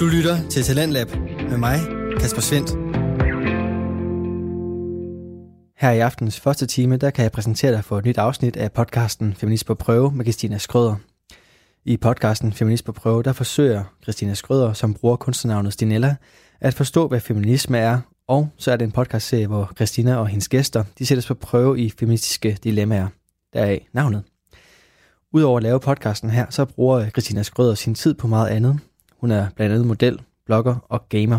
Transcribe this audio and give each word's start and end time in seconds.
Du 0.00 0.06
lytter 0.06 0.48
til 0.48 0.62
Talentlab 0.62 1.08
med 1.50 1.58
mig, 1.58 1.78
Kasper 2.20 2.40
Svendt. 2.40 2.70
Her 5.78 5.90
i 5.90 5.98
aftens 5.98 6.40
første 6.40 6.66
time, 6.66 6.96
der 6.96 7.10
kan 7.10 7.22
jeg 7.22 7.32
præsentere 7.32 7.72
dig 7.72 7.84
for 7.84 7.98
et 7.98 8.04
nyt 8.04 8.18
afsnit 8.18 8.56
af 8.56 8.72
podcasten 8.72 9.34
Feminist 9.34 9.66
på 9.66 9.74
prøve 9.74 10.12
med 10.12 10.24
Christina 10.24 10.58
Skrøder. 10.58 10.96
I 11.84 11.96
podcasten 11.96 12.52
Feminist 12.52 12.84
på 12.84 12.92
prøve, 12.92 13.22
der 13.22 13.32
forsøger 13.32 13.84
Christina 14.02 14.34
Skrøder, 14.34 14.72
som 14.72 14.94
bruger 14.94 15.16
kunstnernavnet 15.16 15.72
Stinella, 15.72 16.16
at 16.60 16.74
forstå, 16.74 17.08
hvad 17.08 17.20
feminisme 17.20 17.78
er, 17.78 18.00
og 18.28 18.48
så 18.56 18.72
er 18.72 18.76
det 18.76 18.84
en 18.84 18.92
podcastserie, 18.92 19.46
hvor 19.46 19.72
Christina 19.76 20.16
og 20.16 20.28
hendes 20.28 20.48
gæster, 20.48 20.84
de 20.98 21.06
sættes 21.06 21.26
på 21.26 21.34
prøve 21.34 21.80
i 21.80 21.92
feministiske 21.98 22.58
dilemmaer. 22.64 23.08
Deraf 23.54 23.88
navnet. 23.92 24.22
Udover 25.32 25.56
at 25.56 25.62
lave 25.62 25.80
podcasten 25.80 26.30
her, 26.30 26.46
så 26.50 26.64
bruger 26.64 27.10
Christina 27.10 27.42
Skrøder 27.42 27.74
sin 27.74 27.94
tid 27.94 28.14
på 28.14 28.26
meget 28.26 28.48
andet. 28.48 28.80
Hun 29.20 29.30
er 29.30 29.46
blandt 29.56 29.72
andet 29.74 29.86
model, 29.86 30.20
blogger 30.46 30.76
og 30.88 31.08
gamer. 31.08 31.38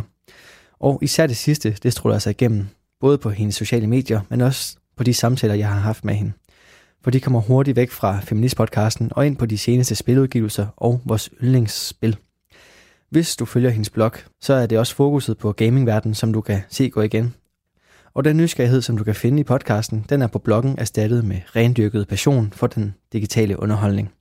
Og 0.79 0.99
især 1.01 1.27
det 1.27 1.37
sidste, 1.37 1.77
det 1.83 1.93
stråler 1.93 2.19
sig 2.19 2.31
igennem, 2.31 2.67
både 2.99 3.17
på 3.17 3.29
hendes 3.29 3.55
sociale 3.55 3.87
medier, 3.87 4.21
men 4.29 4.41
også 4.41 4.77
på 4.97 5.03
de 5.03 5.13
samtaler, 5.13 5.53
jeg 5.53 5.67
har 5.67 5.79
haft 5.79 6.05
med 6.05 6.13
hende. 6.13 6.31
For 7.03 7.11
de 7.11 7.19
kommer 7.19 7.41
hurtigt 7.41 7.75
væk 7.75 7.91
fra 7.91 8.19
Feminist-podcasten 8.19 9.07
og 9.11 9.27
ind 9.27 9.37
på 9.37 9.45
de 9.45 9.57
seneste 9.57 9.95
spiludgivelser 9.95 10.67
og 10.77 11.01
vores 11.05 11.29
yndlingsspil. 11.43 12.17
Hvis 13.09 13.35
du 13.35 13.45
følger 13.45 13.69
hendes 13.69 13.89
blog, 13.89 14.11
så 14.41 14.53
er 14.53 14.65
det 14.65 14.79
også 14.79 14.95
fokuset 14.95 15.37
på 15.37 15.51
gamingverdenen, 15.51 16.15
som 16.15 16.33
du 16.33 16.41
kan 16.41 16.61
se 16.69 16.89
gå 16.89 17.01
igen. 17.01 17.33
Og 18.13 18.23
den 18.23 18.37
nysgerrighed, 18.37 18.81
som 18.81 18.97
du 18.97 19.03
kan 19.03 19.15
finde 19.15 19.39
i 19.39 19.43
podcasten, 19.43 20.05
den 20.09 20.21
er 20.21 20.27
på 20.27 20.39
bloggen 20.39 20.75
erstattet 20.77 21.25
med 21.25 21.37
rendyrket 21.55 22.07
passion 22.07 22.53
for 22.55 22.67
den 22.67 22.95
digitale 23.13 23.59
underholdning. 23.59 24.11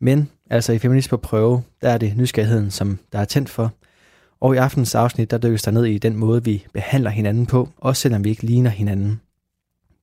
Men 0.00 0.30
altså 0.50 0.72
i 0.72 0.78
Feminist 0.78 1.10
på 1.10 1.16
prøve, 1.16 1.62
der 1.82 1.90
er 1.90 1.98
det 1.98 2.16
nysgerrigheden, 2.16 2.70
som 2.70 2.98
der 3.12 3.18
er 3.18 3.24
tændt 3.24 3.48
for. 3.48 3.72
Og 4.40 4.54
i 4.54 4.58
aftens 4.58 4.94
afsnit, 4.94 5.30
der 5.30 5.38
dykkes 5.38 5.62
der 5.62 5.70
ned 5.70 5.84
i 5.84 5.98
den 5.98 6.16
måde, 6.16 6.44
vi 6.44 6.66
behandler 6.72 7.10
hinanden 7.10 7.46
på, 7.46 7.68
også 7.76 8.02
selvom 8.02 8.24
vi 8.24 8.30
ikke 8.30 8.42
ligner 8.42 8.70
hinanden. 8.70 9.20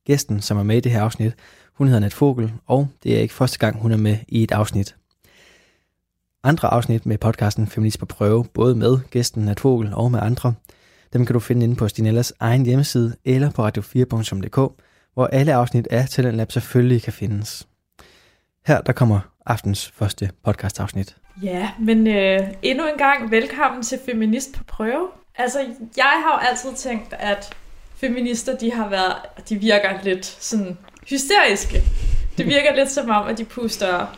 Gæsten, 0.05 0.41
som 0.41 0.57
er 0.57 0.63
med 0.63 0.77
i 0.77 0.79
det 0.79 0.91
her 0.91 1.01
afsnit, 1.01 1.33
hun 1.73 1.87
hedder 1.87 1.99
Nat 1.99 2.13
Fogel, 2.13 2.53
og 2.65 2.87
det 3.03 3.17
er 3.17 3.19
ikke 3.19 3.33
første 3.33 3.59
gang, 3.59 3.81
hun 3.81 3.91
er 3.91 3.97
med 3.97 4.17
i 4.27 4.43
et 4.43 4.51
afsnit. 4.51 4.95
Andre 6.43 6.67
afsnit 6.67 7.05
med 7.05 7.17
podcasten 7.17 7.67
Feminist 7.67 7.99
på 7.99 8.05
prøve, 8.05 8.45
både 8.53 8.75
med 8.75 8.99
gæsten 9.11 9.43
Nat 9.43 9.59
Fogel 9.59 9.93
og 9.93 10.11
med 10.11 10.19
andre, 10.19 10.53
dem 11.13 11.25
kan 11.25 11.33
du 11.33 11.39
finde 11.39 11.63
inde 11.63 11.75
på 11.75 11.87
Stinellas 11.87 12.33
egen 12.39 12.65
hjemmeside 12.65 13.15
eller 13.25 13.51
på 13.51 13.67
radio4.dk, 13.67 14.83
hvor 15.13 15.27
alle 15.27 15.53
afsnit 15.53 15.87
af 15.87 16.09
Talentlab 16.09 16.51
selvfølgelig 16.51 17.01
kan 17.01 17.13
findes. 17.13 17.67
Her 18.65 18.81
der 18.81 18.91
kommer 18.93 19.19
aftens 19.47 19.91
første 19.95 20.29
podcast 20.45 20.79
afsnit. 20.79 21.15
Ja, 21.43 21.69
men 21.79 22.07
øh, 22.07 22.39
endnu 22.61 22.87
en 22.87 22.97
gang 22.97 23.31
velkommen 23.31 23.83
til 23.83 23.99
Feminist 24.05 24.53
på 24.57 24.63
prøve. 24.63 25.07
Altså, 25.35 25.59
jeg 25.97 26.23
har 26.25 26.41
jo 26.41 26.47
altid 26.49 26.73
tænkt, 26.73 27.13
at 27.19 27.53
feminister, 27.95 28.57
de 28.57 28.73
har 28.73 28.89
været, 28.89 29.15
de 29.49 29.55
virker 29.55 30.03
lidt 30.03 30.25
sådan 30.25 30.77
hysteriske. 31.09 31.81
Det 32.37 32.45
virker 32.45 32.75
lidt 32.75 32.91
som 32.91 33.09
om, 33.09 33.27
at 33.27 33.37
de 33.37 33.45
puster, 33.45 34.17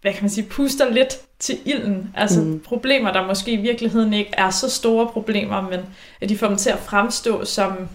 hvad 0.00 0.12
kan 0.12 0.22
man 0.22 0.30
sige, 0.30 0.46
puster 0.46 0.90
lidt 0.90 1.20
til 1.38 1.58
ilden. 1.64 2.12
Altså 2.16 2.40
mm. 2.40 2.60
problemer, 2.60 3.12
der 3.12 3.26
måske 3.26 3.52
i 3.52 3.56
virkeligheden 3.56 4.12
ikke 4.12 4.30
er 4.36 4.50
så 4.50 4.70
store 4.70 5.06
problemer, 5.06 5.60
men 5.60 5.80
at 6.20 6.28
de 6.28 6.38
får 6.38 6.48
dem 6.48 6.56
til 6.56 6.70
at 6.70 6.78
fremstå 6.78 7.44
som, 7.44 7.88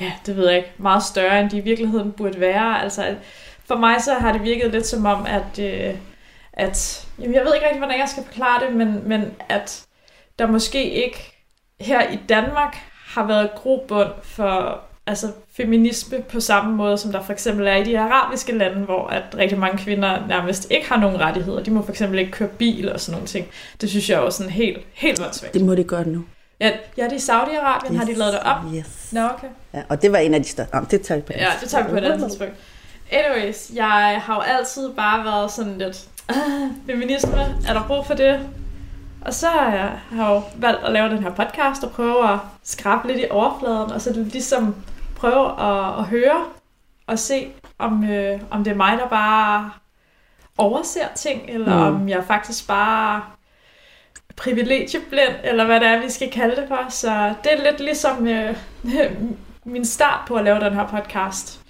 ja, 0.00 0.12
det 0.26 0.36
ved 0.36 0.48
jeg 0.48 0.56
ikke, 0.56 0.72
meget 0.78 1.02
større, 1.02 1.40
end 1.40 1.50
de 1.50 1.56
i 1.56 1.60
virkeligheden 1.60 2.12
burde 2.12 2.40
være. 2.40 2.82
Altså, 2.82 3.16
for 3.68 3.76
mig 3.76 4.02
så 4.02 4.14
har 4.14 4.32
det 4.32 4.42
virket 4.42 4.70
lidt 4.72 4.86
som 4.86 5.06
om, 5.06 5.26
at, 5.26 5.58
øh, 5.58 5.94
at 6.52 7.06
jamen, 7.18 7.34
jeg 7.34 7.44
ved 7.44 7.54
ikke 7.54 7.66
rigtig, 7.66 7.78
hvordan 7.80 8.00
jeg 8.00 8.08
skal 8.08 8.24
forklare 8.24 8.66
det, 8.66 8.76
men, 8.76 9.08
men 9.08 9.30
at 9.48 9.86
der 10.38 10.46
måske 10.46 10.90
ikke 10.90 11.44
her 11.80 12.10
i 12.10 12.18
Danmark 12.28 12.76
har 13.06 13.26
været 13.26 13.50
grobund 13.54 14.10
for 14.22 14.80
altså 15.06 15.26
feminisme 15.56 16.22
på 16.22 16.40
samme 16.40 16.76
måde, 16.76 16.98
som 16.98 17.12
der 17.12 17.22
for 17.22 17.32
eksempel 17.32 17.66
er 17.66 17.76
i 17.76 17.84
de 17.84 17.98
arabiske 17.98 18.58
lande, 18.58 18.84
hvor 18.84 19.06
at 19.06 19.22
rigtig 19.36 19.58
mange 19.58 19.78
kvinder 19.78 20.26
nærmest 20.28 20.70
ikke 20.70 20.88
har 20.88 20.96
nogen 20.96 21.20
rettigheder. 21.20 21.62
De 21.62 21.70
må 21.70 21.82
for 21.82 21.90
eksempel 21.90 22.18
ikke 22.18 22.32
køre 22.32 22.48
bil 22.48 22.92
og 22.92 23.00
sådan 23.00 23.12
nogle 23.12 23.26
ting. 23.26 23.46
Det 23.80 23.90
synes 23.90 24.10
jeg 24.10 24.16
er 24.16 24.22
jo 24.22 24.30
sådan 24.30 24.52
helt, 24.52 24.78
helt 24.92 25.20
voldssvagt. 25.20 25.54
Det 25.54 25.64
må 25.64 25.74
de 25.74 25.84
gøre 25.84 26.08
nu. 26.08 26.24
Ja, 26.60 26.72
ja 26.96 27.04
det 27.04 27.12
er 27.12 27.16
i 27.16 27.16
Saudi-Arabien, 27.16 27.92
yes. 27.92 27.98
har 27.98 28.04
de 28.04 28.14
lavet 28.14 28.32
det 28.32 28.40
op. 28.40 28.56
Yes. 28.74 29.08
Nå, 29.12 29.20
okay. 29.20 29.46
Ja, 29.74 29.82
og 29.88 30.02
det 30.02 30.12
var 30.12 30.18
en 30.18 30.34
af 30.34 30.42
de 30.42 30.48
største. 30.48 30.76
det 30.90 31.02
tager 31.02 31.20
vi 31.20 31.22
på 31.22 31.32
Ja, 31.36 31.48
det 31.60 31.70
tager 31.70 31.84
vi 31.84 31.90
på 31.90 31.96
et 31.96 32.04
andet 32.04 32.28
tidspunkt. 32.28 32.54
Anyways, 33.10 33.70
jeg 33.74 34.22
har 34.24 34.34
jo 34.34 34.40
altid 34.40 34.94
bare 34.94 35.24
været 35.24 35.50
sådan 35.50 35.78
lidt, 35.78 36.08
ah, 36.28 36.70
feminisme, 36.86 37.56
er 37.68 37.72
der 37.72 37.84
brug 37.86 38.06
for 38.06 38.14
det? 38.14 38.48
Og 39.20 39.34
så 39.34 39.46
har 39.46 39.70
jeg 39.70 40.00
jo 40.12 40.42
valgt 40.56 40.84
at 40.84 40.92
lave 40.92 41.08
den 41.08 41.22
her 41.22 41.30
podcast 41.30 41.84
og 41.84 41.90
prøve 41.90 42.32
at 42.32 42.38
skrabe 42.62 43.08
lidt 43.08 43.18
i 43.18 43.24
overfladen, 43.30 43.92
og 43.92 44.00
så 44.00 44.12
ligesom 44.12 44.76
prøve 45.16 45.60
at, 45.60 45.98
at 45.98 46.04
høre 46.04 46.44
og 47.06 47.18
se, 47.18 47.52
om, 47.78 48.10
øh, 48.10 48.40
om 48.50 48.64
det 48.64 48.70
er 48.70 48.76
mig, 48.76 48.98
der 48.98 49.08
bare 49.08 49.70
overser 50.58 51.08
ting, 51.14 51.42
eller 51.48 51.90
mm. 51.90 51.96
om 51.96 52.08
jeg 52.08 52.24
faktisk 52.24 52.68
bare 52.68 53.22
privilegieblind, 54.36 55.34
eller 55.44 55.64
hvad 55.64 55.80
det 55.80 55.88
er, 55.88 56.02
vi 56.02 56.10
skal 56.10 56.30
kalde 56.30 56.56
det 56.56 56.64
for. 56.68 56.86
Så 56.88 57.34
det 57.44 57.52
er 57.52 57.70
lidt 57.70 57.80
ligesom 57.80 58.28
øh, 58.28 58.54
min 59.64 59.84
start 59.84 60.20
på 60.28 60.34
at 60.34 60.44
lave 60.44 60.60
den 60.60 60.74
her 60.74 60.86
podcast. 60.86 61.60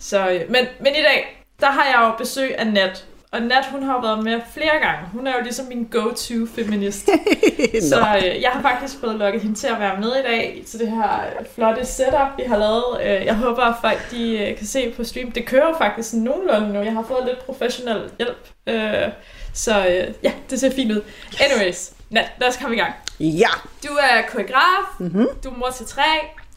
Så, 0.00 0.30
øh, 0.30 0.40
men, 0.50 0.66
men 0.80 0.92
i 0.94 1.02
dag, 1.02 1.46
der 1.60 1.70
har 1.70 1.84
jeg 1.84 2.08
jo 2.08 2.18
besøg 2.18 2.58
af 2.58 2.66
Nat, 2.66 3.06
og 3.32 3.42
Nat, 3.42 3.66
hun 3.70 3.82
har 3.82 4.02
været 4.02 4.24
med 4.24 4.40
flere 4.54 4.78
gange. 4.82 5.08
Hun 5.12 5.26
er 5.26 5.36
jo 5.36 5.42
ligesom 5.42 5.66
min 5.66 5.84
go-to 5.84 6.46
feminist. 6.54 7.04
så 7.90 8.06
øh, 8.16 8.42
jeg 8.42 8.50
har 8.50 8.62
faktisk 8.62 9.00
fået 9.00 9.16
lukket 9.16 9.42
hende 9.42 9.56
til 9.56 9.66
at 9.66 9.80
være 9.80 10.00
med 10.00 10.08
i 10.08 10.22
dag 10.22 10.62
til 10.66 10.80
det 10.80 10.90
her 10.90 11.20
flotte 11.54 11.84
setup, 11.84 12.28
vi 12.36 12.42
har 12.42 12.58
lavet. 12.58 13.00
Øh, 13.02 13.26
jeg 13.26 13.34
håber, 13.34 13.62
at 13.62 13.74
folk 13.80 14.10
de, 14.10 14.38
øh, 14.38 14.56
kan 14.56 14.66
se 14.66 14.92
på 14.96 15.04
stream. 15.04 15.32
Det 15.32 15.46
kører 15.46 15.78
faktisk 15.78 16.14
nogenlunde 16.14 16.72
nu. 16.72 16.80
Jeg 16.80 16.92
har 16.92 17.04
fået 17.08 17.26
lidt 17.26 17.38
professionel 17.46 18.10
hjælp. 18.18 18.48
Øh, 18.66 19.08
så 19.54 19.86
øh, 19.86 20.14
ja, 20.22 20.32
det 20.50 20.60
ser 20.60 20.70
fint 20.70 20.92
ud. 20.92 21.02
Yes. 21.32 21.40
Anyways, 21.40 21.92
Nat, 22.10 22.32
lad 22.40 22.48
os 22.48 22.56
komme 22.56 22.76
i 22.76 22.78
gang. 22.78 22.94
Ja. 23.20 23.48
Du 23.82 23.92
er 23.92 24.22
koreograf. 24.32 25.00
Mm-hmm. 25.00 25.26
Du 25.44 25.50
er 25.50 25.56
mor 25.56 25.70
til 25.70 25.86
tre. 25.86 26.02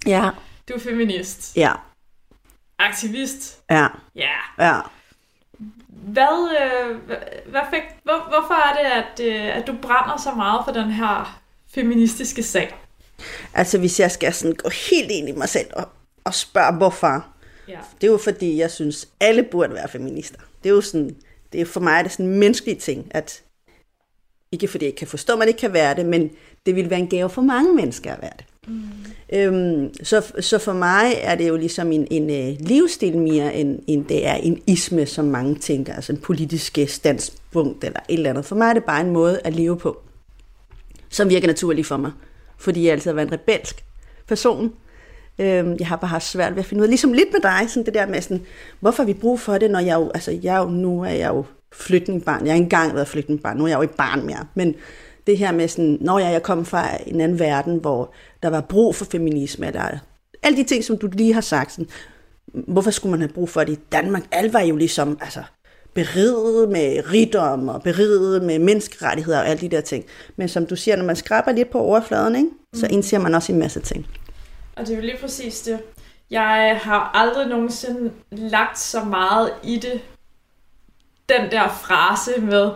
Ja. 0.06 0.30
Du 0.70 0.74
er 0.74 0.80
feminist. 0.80 1.58
Ja. 1.58 1.72
Aktivist. 2.80 3.60
Ja. 3.70 3.88
Ja. 4.16 4.30
Ja. 4.60 4.80
Hvad, 5.88 6.50
øh, 6.62 6.98
hvad 7.52 7.62
fik, 7.74 7.82
hvor, 8.04 8.28
hvorfor 8.30 8.54
er 8.54 8.74
det, 8.74 9.04
at, 9.04 9.34
øh, 9.34 9.58
at 9.58 9.68
du 9.68 9.76
brænder 9.82 10.18
så 10.18 10.32
meget 10.36 10.62
for 10.66 10.72
den 10.72 10.92
her 10.92 11.42
feministiske 11.74 12.44
sag? 12.44 12.76
Altså, 13.54 13.78
hvis 13.80 14.00
jeg 14.00 14.12
skal 14.12 14.34
sådan 14.34 14.56
gå 14.56 14.70
helt 14.70 15.12
ind 15.12 15.30
i 15.30 15.32
mig 15.32 15.50
selv 15.50 15.68
og, 15.76 15.90
og 16.24 16.34
spørge, 16.34 16.78
hvorfor, 16.78 17.26
Ja. 17.68 17.80
det 18.02 18.08
er 18.08 18.12
jo 18.12 18.18
fordi, 18.18 18.58
jeg 18.58 18.72
synes, 18.72 19.08
alle 19.20 19.44
burde 19.44 19.74
være 19.74 19.88
feminister. 19.88 20.40
Det 20.64 20.70
er 20.70 20.74
jo 20.74 20.82
sådan, 20.82 21.16
det 21.54 21.62
er 21.62 21.66
for 21.66 21.80
mig 21.80 22.00
er 22.00 22.02
det 22.04 22.12
sådan 22.12 22.26
en 22.26 22.40
menneskelig 22.40 22.78
ting, 22.80 23.08
at 23.12 23.42
ikke 24.52 24.68
fordi 24.68 24.86
jeg 24.86 24.88
ikke 24.88 24.98
kan 25.00 25.08
forstå, 25.08 25.34
at 25.34 25.40
man 25.40 25.48
ikke 25.48 25.60
kan 25.60 25.74
være 25.74 25.96
det, 25.96 26.06
men 26.06 26.32
det 26.66 26.76
vil 26.76 26.90
være 26.90 27.00
en 27.00 27.08
gave 27.10 27.30
for 27.30 27.42
mange 27.42 27.76
mennesker 27.76 28.14
at 28.14 28.22
være 28.22 28.32
det. 28.38 28.46
Mm. 28.68 28.84
Øhm, 29.34 29.94
så, 30.04 30.32
så 30.40 30.58
for 30.58 30.74
mig 30.74 31.14
er 31.22 31.36
det 31.36 31.48
jo 31.48 31.56
ligesom 31.56 31.92
en, 31.92 32.08
en 32.12 32.24
uh, 32.24 32.68
livsstil 32.68 33.18
mere, 33.18 33.56
end, 33.56 33.80
end 33.88 34.06
det 34.06 34.28
er 34.28 34.34
en 34.34 34.62
isme, 34.68 35.06
som 35.06 35.26
mange 35.26 35.56
tænker, 35.56 35.94
altså 35.94 36.12
en 36.12 36.18
politisk 36.18 36.78
øh, 36.78 36.88
standspunkt 36.88 37.84
eller 37.84 38.00
et 38.10 38.14
eller 38.14 38.30
andet. 38.30 38.46
For 38.46 38.56
mig 38.56 38.70
er 38.70 38.74
det 38.74 38.84
bare 38.84 39.02
en 39.02 39.12
måde 39.12 39.40
at 39.44 39.56
leve 39.56 39.78
på, 39.78 40.02
som 41.10 41.30
virker 41.30 41.48
naturlig 41.48 41.86
for 41.86 41.98
mig, 41.98 42.12
fordi 42.58 42.84
jeg 42.84 42.92
altid 42.92 43.12
har 43.12 43.16
været 43.16 43.28
en 43.28 43.34
rebelsk 43.34 43.84
person. 44.28 44.74
Øhm, 45.40 45.76
jeg 45.80 45.88
har 45.88 45.96
bare 45.96 46.10
haft 46.10 46.26
svært 46.26 46.52
ved 46.52 46.60
at 46.60 46.66
finde 46.66 46.82
ud 46.82 46.86
af, 46.86 46.90
ligesom 46.90 47.14
lidt 47.14 47.30
med 47.32 47.42
dig, 47.42 47.70
sådan 47.70 47.86
det 47.86 47.94
der 47.94 48.06
med 48.06 48.22
sådan, 48.22 48.46
hvorfor 48.80 49.04
har 49.04 49.08
vi 49.08 49.14
brug 49.14 49.40
for 49.40 49.58
det, 49.58 49.72
når 49.72 49.80
jeg 49.80 49.96
jo, 49.96 50.12
altså 50.14 50.40
jeg 50.44 50.58
jo, 50.58 50.66
nu 50.70 51.02
er 51.02 51.10
jeg 51.10 51.30
jo 51.30 51.46
flygtningbarn. 51.72 52.46
jeg 52.46 52.54
har 52.54 52.62
engang 52.62 52.96
været 52.96 53.08
flygtningbarn, 53.08 53.58
nu 53.58 53.64
er 53.64 53.68
jeg 53.68 53.78
jo 53.78 53.82
ikke 53.82 53.96
barn 53.96 54.26
mere, 54.26 54.46
men 54.54 54.76
det 55.28 55.38
her 55.38 55.52
med 55.52 55.68
sådan, 55.68 55.98
når 56.02 56.20
jeg, 56.20 56.32
jeg 56.32 56.44
kom 56.44 56.66
fra 56.66 56.90
en 57.08 57.22
anden 57.22 57.40
verden, 57.40 57.78
hvor 57.78 58.14
der 58.44 58.50
var 58.50 58.62
brug 58.62 58.96
for 58.96 59.06
feminisme, 59.06 59.68
eller 59.68 59.98
alle 60.44 60.58
de 60.58 60.64
ting, 60.64 60.84
som 60.84 60.98
du 60.98 61.10
lige 61.12 61.34
har 61.34 61.42
sagt, 61.42 61.72
sådan, 61.72 61.90
hvorfor 62.54 62.92
skulle 62.92 63.12
man 63.12 63.20
have 63.20 63.34
brug 63.34 63.50
for 63.50 63.64
det 63.64 63.74
i 63.74 63.80
Danmark? 63.92 64.24
Alle 64.32 64.54
var 64.54 64.60
jo 64.60 64.76
ligesom, 64.76 65.18
altså, 65.22 65.44
beriget 65.94 66.70
med 66.70 67.12
rigdom 67.12 67.68
og 67.68 67.84
beriget 67.84 68.44
med 68.44 68.60
menneskerettigheder 68.60 69.40
og 69.40 69.48
alle 69.48 69.62
de 69.62 69.70
der 69.70 69.82
ting. 69.82 70.06
Men 70.36 70.50
som 70.50 70.66
du 70.66 70.76
siger, 70.76 70.98
når 70.98 71.06
man 71.06 71.16
skraber 71.16 71.52
lidt 71.52 71.70
på 71.70 71.80
overfladen, 71.80 72.36
ikke, 72.36 72.50
så 72.74 72.88
indser 72.88 73.20
man 73.20 73.36
også 73.36 73.52
en 73.52 73.60
masse 73.60 73.80
ting. 73.80 74.08
Og 74.76 74.86
det 74.86 74.92
er 74.92 74.96
jo 74.96 75.02
lige 75.02 75.18
præcis 75.22 75.62
det. 75.62 75.80
Jeg 76.32 76.80
har 76.84 77.12
aldrig 77.14 77.48
nogensinde 77.48 78.12
lagt 78.32 78.80
så 78.80 79.04
meget 79.04 79.50
i 79.64 79.78
det, 79.78 80.02
den 81.30 81.52
der 81.52 81.70
frase 81.70 82.42
med, 82.42 82.72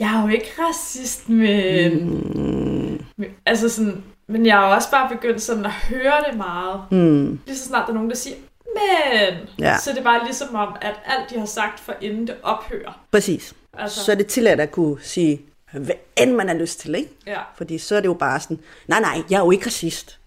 jeg 0.00 0.16
er 0.16 0.22
jo 0.22 0.28
ikke 0.28 0.48
racist, 0.58 1.28
men... 1.28 2.04
Mm. 2.04 3.04
men 3.16 3.30
altså 3.46 3.68
sådan, 3.68 4.04
men 4.26 4.46
jeg 4.46 4.56
har 4.56 4.68
jo 4.68 4.74
også 4.74 4.90
bare 4.90 5.08
begyndt 5.08 5.42
sådan 5.42 5.64
at 5.64 5.72
høre 5.72 6.24
det 6.28 6.36
meget. 6.36 6.80
Mm. 6.90 7.40
Lige 7.46 7.56
så 7.56 7.64
snart 7.64 7.86
der 7.86 7.90
er 7.90 7.94
nogen, 7.94 8.10
der 8.10 8.16
siger, 8.16 8.36
men... 8.74 9.48
Ja. 9.58 9.78
Så 9.78 9.90
det 9.90 9.98
er 9.98 10.02
bare 10.02 10.24
ligesom 10.24 10.54
om, 10.54 10.76
at 10.80 10.94
alt 11.04 11.30
de 11.30 11.38
har 11.38 11.46
sagt 11.46 11.80
for 11.80 11.94
inden 12.00 12.26
det 12.26 12.36
ophører. 12.42 13.00
Præcis. 13.12 13.54
Altså, 13.78 14.04
Så 14.04 14.12
er 14.12 14.16
det 14.16 14.26
tilladt 14.26 14.60
at 14.60 14.70
kunne 14.70 14.96
sige, 15.02 15.40
hvad 15.72 15.94
end 16.16 16.32
man 16.32 16.48
har 16.48 16.54
lyst 16.54 16.80
til, 16.80 16.94
ikke? 16.94 17.10
Ja. 17.26 17.40
Fordi 17.56 17.78
så 17.78 17.96
er 17.96 18.00
det 18.00 18.08
jo 18.08 18.14
bare 18.14 18.40
sådan, 18.40 18.58
nej, 18.86 19.00
nej, 19.00 19.22
jeg 19.30 19.36
er 19.36 19.44
jo 19.44 19.50
ikke 19.50 19.66
racist, 19.66 20.18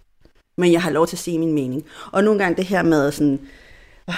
men 0.57 0.71
jeg 0.71 0.81
har 0.81 0.91
lov 0.91 1.07
til 1.07 1.15
at 1.15 1.19
sige 1.19 1.39
min 1.39 1.53
mening. 1.53 1.85
Og 2.11 2.23
nogle 2.23 2.39
gange 2.39 2.57
det 2.57 2.65
her 2.65 2.83
med 2.83 3.11
sådan, 3.11 3.39
åh, 4.07 4.15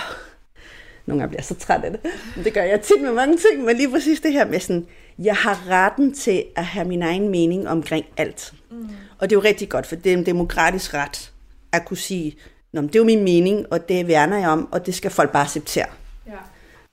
nogle 1.05 1.21
gange 1.21 1.29
bliver 1.29 1.39
jeg 1.39 1.45
så 1.45 1.55
træt 1.55 1.83
af 1.83 1.91
det. 1.91 1.99
Det 2.43 2.53
gør 2.53 2.63
jeg 2.63 2.81
tit 2.81 3.01
med 3.01 3.13
mange 3.13 3.37
ting, 3.37 3.65
men 3.65 3.77
lige 3.77 3.91
præcis 3.91 4.19
det 4.19 4.33
her 4.33 4.45
med 4.45 4.59
sådan, 4.59 4.87
jeg 5.19 5.35
har 5.35 5.67
retten 5.69 6.13
til 6.13 6.45
at 6.55 6.65
have 6.65 6.87
min 6.87 7.01
egen 7.01 7.29
mening 7.29 7.69
omkring 7.69 8.05
alt. 8.17 8.53
Mm. 8.71 8.89
Og 9.19 9.29
det 9.29 9.35
er 9.35 9.39
jo 9.39 9.43
rigtig 9.43 9.69
godt, 9.69 9.85
for 9.85 9.95
det 9.95 10.13
er 10.13 10.17
en 10.17 10.25
demokratisk 10.25 10.93
ret 10.93 11.31
at 11.71 11.85
kunne 11.85 11.97
sige, 11.97 12.35
Nå, 12.73 12.81
men 12.81 12.87
det 12.87 12.95
er 12.95 12.99
jo 12.99 13.05
min 13.05 13.23
mening, 13.23 13.65
og 13.73 13.89
det 13.89 14.07
værner 14.07 14.37
jeg 14.37 14.49
om, 14.49 14.69
og 14.71 14.85
det 14.85 14.95
skal 14.95 15.11
folk 15.11 15.31
bare 15.31 15.43
acceptere. 15.43 15.85
Ja. 16.27 16.37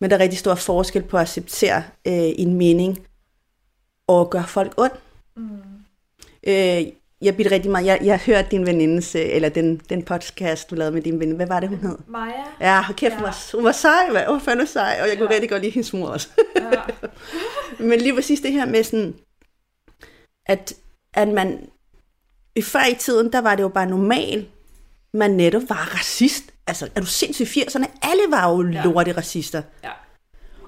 Men 0.00 0.10
der 0.10 0.16
er 0.16 0.20
rigtig 0.20 0.38
stor 0.38 0.54
forskel 0.54 1.02
på 1.02 1.16
at 1.16 1.22
acceptere 1.22 1.82
øh, 2.06 2.32
en 2.38 2.54
mening 2.54 3.06
og 4.06 4.30
gøre 4.30 4.46
folk 4.46 4.74
ondt. 4.76 5.00
Mm. 5.36 5.58
Øh, 6.46 6.82
jeg 7.22 7.34
bliver 7.34 7.52
rigtig 7.52 7.70
meget, 7.70 7.86
jeg, 7.86 7.98
jeg 8.02 8.18
hørte 8.26 8.48
din 8.50 8.66
venindes, 8.66 9.14
øh, 9.14 9.22
eller 9.24 9.48
den, 9.48 9.76
den 9.88 10.02
podcast, 10.02 10.70
du 10.70 10.74
lavede 10.74 10.94
med 10.94 11.02
din 11.02 11.20
veninde, 11.20 11.36
hvad 11.36 11.46
var 11.46 11.60
det, 11.60 11.68
hun 11.68 11.78
hed? 11.78 11.98
Maja? 12.08 12.32
Ja, 12.60 12.82
hold 12.82 12.96
kæft, 12.96 13.12
ja. 13.12 13.16
Hun, 13.16 13.24
var, 13.24 13.56
hun 13.56 13.64
var 13.64 13.72
sej, 13.72 14.10
hvad? 14.10 14.24
hun 14.26 14.32
var 14.34 14.38
fandme 14.40 14.66
sej, 14.66 14.98
og 15.02 15.08
jeg 15.08 15.18
kunne 15.18 15.28
Ja. 15.28 15.34
rigtig 15.34 15.50
godt 15.50 15.62
lide 15.62 15.72
hendes 15.72 15.92
mor 15.92 16.08
også. 16.08 16.28
Ja. 16.56 16.70
Men 17.88 18.00
lige 18.00 18.14
præcis 18.14 18.40
det 18.40 18.52
her 18.52 18.66
med 18.66 18.82
sådan, 18.82 19.14
at, 20.46 20.74
at 21.14 21.28
man, 21.28 21.66
i 22.56 22.62
før 22.62 22.90
i 22.90 22.94
tiden, 22.94 23.32
der 23.32 23.40
var 23.40 23.54
det 23.54 23.62
jo 23.62 23.68
bare 23.68 23.86
normalt, 23.86 24.48
man 25.14 25.30
netop 25.30 25.62
var 25.68 25.94
racist. 25.94 26.44
Altså, 26.66 26.88
er 26.94 27.00
du 27.00 27.06
sindssygt 27.06 27.48
80'erne? 27.48 27.84
Alle 28.02 28.22
var 28.28 28.50
jo 28.50 28.70
ja. 28.70 28.82
lorte 28.84 29.12
racister. 29.16 29.62
ja. 29.84 29.90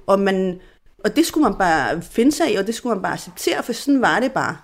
Og, 0.06 0.20
man, 0.20 0.60
og 1.04 1.16
det 1.16 1.26
skulle 1.26 1.42
man 1.48 1.58
bare 1.58 2.02
finde 2.02 2.32
sig 2.32 2.52
i, 2.52 2.56
og 2.56 2.66
det 2.66 2.74
skulle 2.74 2.94
man 2.94 3.02
bare 3.02 3.12
acceptere, 3.12 3.62
for 3.62 3.72
sådan 3.72 4.00
var 4.00 4.20
det 4.20 4.32
bare. 4.32 4.56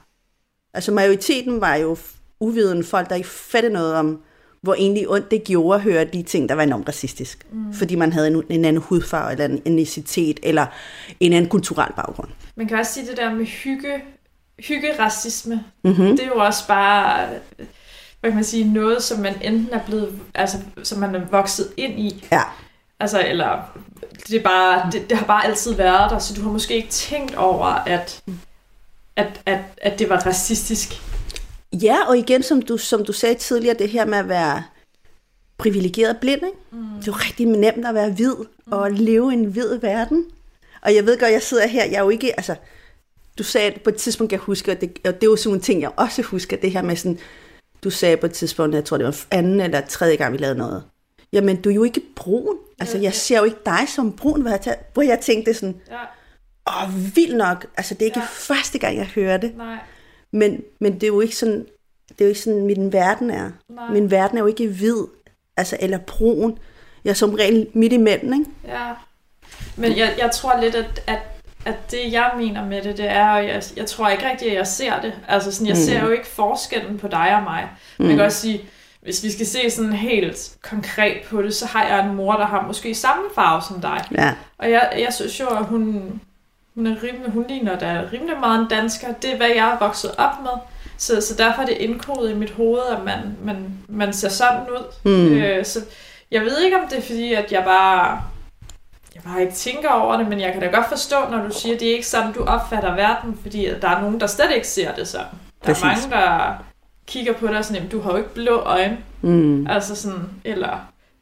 Altså 0.76 0.92
majoriteten 0.92 1.60
var 1.60 1.74
jo 1.74 1.96
uvidende 2.40 2.84
folk, 2.84 3.08
der 3.08 3.14
ikke 3.14 3.28
fattede 3.28 3.72
noget 3.72 3.94
om, 3.94 4.22
hvor 4.60 4.74
egentlig 4.74 5.10
ondt 5.10 5.30
det 5.30 5.44
gjorde 5.44 5.74
at 5.74 5.82
høre 5.82 6.04
de 6.04 6.22
ting, 6.22 6.48
der 6.48 6.54
var 6.54 6.62
enormt 6.62 6.88
racistisk. 6.88 7.46
Mm. 7.52 7.74
Fordi 7.74 7.94
man 7.94 8.12
havde 8.12 8.28
en, 8.28 8.42
en 8.48 8.64
anden 8.64 8.82
hudfarve, 8.82 9.32
eller 9.32 9.44
en 9.44 9.62
etnicitet, 9.64 10.40
eller 10.42 10.66
en 11.20 11.32
anden 11.32 11.50
kulturel 11.50 11.92
baggrund. 11.96 12.28
Man 12.56 12.68
kan 12.68 12.78
også 12.78 12.92
sige 12.92 13.06
det 13.06 13.16
der 13.16 13.34
med 13.34 13.46
hygge, 13.46 14.02
hyggeracisme. 14.58 15.64
Mm-hmm. 15.84 16.16
Det 16.16 16.20
er 16.20 16.26
jo 16.26 16.38
også 16.38 16.66
bare, 16.68 17.28
hvad 18.20 18.30
kan 18.30 18.34
man 18.34 18.44
sige, 18.44 18.72
noget, 18.72 19.02
som 19.02 19.20
man 19.20 19.34
enten 19.42 19.68
er 19.72 19.80
blevet, 19.86 20.20
altså, 20.34 20.58
som 20.82 20.98
man 20.98 21.14
er 21.14 21.20
vokset 21.30 21.68
ind 21.76 21.98
i. 21.98 22.26
Ja. 22.32 22.42
Altså, 23.00 23.22
eller 23.26 23.78
det, 24.28 24.38
er 24.38 24.42
bare, 24.42 24.90
det, 24.92 25.10
det 25.10 25.18
har 25.18 25.26
bare 25.26 25.46
altid 25.46 25.74
været 25.74 26.10
der, 26.10 26.18
så 26.18 26.34
du 26.34 26.42
har 26.42 26.50
måske 26.50 26.74
ikke 26.74 26.88
tænkt 26.88 27.34
over, 27.34 27.66
at, 27.66 28.22
at, 29.16 29.40
at, 29.46 29.58
at 29.76 29.98
det 29.98 30.08
var 30.08 30.26
racistisk. 30.26 31.02
Ja, 31.72 32.08
og 32.08 32.18
igen, 32.18 32.42
som 32.42 32.62
du, 32.62 32.76
som 32.76 33.04
du 33.04 33.12
sagde 33.12 33.34
tidligere, 33.34 33.76
det 33.78 33.88
her 33.88 34.04
med 34.04 34.18
at 34.18 34.28
være 34.28 34.62
privilegeret 35.58 36.16
blind, 36.20 36.42
ikke? 36.46 36.58
Mm. 36.72 36.78
det 36.98 37.08
er 37.08 37.12
jo 37.12 37.12
rigtig 37.12 37.46
nemt 37.46 37.86
at 37.86 37.94
være 37.94 38.10
hvid, 38.10 38.34
og 38.70 38.90
leve 38.92 39.32
i 39.32 39.34
en 39.34 39.44
hvid 39.44 39.78
verden. 39.78 40.26
Og 40.82 40.94
jeg 40.94 41.06
ved 41.06 41.18
godt, 41.18 41.32
jeg 41.32 41.42
sidder 41.42 41.66
her, 41.66 41.84
jeg 41.84 41.94
er 41.94 42.02
jo 42.02 42.10
ikke, 42.10 42.36
altså, 42.36 42.54
du 43.38 43.42
sagde 43.42 43.72
at 43.72 43.80
på 43.82 43.90
et 43.90 43.96
tidspunkt, 43.96 44.32
jeg 44.32 44.40
husker, 44.40 44.74
og 44.74 44.80
det, 44.80 44.98
og 45.04 45.14
det 45.14 45.22
er 45.22 45.30
jo 45.30 45.36
sådan 45.36 45.48
nogle 45.48 45.62
ting, 45.62 45.80
jeg 45.80 45.90
også 45.96 46.22
husker, 46.22 46.56
det 46.56 46.70
her 46.70 46.82
med 46.82 46.96
sådan, 46.96 47.18
du 47.84 47.90
sagde 47.90 48.16
på 48.16 48.26
et 48.26 48.32
tidspunkt, 48.32 48.74
jeg 48.74 48.84
tror 48.84 48.96
det 48.96 49.06
var 49.06 49.24
anden 49.30 49.60
eller 49.60 49.80
tredje 49.80 50.16
gang, 50.16 50.32
vi 50.32 50.38
lavede 50.38 50.58
noget. 50.58 50.82
Jamen, 51.32 51.62
du 51.62 51.70
er 51.70 51.74
jo 51.74 51.84
ikke 51.84 52.02
brun. 52.16 52.56
Altså, 52.80 52.98
jeg 52.98 53.14
ser 53.14 53.38
jo 53.38 53.44
ikke 53.44 53.58
dig 53.66 53.88
som 53.94 54.12
brun, 54.12 54.40
hvor 54.40 54.50
jeg, 54.50 54.76
hvor 54.94 55.02
jeg 55.02 55.20
tænkte 55.20 55.54
sådan, 55.54 55.80
Ja, 55.90 55.96
åh, 56.68 57.16
vildt 57.16 57.36
nok. 57.36 57.66
Altså, 57.76 57.94
det 57.94 58.02
er 58.02 58.06
ikke 58.06 58.20
Ja. 58.20 58.26
første 58.26 58.78
gang, 58.78 58.96
jeg 58.96 59.06
hører 59.06 59.36
det. 59.36 59.56
nej, 59.56 59.76
Men, 60.32 60.62
men 60.80 60.94
det 60.94 61.02
er 61.02 61.06
jo 61.06 61.20
ikke 61.20 61.36
sådan, 61.36 61.66
det 62.08 62.20
er 62.20 62.24
jo 62.24 62.28
ikke 62.28 62.40
sådan, 62.40 62.66
min 62.66 62.92
verden 62.92 63.30
er. 63.30 63.50
Nej. 63.68 63.90
Min 63.92 64.10
verden 64.10 64.38
er 64.38 64.42
jo 64.42 64.46
ikke 64.46 64.68
hvid, 64.68 64.96
altså, 65.56 65.76
eller 65.80 65.98
brun. 65.98 66.58
Jeg 67.04 67.10
er 67.10 67.14
som 67.14 67.34
regel 67.34 67.66
midt 67.72 67.92
imellem, 67.92 68.32
ikke? 68.32 68.50
ja. 68.68 68.92
Men 69.76 69.96
jeg, 69.96 70.14
jeg 70.18 70.30
tror 70.30 70.60
lidt, 70.60 70.74
at, 70.74 71.02
at, 71.06 71.18
at 71.64 71.90
det, 71.90 72.12
jeg 72.12 72.30
mener 72.36 72.64
med 72.64 72.82
det, 72.82 72.96
det 72.98 73.08
er, 73.10 73.28
og 73.30 73.46
jeg, 73.46 73.62
jeg 73.76 73.86
tror 73.86 74.08
ikke 74.08 74.30
rigtigt, 74.30 74.50
at 74.50 74.56
jeg 74.56 74.66
ser 74.66 75.00
det. 75.00 75.12
Altså 75.28 75.52
sådan, 75.52 75.66
jeg 75.66 75.76
mm. 75.76 75.82
ser 75.82 76.04
jo 76.04 76.10
ikke 76.10 76.26
forskellen 76.26 76.98
på 76.98 77.08
dig 77.08 77.36
og 77.36 77.42
mig. 77.42 77.68
Mm. 77.98 78.04
Man 78.06 78.16
kan 78.16 78.24
også 78.24 78.40
sige, 78.40 78.64
hvis 79.02 79.22
vi 79.24 79.30
skal 79.30 79.46
se 79.46 79.70
sådan 79.70 79.92
helt 79.92 80.56
konkret 80.62 81.16
på 81.30 81.42
det, 81.42 81.54
så 81.54 81.66
har 81.66 81.86
jeg 81.86 82.06
en 82.06 82.14
mor, 82.14 82.32
der 82.32 82.46
har 82.46 82.66
måske 82.66 82.94
samme 82.94 83.22
farve 83.34 83.62
som 83.68 83.80
dig. 83.80 84.04
Ja. 84.18 84.34
Og 84.58 84.70
jeg, 84.70 84.92
jeg 84.98 85.12
synes 85.14 85.40
jo, 85.40 85.46
at 85.46 85.64
hun, 85.64 86.20
hun, 86.76 86.86
er 86.86 86.96
rimelig, 87.02 87.30
hun 87.32 87.44
ligner 87.48 87.78
da 87.78 88.02
rimelig 88.12 88.40
meget 88.40 88.60
en 88.60 88.68
dansker. 88.68 89.12
Det 89.22 89.32
er, 89.32 89.36
hvad 89.36 89.46
jeg 89.48 89.68
er 89.72 89.78
vokset 89.78 90.10
op 90.18 90.42
med. 90.42 90.50
Så, 90.98 91.20
så 91.20 91.34
derfor 91.34 91.62
er 91.62 91.66
det 91.66 91.76
indkodet 91.76 92.30
i 92.30 92.34
mit 92.34 92.50
hoved, 92.50 92.80
at 92.92 93.04
man, 93.04 93.36
man, 93.44 93.78
man 93.88 94.12
ser 94.12 94.28
sådan 94.28 94.60
ud. 94.70 94.84
Mm. 95.04 95.32
Øh, 95.38 95.64
så 95.64 95.78
jeg 96.30 96.40
ved 96.42 96.58
ikke, 96.60 96.76
om 96.76 96.88
det 96.90 96.98
er 96.98 97.02
fordi, 97.02 97.32
at 97.34 97.52
jeg 97.52 97.64
bare, 97.64 98.22
jeg 99.14 99.22
bare 99.24 99.40
ikke 99.42 99.52
tænker 99.54 99.90
over 99.90 100.16
det, 100.16 100.28
men 100.28 100.40
jeg 100.40 100.52
kan 100.52 100.60
da 100.62 100.66
godt 100.66 100.88
forstå, 100.88 101.16
når 101.30 101.38
du 101.48 101.50
siger, 101.54 101.74
at 101.74 101.80
det 101.80 101.88
er 101.88 101.92
ikke 101.92 102.06
sådan, 102.06 102.32
du 102.32 102.44
opfatter 102.44 102.94
verden, 102.94 103.38
fordi 103.42 103.68
der 103.82 103.88
er 103.88 104.00
nogen, 104.00 104.20
der 104.20 104.26
slet 104.26 104.50
ikke 104.54 104.68
ser 104.68 104.94
det 104.94 105.08
sådan. 105.08 105.26
Der 105.66 105.66
Præcis. 105.66 105.82
er 105.82 105.86
mange, 105.86 106.10
der 106.10 106.52
kigger 107.06 107.32
på 107.32 107.46
dig 107.46 107.58
og 107.58 107.64
sådan, 107.64 107.76
"Jamen, 107.76 107.90
du 107.90 108.00
har 108.00 108.10
jo 108.10 108.16
ikke 108.16 108.34
blå 108.34 108.56
øjne. 108.58 108.98
Mm. 109.22 109.66
Altså 109.66 109.94
sådan, 109.96 110.28
eller 110.44 110.78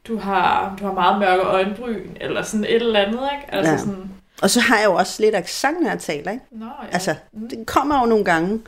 du 0.07 0.17
har, 0.19 0.75
du 0.79 0.85
har 0.85 0.93
meget 0.93 1.19
mørke 1.19 1.43
øjenbryn, 1.43 2.07
eller 2.21 2.41
sådan 2.41 2.63
et 2.63 2.75
eller 2.75 2.99
andet, 2.99 3.19
ikke? 3.33 3.55
Altså 3.55 3.71
Ja. 3.71 3.77
sådan, 3.77 4.11
Og 4.41 4.49
så 4.49 4.59
har 4.59 4.77
jeg 4.77 4.85
jo 4.85 4.93
også 4.93 5.21
lidt 5.23 5.35
accent, 5.35 5.81
når 5.81 5.89
jeg 5.89 5.99
taler, 5.99 6.31
ikke? 6.31 6.43
nå 6.51 6.65
ja. 6.65 6.87
Altså, 6.91 7.15
det 7.49 7.65
kommer 7.65 7.99
jo 7.99 8.05
nogle 8.05 8.25
gange. 8.25 8.61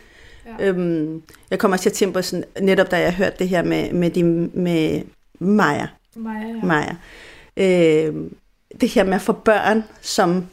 Ja. 0.60 0.66
Øhm, 0.66 1.24
jeg 1.52 1.60
kommer 1.60 1.78
til 1.78 1.90
at 1.90 1.94
tænke 1.94 2.14
på 2.14 2.22
sådan, 2.22 2.44
netop 2.62 2.92
da 2.92 3.00
jeg 3.00 3.14
hørte 3.14 3.36
det 3.40 3.50
her 3.50 3.64
med, 3.64 3.92
med, 3.92 4.10
de, 4.10 4.24
med 4.54 5.02
Maja. 5.40 5.88
Maja, 6.16 6.48
ja. 6.48 6.66
Maja. 6.66 6.96
Øhm, 7.58 8.36
det 8.82 8.90
her 8.90 9.04
med 9.04 9.14
at 9.14 9.22
få 9.22 9.34
børn, 9.34 9.84
som 10.02 10.46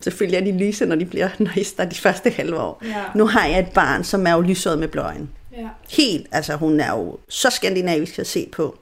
selvfølgelig 0.00 0.36
er 0.36 0.52
de 0.52 0.58
lyse, 0.58 0.86
når 0.86 0.96
de 0.96 1.04
bliver 1.04 1.28
når 1.38 1.84
de 1.84 1.96
første 1.96 2.30
halve 2.30 2.60
år. 2.60 2.82
Ja. 2.84 3.04
Nu 3.14 3.26
har 3.26 3.46
jeg 3.46 3.58
et 3.58 3.72
barn, 3.74 4.04
som 4.04 4.26
er 4.26 4.32
jo 4.32 4.40
lysøjet 4.40 4.78
med 4.78 4.88
blå 4.88 5.02
øjne. 5.02 5.28
ja. 5.56 5.68
Helt, 5.90 6.26
altså 6.32 6.56
hun 6.56 6.80
er 6.80 6.92
jo 6.92 7.18
så 7.28 7.50
skandinavisk 7.50 8.18
at 8.18 8.26
se 8.26 8.48
på. 8.52 8.78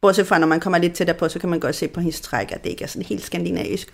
Bortset 0.00 0.26
fra, 0.26 0.38
når 0.38 0.46
man 0.46 0.60
kommer 0.60 0.78
lidt 0.78 0.94
tættere 0.94 1.16
på, 1.16 1.28
så 1.28 1.38
kan 1.38 1.48
man 1.48 1.60
godt 1.60 1.76
se 1.76 1.88
på 1.88 2.00
hendes 2.00 2.20
træk, 2.20 2.52
at 2.52 2.64
det 2.64 2.70
ikke 2.70 2.84
er 2.84 2.88
sådan 2.88 3.06
helt 3.06 3.24
skandinavisk. 3.24 3.92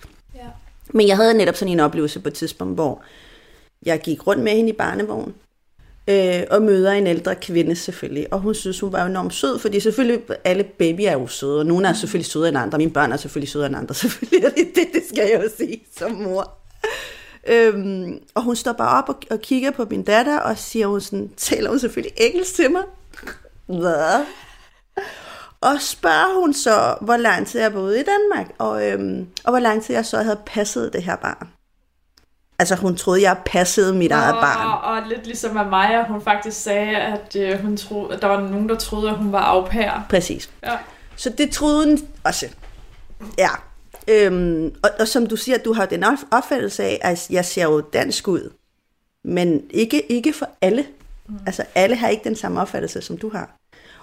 Men 0.93 1.07
jeg 1.07 1.15
havde 1.15 1.33
netop 1.33 1.55
sådan 1.55 1.71
en 1.71 1.79
oplevelse 1.79 2.19
på 2.19 2.27
et 2.27 2.33
tidspunkt, 2.33 2.75
hvor 2.75 3.01
jeg 3.85 4.01
gik 4.01 4.27
rundt 4.27 4.43
med 4.43 4.51
hende 4.51 4.69
i 4.69 4.73
barnevogn, 4.73 5.33
øh, 6.07 6.43
og 6.51 6.61
møder 6.61 6.91
en 6.91 7.07
ældre 7.07 7.35
kvinde 7.35 7.75
selvfølgelig. 7.75 8.33
Og 8.33 8.39
hun 8.39 8.55
synes, 8.55 8.79
hun 8.79 8.91
var 8.91 9.05
enormt 9.05 9.33
sød, 9.33 9.59
fordi 9.59 9.79
selvfølgelig, 9.79 10.21
alle 10.43 10.63
babyer 10.63 11.09
er 11.09 11.13
jo 11.13 11.27
søde, 11.27 11.59
og 11.59 11.65
nogle 11.65 11.87
er 11.87 11.93
selvfølgelig 11.93 12.31
sødere 12.31 12.49
end 12.49 12.57
andre. 12.57 12.77
Mine 12.77 12.91
børn 12.91 13.11
er 13.11 13.17
selvfølgelig 13.17 13.49
sødere 13.49 13.67
end 13.67 13.75
andre, 13.75 13.95
selvfølgelig. 14.01 14.43
er 14.43 14.49
Det, 14.49 14.75
det, 14.75 14.87
det 14.93 15.03
skal 15.09 15.29
jeg 15.31 15.41
jo 15.43 15.49
sige 15.57 15.83
som 15.97 16.11
mor. 16.11 16.53
Øhm, 17.47 18.19
og 18.35 18.43
hun 18.43 18.55
står 18.55 18.71
bare 18.73 19.03
op 19.03 19.09
og, 19.09 19.15
og 19.31 19.41
kigger 19.41 19.71
på 19.71 19.85
min 19.89 20.03
datter, 20.03 20.39
og 20.39 20.57
siger 20.57 20.87
hun 20.87 21.01
sådan, 21.01 21.29
taler 21.37 21.69
hun 21.69 21.79
selvfølgelig 21.79 22.13
engelsk 22.17 22.55
til 22.55 22.71
mig. 22.71 22.83
Hvad? 23.81 24.25
Og 25.61 25.81
spørger 25.81 26.39
hun 26.39 26.53
så, 26.53 26.95
hvor 27.01 27.17
lang 27.17 27.47
tid 27.47 27.61
jeg 27.61 27.73
boede 27.73 27.99
i 27.99 28.03
Danmark, 28.03 28.55
og, 28.57 28.89
øhm, 28.89 29.27
og 29.43 29.51
hvor 29.51 29.59
lang 29.59 29.83
tid 29.83 29.95
jeg 29.95 30.05
så 30.05 30.17
havde 30.17 30.39
passet 30.45 30.93
det 30.93 31.03
her 31.03 31.15
barn. 31.15 31.47
Altså 32.59 32.75
hun 32.75 32.95
troede, 32.95 33.21
jeg 33.21 33.37
passede 33.45 33.93
mit 33.93 34.11
eget 34.11 34.35
barn. 34.35 34.67
Og, 34.67 34.81
og 34.81 35.07
lidt 35.07 35.25
ligesom 35.25 35.57
at 35.57 35.67
Maja, 35.67 36.07
hun 36.07 36.21
faktisk 36.21 36.61
sagde, 36.61 36.97
at, 36.97 37.35
øh, 37.35 37.59
hun 37.59 37.77
troede, 37.77 38.15
at 38.15 38.21
der 38.21 38.27
var 38.27 38.41
nogen, 38.41 38.69
der 38.69 38.75
troede, 38.75 39.09
at 39.09 39.15
hun 39.15 39.31
var 39.31 39.43
au 39.43 39.65
pair. 39.65 40.05
Præcis. 40.09 40.49
Ja. 40.63 40.77
Så 41.15 41.29
det 41.29 41.51
troede 41.51 41.85
hun 41.85 41.99
også. 42.23 42.47
Ja. 43.37 43.49
Øhm, 44.07 44.75
og, 44.83 44.89
og 44.99 45.07
som 45.07 45.27
du 45.27 45.35
siger, 45.35 45.57
du 45.57 45.73
har 45.73 45.85
den 45.85 46.03
op- 46.03 46.27
opfattelse 46.31 46.83
af, 46.83 46.99
at 47.01 47.29
jeg 47.29 47.45
ser 47.45 47.63
jo 47.63 47.81
dansk 47.81 48.27
ud. 48.27 48.53
Men 49.23 49.61
ikke, 49.69 50.11
ikke 50.11 50.33
for 50.33 50.49
alle. 50.61 50.85
Mm. 51.27 51.39
Altså 51.45 51.63
alle 51.75 51.95
har 51.95 52.07
ikke 52.07 52.23
den 52.23 52.35
samme 52.35 52.61
opfattelse, 52.61 53.01
som 53.01 53.17
du 53.17 53.29
har. 53.29 53.55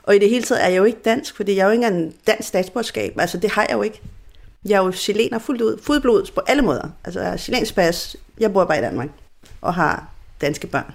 Og 0.06 0.16
i 0.16 0.18
det 0.18 0.28
hele 0.30 0.44
taget 0.44 0.64
er 0.64 0.68
jeg 0.68 0.78
jo 0.78 0.84
ikke 0.84 0.99
dansk, 1.04 1.37
fordi 1.37 1.54
jeg 1.56 1.61
er 1.62 1.64
jo 1.66 1.70
ikke 1.73 1.87
engang 1.87 2.14
dansk 2.26 2.49
statsborgerskab. 2.49 3.18
Altså 3.20 3.38
det 3.38 3.50
har 3.50 3.62
jeg 3.68 3.73
jo 3.73 3.82
ikke. 3.82 4.00
Jeg 4.64 4.75
er 4.76 4.84
jo 4.84 4.92
chilener 4.92 5.38
fuldt 5.38 5.61
ud, 5.62 5.78
fuldblods 5.82 6.30
på 6.30 6.40
alle 6.46 6.62
måder. 6.62 6.88
Altså 7.04 7.20
jeg 7.20 7.32
er 7.32 7.37
chilensk 7.37 7.75
pas, 7.75 8.16
jeg 8.40 8.52
bor 8.52 8.64
bare 8.64 8.78
i 8.78 8.80
Danmark 8.80 9.08
og 9.61 9.75
har 9.75 10.08
danske 10.40 10.66
børn. 10.66 10.94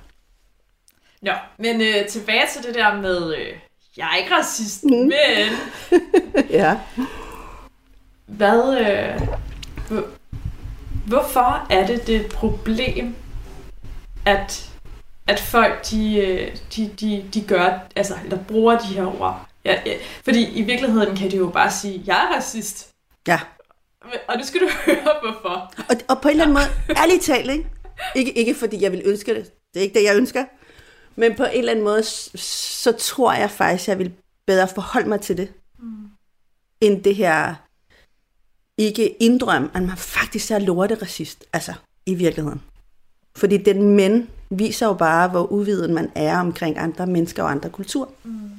Nå, 1.21 1.31
men 1.57 1.81
øh, 1.81 2.07
tilbage 2.07 2.43
til 2.53 2.63
det 2.63 2.75
der 2.75 2.95
med, 3.01 3.35
øh, 3.35 3.47
jeg 3.97 4.09
er 4.13 4.17
ikke 4.17 4.35
racist, 4.35 4.83
Mm. 4.83 4.89
men 4.91 5.11
Ja. 6.49 6.77
hvad, 8.25 8.77
øh, 8.79 9.27
hvor, 9.87 10.03
hvorfor 11.07 11.67
er 11.69 11.87
det 11.87 12.07
det 12.07 12.15
et 12.15 12.29
problem, 12.31 13.15
at, 14.25 14.68
at 15.29 15.39
folk, 15.39 15.89
de, 15.89 16.17
øh, 16.17 16.57
de, 16.75 16.91
de, 16.99 17.29
de 17.33 17.41
gør, 17.41 17.79
altså, 17.95 18.13
eller 18.23 18.43
bruger 18.43 18.79
de 18.79 18.87
her 18.87 19.21
ord? 19.21 19.47
Ja, 19.65 19.81
ja, 19.85 19.93
fordi 20.23 20.49
i 20.49 20.61
virkeligheden 20.61 21.17
kan 21.17 21.31
de 21.31 21.37
jo 21.37 21.49
bare 21.49 21.71
sige, 21.71 22.03
jeg 22.05 22.15
er 22.15 22.35
racist. 22.35 22.89
Ja. 23.27 23.39
Og 24.27 24.37
det 24.37 24.45
skal 24.45 24.61
du 24.61 24.69
høre, 24.85 25.13
hvorfor. 25.21 25.73
Og, 25.89 25.95
og 26.09 26.21
på 26.21 26.27
en 26.27 26.31
eller 26.31 26.43
anden 26.43 26.53
måde, 26.53 26.97
ærligt 26.97 27.23
talt, 27.23 27.51
ikke? 27.51 27.69
Ikke, 28.15 28.31
ikke 28.37 28.55
fordi 28.55 28.81
jeg 28.81 28.91
vil 28.91 29.01
ønske 29.05 29.35
det, 29.35 29.51
Det 29.73 29.79
er 29.79 29.83
ikke 29.83 29.99
det, 29.99 30.05
jeg 30.05 30.15
ønsker. 30.15 30.45
Men 31.15 31.35
på 31.35 31.43
en 31.43 31.59
eller 31.59 31.71
anden 31.71 31.85
måde, 31.85 32.03
så 32.03 32.91
tror 32.99 33.33
jeg 33.33 33.51
faktisk, 33.51 33.87
jeg 33.87 33.99
vil 33.99 34.13
bedre 34.45 34.67
forholde 34.67 35.09
mig 35.09 35.21
til 35.21 35.37
det, 35.37 35.53
mm. 35.79 36.09
end 36.81 37.03
det 37.03 37.15
her 37.15 37.55
ikke 38.77 39.09
indrømme, 39.23 39.69
at 39.73 39.83
man 39.83 39.97
faktisk 39.97 40.51
er 40.51 40.59
lorteracist, 40.59 41.45
altså 41.53 41.73
i 42.05 42.15
virkeligheden. 42.15 42.61
Fordi 43.35 43.57
den 43.57 43.95
mænd 43.95 44.27
viser 44.49 44.85
jo 44.85 44.93
bare, 44.93 45.29
hvor 45.29 45.51
uviden 45.51 45.93
man 45.93 46.11
er 46.15 46.39
omkring 46.39 46.77
andre 46.77 47.07
mennesker 47.07 47.43
og 47.43 47.51
andre 47.51 47.69
kulturer. 47.69 48.09
Mm. 48.23 48.51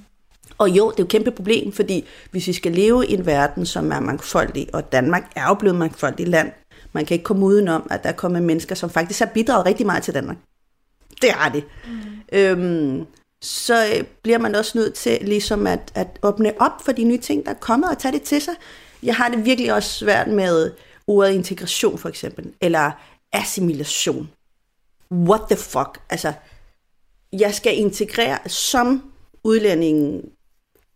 Og 0.58 0.70
jo, 0.70 0.90
det 0.90 0.92
er 0.92 1.02
jo 1.02 1.04
et 1.04 1.10
kæmpe 1.10 1.30
problem, 1.30 1.72
fordi 1.72 2.04
hvis 2.30 2.46
vi 2.46 2.52
skal 2.52 2.72
leve 2.72 3.06
i 3.06 3.14
en 3.14 3.26
verden, 3.26 3.66
som 3.66 3.92
er 3.92 4.00
mangfoldig, 4.00 4.66
og 4.72 4.92
Danmark 4.92 5.30
er 5.36 5.48
jo 5.48 5.54
blevet 5.54 5.78
mangfoldig 5.78 6.28
land, 6.28 6.52
man 6.92 7.04
kan 7.04 7.14
ikke 7.14 7.24
komme 7.24 7.46
udenom, 7.46 7.86
at 7.90 8.02
der 8.02 8.08
er 8.08 8.12
kommet 8.12 8.42
mennesker, 8.42 8.74
som 8.74 8.90
faktisk 8.90 9.20
har 9.20 9.26
bidraget 9.26 9.66
rigtig 9.66 9.86
meget 9.86 10.02
til 10.02 10.14
Danmark. 10.14 10.36
Det 11.22 11.30
har 11.30 11.48
det. 11.48 11.64
Mm. 11.86 12.38
Øhm, 12.38 13.06
så 13.42 13.86
øh, 13.86 14.04
bliver 14.22 14.38
man 14.38 14.54
også 14.54 14.78
nødt 14.78 14.94
til 14.94 15.18
ligesom 15.22 15.66
at, 15.66 15.92
at 15.94 16.18
åbne 16.22 16.52
op 16.58 16.84
for 16.84 16.92
de 16.92 17.04
nye 17.04 17.18
ting, 17.18 17.44
der 17.46 17.50
er 17.50 17.58
kommet, 17.60 17.90
og 17.90 17.98
tage 17.98 18.12
det 18.12 18.22
til 18.22 18.40
sig. 18.40 18.54
Jeg 19.02 19.16
har 19.16 19.28
det 19.28 19.44
virkelig 19.44 19.72
også 19.72 19.90
svært 19.90 20.28
med 20.28 20.70
ordet 21.06 21.32
integration, 21.32 21.98
for 21.98 22.08
eksempel, 22.08 22.52
eller 22.60 22.90
assimilation. 23.32 24.30
What 25.12 25.40
the 25.48 25.56
fuck? 25.56 26.00
Altså, 26.10 26.32
jeg 27.32 27.54
skal 27.54 27.78
integrere 27.78 28.38
som 28.46 29.12
udlændingen, 29.44 30.22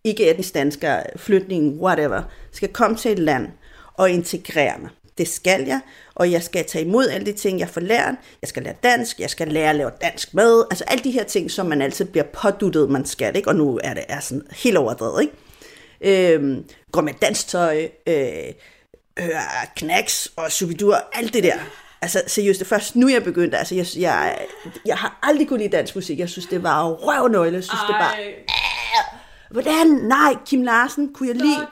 ikke 0.04 0.30
etnisk 0.30 0.54
dansker, 0.54 1.02
flytning, 1.16 1.80
whatever, 1.80 2.22
skal 2.52 2.68
komme 2.72 2.96
til 2.96 3.12
et 3.12 3.18
land 3.18 3.48
og 3.94 4.10
integrere 4.10 4.78
mig. 4.78 4.90
Det 5.18 5.28
skal 5.28 5.64
jeg, 5.66 5.80
og 6.14 6.32
jeg 6.32 6.42
skal 6.42 6.64
tage 6.64 6.84
imod 6.84 7.08
alle 7.08 7.26
de 7.26 7.32
ting, 7.32 7.58
jeg 7.58 7.68
får 7.68 7.80
lært. 7.80 8.14
Jeg 8.42 8.48
skal 8.48 8.62
lære 8.62 8.74
dansk, 8.82 9.20
jeg 9.20 9.30
skal 9.30 9.48
lære 9.48 9.70
at 9.70 9.76
lave 9.76 9.90
dansk 10.02 10.34
mad. 10.34 10.66
Altså 10.70 10.84
alle 10.84 11.04
de 11.04 11.10
her 11.10 11.24
ting, 11.24 11.50
som 11.50 11.66
man 11.66 11.82
altid 11.82 12.04
bliver 12.04 12.24
påduttet, 12.24 12.90
man 12.90 13.04
skal, 13.04 13.36
ikke? 13.36 13.48
Og 13.48 13.56
nu 13.56 13.80
er 13.84 13.94
det 13.94 14.04
er 14.08 14.20
sådan 14.20 14.46
helt 14.52 14.76
overdrevet, 14.76 15.22
ikke? 15.22 16.34
Øhm, 16.34 16.64
går 16.92 17.00
med 17.00 17.12
dansk 17.22 17.48
tøj, 17.48 17.88
øh, 18.06 18.52
øh, 19.18 19.30
knacks 19.76 20.32
og 20.36 20.52
subidur, 20.52 20.96
alt 21.12 21.34
det 21.34 21.42
der. 21.42 21.58
Altså 22.04 22.22
seriøst, 22.26 22.58
det 22.60 22.66
først 22.66 22.96
nu, 22.96 23.08
jeg 23.08 23.24
begyndte. 23.24 23.58
Altså, 23.58 23.74
jeg, 23.74 23.86
jeg, 23.98 24.38
jeg 24.86 24.96
har 24.96 25.18
aldrig 25.22 25.48
kunnet 25.48 25.60
lide 25.60 25.76
dansk 25.76 25.94
musik. 25.94 26.18
Jeg 26.18 26.28
synes, 26.28 26.46
det 26.46 26.62
var 26.62 26.88
røvnøgle. 26.88 27.54
Jeg 27.54 27.64
synes, 27.64 27.80
Ej. 27.80 27.86
det 27.86 27.96
var... 28.04 28.14
Æh, 28.18 29.04
hvordan? 29.50 29.86
Nej, 29.86 30.36
Kim 30.46 30.62
Larsen 30.62 31.14
kunne 31.14 31.28
jeg 31.28 31.36
lide. 31.36 31.66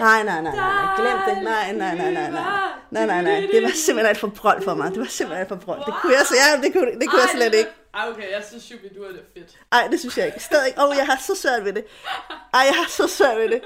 Nej, 0.00 0.22
nej, 0.22 0.42
nej, 0.42 0.56
nej, 0.56 0.84
glem 0.96 1.18
det. 1.28 1.44
Nej, 1.44 1.72
nej, 1.72 1.94
nej, 1.96 2.10
nej, 2.12 2.30
nej. 2.30 2.42
Nej, 2.90 3.06
nej, 3.06 3.22
nej. 3.22 3.48
Det 3.52 3.62
var 3.62 3.70
simpelthen 3.74 4.10
et 4.10 4.20
forbrøl 4.20 4.62
for 4.64 4.74
mig. 4.74 4.90
Det 4.90 5.00
var 5.00 5.06
simpelthen 5.06 5.42
et 5.42 5.48
forbrøl. 5.48 5.78
Det 5.86 5.94
kunne 6.02 6.12
jeg, 6.12 6.26
så, 6.26 6.34
ja, 6.42 6.62
det 6.62 6.72
kunne, 6.72 7.00
det 7.00 7.10
kunne 7.10 7.20
jeg 7.20 7.30
slet 7.34 7.54
ikke. 7.54 7.70
Ej, 7.94 8.04
okay, 8.10 8.30
jeg 8.36 8.42
synes 8.48 8.72
du 8.96 9.02
er 9.02 9.08
det 9.08 9.20
fedt. 9.34 9.50
Ej, 9.72 9.88
det 9.90 10.00
synes 10.00 10.18
jeg 10.18 10.26
ikke. 10.26 10.40
Stadig. 10.40 10.72
Åh, 10.78 10.84
oh, 10.84 10.96
jeg 10.96 11.06
har 11.06 11.18
så 11.26 11.34
svært 11.42 11.64
ved 11.64 11.72
det. 11.72 11.84
Ej, 12.54 12.60
jeg 12.70 12.74
har 12.74 12.88
så 12.88 13.06
svært 13.08 13.36
ved 13.36 13.48
det. 13.48 13.60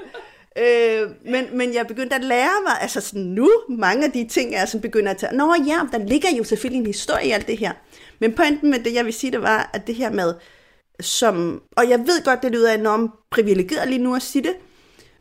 Øh, 0.57 1.09
men, 1.25 1.57
men 1.57 1.73
jeg 1.73 1.87
begyndte 1.87 2.15
at 2.15 2.23
lære 2.23 2.61
mig, 2.67 2.81
altså 2.81 3.01
sådan 3.01 3.21
nu, 3.21 3.49
mange 3.69 4.05
af 4.05 4.11
de 4.11 4.27
ting, 4.27 4.51
jeg 4.51 4.67
sådan 4.67 4.81
begynder 4.81 5.11
at 5.11 5.17
tage. 5.17 5.35
Nå 5.37 5.55
ja, 5.67 5.79
der 5.91 5.97
ligger 5.97 6.29
jo 6.37 6.43
selvfølgelig 6.43 6.79
en 6.79 6.85
historie 6.85 7.27
i 7.27 7.31
alt 7.31 7.47
det 7.47 7.57
her. 7.57 7.71
Men 8.19 8.33
pointen 8.33 8.71
med 8.71 8.79
det, 8.79 8.93
jeg 8.93 9.05
vil 9.05 9.13
sige, 9.13 9.31
det 9.31 9.41
var, 9.41 9.69
at 9.73 9.87
det 9.87 9.95
her 9.95 10.11
med, 10.11 10.33
som, 10.99 11.61
og 11.71 11.89
jeg 11.89 11.99
ved 11.99 12.23
godt, 12.23 12.43
det 12.43 12.51
lyder 12.51 12.73
enormt 12.73 13.11
privilegeret 13.31 13.87
lige 13.87 14.03
nu 14.03 14.15
at 14.15 14.21
sige 14.21 14.43
det, 14.43 14.53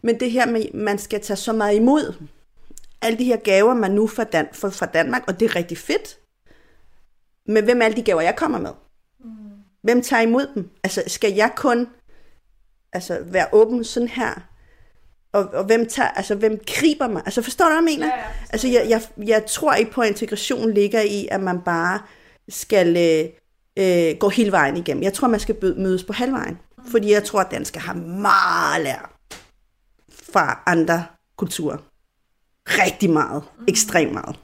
men 0.03 0.21
det 0.21 0.31
her 0.31 0.47
med, 0.47 0.65
man 0.75 0.99
skal 0.99 1.21
tage 1.21 1.37
så 1.37 1.53
meget 1.53 1.77
imod 1.77 2.15
alle 3.03 3.19
de 3.19 3.25
her 3.25 3.37
gaver, 3.37 3.75
man 3.75 3.91
nu 3.91 4.07
får, 4.07 4.25
Dan- 4.25 4.49
får 4.53 4.71
fra 4.71 4.87
Danmark, 4.87 5.25
og 5.27 5.41
det 5.41 5.51
er 5.51 5.57
rigtig 5.57 5.79
fedt. 5.79 6.19
Men 7.47 7.65
hvem 7.65 7.81
er 7.81 7.85
alle 7.85 7.97
de 7.97 8.03
gaver, 8.03 8.21
jeg 8.21 8.37
kommer 8.37 8.59
med? 8.59 8.71
Mm. 9.25 9.31
Hvem 9.83 10.03
tager 10.03 10.23
imod 10.23 10.47
dem? 10.55 10.71
Altså, 10.85 11.03
skal 11.07 11.33
jeg 11.33 11.53
kun 11.57 11.89
altså, 12.93 13.19
være 13.25 13.47
åben 13.53 13.85
sådan 13.85 14.09
her? 14.09 14.49
Og, 15.33 15.45
og 15.53 15.65
hvem, 15.65 15.89
tager, 15.89 16.09
altså, 16.09 16.35
hvem 16.35 16.61
griber 16.67 17.09
mig? 17.09 17.23
Altså, 17.25 17.43
forstår 17.43 17.65
du, 17.65 17.69
hvad 17.71 17.77
jeg 17.77 17.85
mener? 17.85 18.07
Ja, 18.07 18.17
ja, 18.17 18.25
altså, 18.51 18.69
jeg, 18.69 18.87
jeg, 18.89 19.03
jeg 19.27 19.47
tror 19.47 19.75
ikke 19.75 19.91
på, 19.91 20.01
at 20.01 20.09
integration 20.09 20.73
ligger 20.73 21.01
i, 21.01 21.29
at 21.31 21.41
man 21.41 21.61
bare 21.61 22.01
skal 22.49 22.97
øh, 22.97 23.29
øh, 23.77 24.17
gå 24.17 24.29
hele 24.29 24.53
vejen 24.53 24.77
igennem. 24.77 25.03
Jeg 25.03 25.13
tror, 25.13 25.29
man 25.29 25.41
skal 25.41 25.57
mødes 25.77 26.05
på 26.05 26.13
halvvejen. 26.13 26.59
Mm. 26.79 26.91
Fordi 26.91 27.13
jeg 27.13 27.25
tror, 27.25 27.41
at 27.41 27.51
danskere 27.51 27.83
har 27.83 27.95
meget 27.95 28.77
at 28.77 28.83
lære 28.83 29.07
fra 30.23 30.63
andre 30.67 31.05
kulturer. 31.37 31.77
Rigtig 32.67 33.11
meget. 33.11 33.43
Mm. 33.59 33.65
Ekstremt 33.69 34.13
meget. 34.13 34.37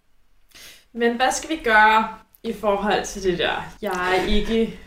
Men 0.93 1.17
hvad 1.17 1.33
skal 1.33 1.51
vi 1.51 1.61
gøre 1.65 2.09
i 2.43 2.53
forhold 2.53 3.05
til 3.05 3.23
det 3.23 3.39
der? 3.39 3.75
Jeg 3.83 4.17
er 4.17 4.27
ikke... 4.27 4.81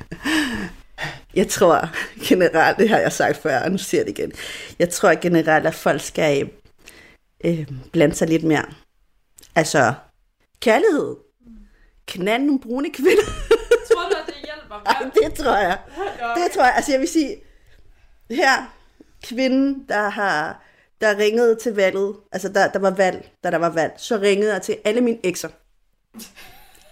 Jeg 1.35 1.47
tror 1.47 1.89
generelt, 2.27 2.77
det 2.77 2.89
har 2.89 2.97
jeg 2.97 3.11
sagt 3.11 3.37
før, 3.37 3.59
og 3.59 3.71
nu 3.71 3.77
siger 3.77 4.01
jeg 4.01 4.07
det 4.07 4.19
igen. 4.19 4.31
Jeg 4.79 4.89
tror 4.89 5.21
generelt, 5.21 5.67
at 5.67 5.75
folk 5.75 6.01
skal 6.01 6.49
øh, 7.45 7.67
blande 7.91 8.15
sig 8.15 8.27
lidt 8.27 8.43
mere. 8.43 8.65
Altså, 9.55 9.93
kærlighed. 10.59 11.15
Knald 12.07 12.43
nogle 12.43 12.59
brune 12.59 12.91
kvinder. 12.93 13.23
tror 13.91 14.09
du, 14.09 14.15
at 14.15 14.25
det 14.25 14.35
hjælper? 14.35 14.75
Ej, 14.91 15.09
det 15.13 15.33
tror 15.33 15.57
jeg. 15.57 15.77
Det 16.35 16.51
tror 16.53 16.63
jeg. 16.63 16.73
Altså, 16.75 16.91
jeg 16.91 16.99
vil 16.99 17.07
sige, 17.07 17.35
her, 18.29 18.73
kvinden, 19.23 19.85
der 19.89 20.09
har 20.09 20.61
der 21.01 21.17
ringede 21.17 21.55
til 21.55 21.75
valget, 21.75 22.15
altså 22.31 22.49
der, 22.49 22.67
der 22.67 22.79
var 22.79 22.91
valg, 22.91 23.31
da 23.43 23.51
der 23.51 23.57
var 23.57 23.69
valg, 23.69 23.93
så 23.97 24.17
ringede 24.17 24.53
jeg 24.53 24.61
til 24.61 24.77
alle 24.83 25.01
mine 25.01 25.17
ekser. 25.23 25.49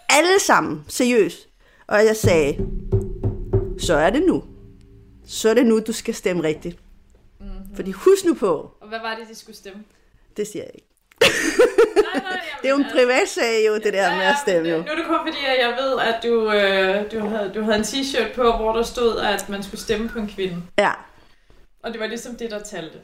Alle 0.09 0.39
sammen, 0.39 0.85
seriøst. 0.87 1.47
Og 1.87 2.05
jeg 2.05 2.15
sagde, 2.15 2.57
så 3.89 3.95
er 3.95 4.09
det 4.09 4.23
nu. 4.25 4.43
Så 5.27 5.49
er 5.49 5.53
det 5.53 5.65
nu, 5.65 5.79
du 5.79 5.91
skal 5.91 6.15
stemme 6.15 6.43
rigtigt. 6.43 6.77
Mm-hmm. 7.39 7.75
Fordi 7.75 7.91
husk 7.91 8.25
nu 8.25 8.33
på. 8.33 8.71
Og 8.81 8.87
hvad 8.87 8.99
var 8.99 9.15
det, 9.15 9.27
de 9.29 9.35
skulle 9.35 9.55
stemme? 9.55 9.83
Det 10.37 10.47
siger 10.47 10.63
jeg 10.63 10.71
ikke. 10.73 10.87
nej, 11.21 12.21
nej, 12.23 12.39
det 12.61 12.67
er 12.67 12.69
jo 12.69 12.75
en 12.75 12.91
privat 12.93 13.27
sag 13.27 13.67
jo, 13.67 13.75
det 13.75 13.93
der 13.93 14.09
ja, 14.09 14.15
med 14.15 14.25
at 14.25 14.35
stemme 14.47 14.69
jo. 14.69 14.77
Nu 14.77 14.83
er 14.83 14.95
det 14.95 15.05
kun 15.05 15.19
fordi, 15.27 15.37
at 15.47 15.57
jeg 15.65 15.77
ved, 15.81 15.99
at 15.99 16.23
du, 16.23 16.51
øh, 16.51 17.11
du, 17.11 17.27
havde, 17.27 17.51
du 17.55 17.61
havde 17.61 17.77
en 17.77 17.83
t-shirt 17.83 18.35
på, 18.35 18.41
hvor 18.41 18.71
der 18.73 18.83
stod, 18.83 19.19
at 19.19 19.49
man 19.49 19.63
skulle 19.63 19.81
stemme 19.81 20.09
på 20.09 20.19
en 20.19 20.27
kvinde. 20.27 20.63
Ja. 20.77 20.91
Og 21.83 21.91
det 21.91 21.99
var 21.99 22.07
ligesom 22.07 22.35
det, 22.35 22.51
der 22.51 22.59
talte. 22.63 22.97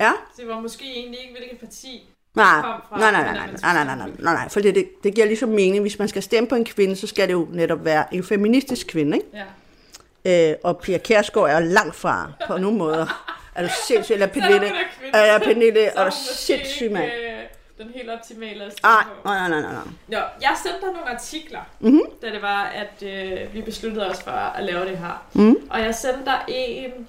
Ja. 0.00 0.12
Det 0.36 0.48
var 0.48 0.60
måske 0.60 0.84
egentlig 0.84 1.20
ikke, 1.20 1.32
hvilket 1.38 1.58
parti 1.58 2.10
Nej, 2.34 2.62
nej, 2.90 3.10
nej, 3.10 3.22
nej, 3.22 3.34
nej, 3.62 3.84
nej, 3.84 3.84
nej, 3.84 4.08
nej, 4.18 4.34
nej, 4.34 4.48
for 4.48 4.60
det, 4.60 4.88
det 5.04 5.14
giver 5.14 5.26
ligesom 5.26 5.48
mening, 5.48 5.80
hvis 5.80 5.98
man 5.98 6.08
skal 6.08 6.22
stemme 6.22 6.48
på 6.48 6.54
en 6.54 6.64
kvinde, 6.64 6.96
så 6.96 7.06
skal 7.06 7.28
det 7.28 7.34
jo 7.34 7.48
netop 7.52 7.84
være 7.84 8.14
en 8.14 8.24
feministisk 8.24 8.86
kvinde, 8.86 9.16
ikke? 9.16 9.28
Ja. 9.34 9.44
Øh, 10.24 10.54
og 10.64 10.78
Pia 10.78 10.98
Kærsgaard 10.98 11.50
er 11.50 11.60
langt 11.60 11.96
fra 11.96 12.32
på 12.46 12.58
nogle 12.58 12.78
måder. 12.78 13.24
Er 13.54 13.62
du 13.62 13.68
sindssyg, 13.86 14.14
eller 14.14 14.26
Pernille? 14.34 14.72
Er 15.14 15.38
du 15.38 15.44
Pernille? 15.44 15.80
Er 15.80 16.04
du 16.04 16.10
sindssyg, 16.34 16.92
mand? 16.92 17.10
den 17.78 17.90
helt 17.94 18.10
optimale 18.10 18.64
ah, 18.82 19.04
nej, 19.24 19.48
nej, 19.48 19.48
nej, 19.48 19.72
nej. 19.72 19.82
Jo, 20.12 20.18
jeg 20.40 20.56
sendte 20.62 20.80
dig 20.80 20.92
nogle 20.92 21.10
artikler, 21.10 21.60
mm-hmm. 21.80 22.02
da 22.22 22.26
det 22.26 22.42
var, 22.42 22.64
at 22.64 23.02
øh, 23.02 23.54
vi 23.54 23.62
besluttede 23.62 24.10
os 24.10 24.22
for 24.22 24.30
at 24.30 24.64
lave 24.64 24.84
det 24.84 24.98
her. 24.98 25.26
Mm. 25.32 25.56
Og 25.70 25.80
jeg 25.80 25.94
sendte 25.94 26.24
dig 26.24 26.40
en 26.48 27.08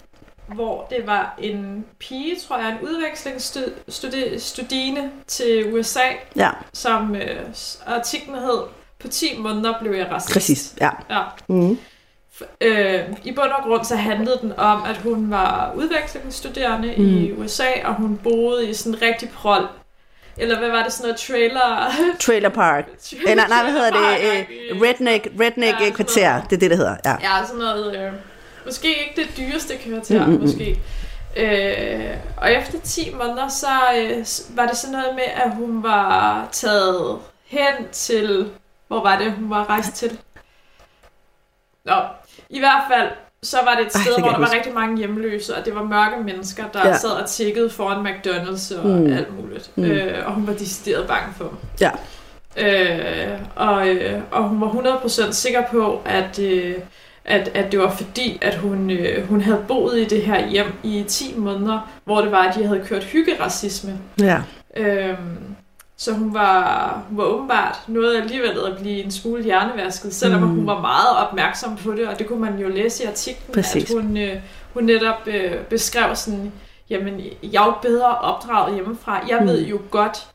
hvor 0.53 0.88
det 0.89 1.08
var 1.08 1.36
en 1.39 1.86
pige, 2.00 2.39
tror 2.39 2.58
jeg, 2.58 2.70
en 2.70 2.80
udvekslingsstuderende 2.88 5.12
til 5.27 5.74
USA, 5.74 6.00
ja. 6.36 6.50
som 6.74 7.15
øh, 7.15 7.39
artiklen 7.86 8.36
hed, 8.36 8.62
på 9.00 9.08
10 9.08 9.38
måneder 9.38 9.74
blev 9.82 9.91
jeg 9.91 10.12
racist. 10.12 10.34
Præcis, 10.34 10.75
ja. 10.82 10.89
ja. 11.10 11.24
Mm. 11.48 11.80
Øh, 12.62 13.00
I 13.24 13.31
bund 13.31 13.51
og 13.51 13.63
grund 13.63 13.86
så 13.86 13.95
handlede 13.95 14.39
den 14.41 14.53
om, 14.57 14.83
at 14.83 14.98
hun 14.98 15.31
var 15.31 15.74
udvekslingsstuderende 15.75 16.93
mm. 16.98 17.17
i 17.17 17.31
USA, 17.31 17.69
og 17.83 17.95
hun 17.95 18.19
boede 18.24 18.69
i 18.69 18.74
sådan 18.74 18.93
en 18.93 19.01
rigtig 19.01 19.29
prol 19.29 19.67
eller 20.38 20.60
hvad 20.60 20.69
var 20.69 20.83
det, 20.83 20.93
sådan 20.93 21.03
noget 21.03 21.19
trailer... 21.19 21.91
Trailer 22.19 22.50
park. 22.50 22.86
trailer, 23.10 23.36
nej, 23.36 23.48
nej, 23.48 23.63
hvad 23.63 23.71
hedder 23.71 23.91
det? 23.91 24.45
Uh, 24.71 24.81
redneck, 24.81 25.27
redneck 25.39 25.81
ja, 25.81 25.89
kvarter. 25.89 26.41
Det 26.41 26.55
er 26.55 26.60
det, 26.60 26.69
det 26.69 26.77
hedder. 26.77 26.95
Ja, 27.05 27.12
ja 27.12 27.45
sådan 27.45 27.60
noget... 27.60 27.95
Øh, 27.95 28.12
Måske 28.65 28.88
ikke 28.88 29.13
det 29.15 29.38
dyreste 29.38 29.77
kvarter, 29.77 30.25
mm-hmm. 30.25 30.41
måske. 30.41 30.79
Øh, 31.38 32.17
og 32.38 32.51
efter 32.51 32.79
10 32.83 33.13
måneder, 33.13 33.48
så 33.48 33.67
øh, 33.98 34.25
var 34.57 34.67
det 34.67 34.77
sådan 34.77 34.91
noget 34.91 35.15
med, 35.15 35.24
at 35.45 35.55
hun 35.55 35.83
var 35.83 36.48
taget 36.51 37.19
hen 37.45 37.89
til... 37.91 38.50
Hvor 38.88 39.01
var 39.01 39.17
det, 39.17 39.31
hun 39.31 39.50
var 39.50 39.69
rejst 39.69 39.93
til? 39.93 40.19
Nå, 41.86 41.95
i 42.51 42.60
hvert 42.60 42.84
fald, 42.93 43.10
så 43.43 43.58
var 43.65 43.75
det 43.75 43.86
et 43.86 43.91
sted, 43.91 44.12
Ej, 44.12 44.15
det 44.15 44.24
hvor 44.24 44.31
der 44.31 44.39
var 44.39 44.53
rigtig 44.53 44.74
mange 44.74 44.98
hjemløse, 44.98 45.55
og 45.55 45.65
det 45.65 45.75
var 45.75 45.84
mørke 45.84 46.24
mennesker, 46.24 46.63
der 46.74 46.88
ja. 46.88 46.98
sad 46.98 47.10
og 47.10 47.29
tikkede 47.29 47.70
foran 47.70 48.08
McDonald's 48.08 48.79
og 48.79 48.88
mm. 48.88 49.13
alt 49.13 49.41
muligt. 49.41 49.72
Mm. 49.75 49.84
Øh, 49.84 50.27
og 50.27 50.34
hun 50.34 50.48
var 50.48 50.53
decideret 50.53 51.08
bange 51.08 51.34
for 51.38 51.43
dem. 51.43 51.58
Ja. 51.81 51.91
Øh, 52.58 53.39
og, 53.55 53.88
øh, 53.88 54.22
og 54.31 54.43
hun 54.43 54.62
var 54.62 54.67
100% 54.67 55.31
sikker 55.31 55.63
på, 55.72 56.01
at... 56.05 56.39
Øh, 56.39 56.75
at, 57.25 57.51
at 57.53 57.72
det 57.72 57.79
var 57.79 57.91
fordi, 57.91 58.39
at 58.41 58.55
hun, 58.55 58.89
øh, 58.89 59.27
hun 59.27 59.41
havde 59.41 59.63
boet 59.67 59.98
i 59.98 60.05
det 60.05 60.22
her 60.22 60.48
hjem 60.50 60.74
i 60.84 61.05
10 61.08 61.34
måneder, 61.38 61.91
hvor 62.05 62.22
det 62.22 62.31
var, 62.31 62.43
at 62.43 62.55
de 62.55 62.65
havde 62.65 62.84
kørt 62.86 63.03
hyggeracisme. 63.03 64.00
Ja. 64.20 64.41
Øhm, 64.77 65.50
Så 66.01 66.13
hun 66.13 66.34
var, 66.34 67.03
hun 67.10 67.17
var 67.17 67.24
åbenbart 67.24 67.79
noget 67.88 68.22
alligevel 68.22 68.60
at 68.67 68.77
blive 68.77 69.03
en 69.03 69.12
smule 69.12 69.43
hjernevasket, 69.43 70.13
selvom 70.13 70.41
mm. 70.41 70.48
hun 70.48 70.67
var 70.67 70.81
meget 70.81 71.27
opmærksom 71.27 71.75
på 71.75 71.91
det, 71.91 72.08
og 72.08 72.20
det 72.20 72.27
kunne 72.27 72.41
man 72.41 72.60
jo 72.60 72.70
læse 72.70 73.03
i 73.03 73.08
artiklen, 73.08 73.53
Præcis. 73.53 73.91
at 73.91 74.01
hun, 74.01 74.17
øh, 74.17 74.36
hun 74.74 74.84
netop 74.84 75.27
øh, 75.27 75.58
beskrev 75.70 76.15
sådan, 76.15 76.51
jamen, 76.89 77.22
jeg 77.43 77.62
er 77.62 77.65
jo 77.65 77.74
bedre 77.81 78.17
opdraget 78.17 78.75
hjemmefra, 78.75 79.22
jeg 79.29 79.38
mm. 79.41 79.48
ved 79.48 79.65
jo 79.65 79.79
godt, 79.91 80.27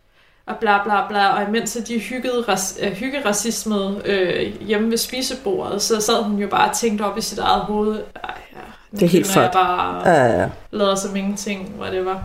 og 0.46 0.56
bla 0.56 0.82
bla 0.84 1.08
bla, 1.08 1.28
og 1.28 1.48
imens 1.48 1.78
de 1.88 1.98
hyggede, 1.98 2.44
ras, 2.48 2.78
øh, 2.82 2.92
hyggeracismet 2.92 4.02
øh, 4.04 4.66
hjemme 4.66 4.90
ved 4.90 4.98
spisebordet, 4.98 5.82
så 5.82 6.00
sad 6.00 6.22
hun 6.22 6.38
jo 6.38 6.48
bare 6.48 6.70
og 6.70 6.76
tænkte 6.76 7.02
op 7.02 7.18
i 7.18 7.20
sit 7.20 7.38
eget 7.38 7.62
hoved, 7.62 8.02
Ej, 8.24 8.34
ja, 8.52 8.98
Det 8.98 9.02
er 9.02 9.08
helt 9.08 9.36
jeg 9.36 9.50
bare 9.52 10.08
Ja, 10.08 10.40
ja. 10.40 10.48
lader 10.70 10.94
som 10.94 11.16
ingenting, 11.16 11.68
hvor 11.76 11.86
det 11.86 12.04
var. 12.04 12.22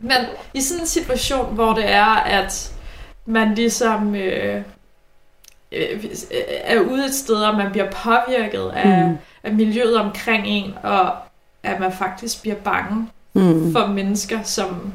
Men 0.00 0.16
i 0.54 0.60
sådan 0.60 0.80
en 0.82 0.86
situation, 0.86 1.54
hvor 1.54 1.72
det 1.74 1.90
er, 1.90 2.04
at 2.14 2.72
man 3.26 3.54
ligesom 3.54 4.14
øh, 4.14 4.62
øh, 5.72 6.04
er 6.48 6.80
ude 6.80 7.04
et 7.06 7.14
sted, 7.14 7.36
og 7.36 7.56
man 7.56 7.72
bliver 7.72 7.90
påvirket 7.90 8.70
af, 8.74 9.08
Mm. 9.08 9.16
af 9.42 9.52
miljøet 9.52 9.96
omkring 9.96 10.46
en, 10.46 10.74
og 10.82 11.12
at 11.62 11.80
man 11.80 11.92
faktisk 11.92 12.42
bliver 12.42 12.56
bange 12.56 13.08
Mm. 13.34 13.72
for 13.72 13.86
mennesker, 13.86 14.42
som 14.42 14.92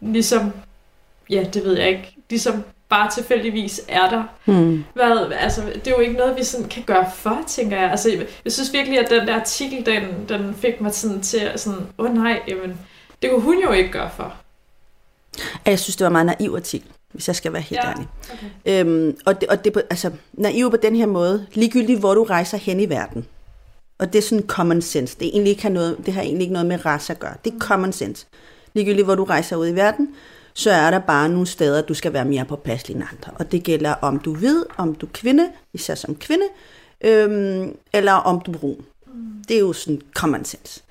ligesom, 0.00 0.52
ja, 1.30 1.42
det 1.54 1.64
ved 1.64 1.78
jeg 1.78 1.88
ikke, 1.88 2.16
ligesom 2.30 2.64
bare 2.88 3.10
tilfældigvis 3.10 3.80
er 3.88 4.10
der. 4.10 4.22
Mm. 4.46 4.84
Hvad, 4.94 5.32
altså, 5.40 5.62
det 5.74 5.86
er 5.86 5.90
jo 5.90 5.98
ikke 6.00 6.12
noget, 6.18 6.36
vi 6.38 6.44
sådan 6.44 6.68
kan 6.68 6.82
gøre 6.82 7.06
for, 7.14 7.38
tænker 7.46 7.80
jeg. 7.80 7.90
Altså, 7.90 8.10
jeg- 8.10 8.26
jeg 8.44 8.52
synes 8.52 8.72
virkelig, 8.72 8.98
at 8.98 9.10
den 9.10 9.26
der 9.28 9.34
artikel, 9.40 9.86
den, 9.86 10.02
den 10.28 10.54
fik 10.54 10.80
mig 10.80 10.94
sådan 10.94 11.20
til 11.20 11.38
at 11.38 11.60
sådan, 11.60 11.86
åh 11.98 12.06
oh, 12.10 12.14
nej, 12.14 12.40
jamen, 12.48 12.78
det 13.22 13.30
kunne 13.30 13.42
hun 13.42 13.62
jo 13.62 13.72
ikke 13.72 13.90
gøre 13.90 14.10
for. 14.16 14.34
Jeg 15.66 15.78
synes, 15.78 15.96
det 15.96 16.04
var 16.04 16.08
en 16.08 16.12
meget 16.26 16.26
naiv 16.40 16.54
artikel, 16.56 16.88
hvis 17.12 17.28
jeg 17.28 17.36
skal 17.36 17.52
være 17.52 17.62
helt 17.62 17.80
Ja. 17.84 17.90
ærlig. 17.90 18.06
Okay. 18.32 18.80
Øhm, 18.86 19.16
og 19.26 19.40
det, 19.40 19.48
og 19.48 19.64
det, 19.64 19.82
altså, 19.90 20.10
naiv 20.32 20.70
på 20.70 20.76
den 20.76 20.96
her 20.96 21.06
måde, 21.06 21.46
ligegyldigt 21.52 21.98
hvor 22.00 22.14
du 22.14 22.24
rejser 22.24 22.58
hen 22.58 22.80
i 22.80 22.88
verden. 22.88 23.26
Og 23.98 24.12
det 24.12 24.18
er 24.18 24.22
sådan 24.22 24.46
common 24.46 24.82
sense. 24.82 25.16
Det, 25.18 25.26
er 25.26 25.30
egentlig 25.32 25.50
ikke 25.50 25.62
har 25.62 25.70
noget, 25.70 25.96
det 26.06 26.14
har 26.14 26.22
egentlig 26.22 26.42
ikke 26.42 26.52
noget 26.52 26.66
med 26.66 26.86
race 26.86 27.12
at 27.12 27.18
gøre. 27.18 27.34
Det 27.44 27.54
er 27.54 27.58
common 27.58 27.92
sense. 27.92 28.26
Ligegyldigt 28.74 29.04
hvor 29.04 29.14
du 29.14 29.24
rejser 29.24 29.56
ud 29.56 29.68
i 29.68 29.74
verden, 29.74 30.14
så 30.54 30.70
er 30.70 30.90
der 30.90 30.98
bare 30.98 31.28
nogle 31.28 31.46
steder, 31.46 31.82
du 31.82 31.94
skal 31.94 32.12
være 32.12 32.24
mere 32.24 32.44
påpasselig 32.44 32.94
end 32.94 33.04
andre. 33.12 33.32
Og 33.38 33.52
det 33.52 33.62
gælder 33.62 33.94
om 33.94 34.18
du 34.18 34.32
ved, 34.34 34.66
om 34.76 34.94
du 34.94 35.06
er 35.06 35.10
kvinde, 35.14 35.48
især 35.74 35.94
som 35.94 36.14
kvinde, 36.16 36.44
øhm, 37.00 37.76
eller 37.92 38.12
om 38.12 38.40
du 38.40 38.52
er 38.52 38.58
brun. 38.58 38.84
Det 39.48 39.56
er 39.56 39.60
jo 39.60 39.72
sådan 39.72 40.00
common 40.14 40.44
sense. 40.44 40.82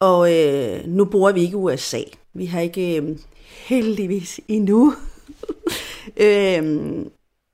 Og 0.00 0.34
øh, 0.34 0.86
nu 0.86 1.04
bor 1.04 1.32
vi 1.32 1.40
ikke 1.40 1.52
i 1.52 1.54
USA. 1.54 2.00
Vi 2.34 2.46
har 2.46 2.60
ikke 2.60 2.96
øh, 2.96 3.18
heldigvis 3.46 4.40
endnu 4.48 4.94
øh, 6.26 6.86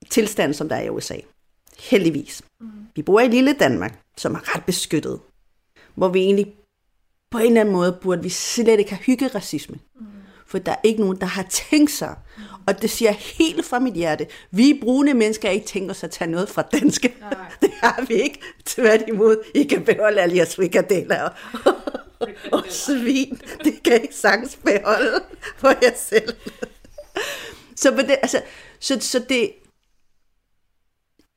tilstand, 0.09 0.53
som 0.53 0.69
der 0.69 0.75
er 0.75 0.83
i 0.83 0.89
USA. 0.89 1.15
Heldigvis. 1.79 2.41
Vi 2.95 3.01
bor 3.01 3.19
i 3.19 3.27
lille 3.27 3.53
Danmark, 3.53 3.99
som 4.17 4.35
er 4.35 4.55
ret 4.55 4.65
beskyttet. 4.65 5.19
Hvor 5.95 6.07
vi 6.07 6.19
egentlig 6.19 6.53
på 7.31 7.37
en 7.37 7.45
eller 7.45 7.61
anden 7.61 7.73
måde 7.73 7.97
burde 8.01 8.23
vi 8.23 8.29
slet 8.29 8.79
ikke 8.79 8.91
have 8.91 9.03
hyggeracisme. 9.03 9.79
For 10.47 10.57
der 10.57 10.71
er 10.71 10.79
ikke 10.83 11.01
nogen, 11.01 11.17
der 11.21 11.25
har 11.25 11.47
tænkt 11.49 11.91
sig. 11.91 12.15
Og 12.67 12.81
det 12.81 12.89
siger 12.89 13.11
helt 13.11 13.65
fra 13.65 13.79
mit 13.79 13.93
hjerte. 13.93 14.27
Vi 14.51 14.79
brune 14.81 15.13
mennesker 15.13 15.49
ikke 15.49 15.65
tænkt 15.65 15.91
os 15.91 16.03
at 16.03 16.11
tage 16.11 16.31
noget 16.31 16.49
fra 16.49 16.61
danske. 16.61 17.15
Nej. 17.19 17.35
Det 17.61 17.71
har 17.81 18.05
vi 18.07 18.13
ikke. 18.13 18.39
Tværtimod, 18.65 19.43
I 19.55 19.63
kan 19.63 19.83
beholde 19.83 20.21
alle 20.21 20.35
jeres 20.35 20.55
frikadeller 20.55 21.29
og, 22.51 22.63
svin. 22.69 23.41
Det 23.63 23.83
kan 23.83 24.03
I 24.03 24.07
sagtens 24.11 24.59
beholde 24.65 25.23
for 25.57 25.67
jer 25.67 25.95
selv. 25.95 26.35
Så, 27.75 27.91
det, 27.91 28.17
altså, 28.21 28.41
så, 28.79 28.97
så 29.01 29.25
det... 29.29 29.51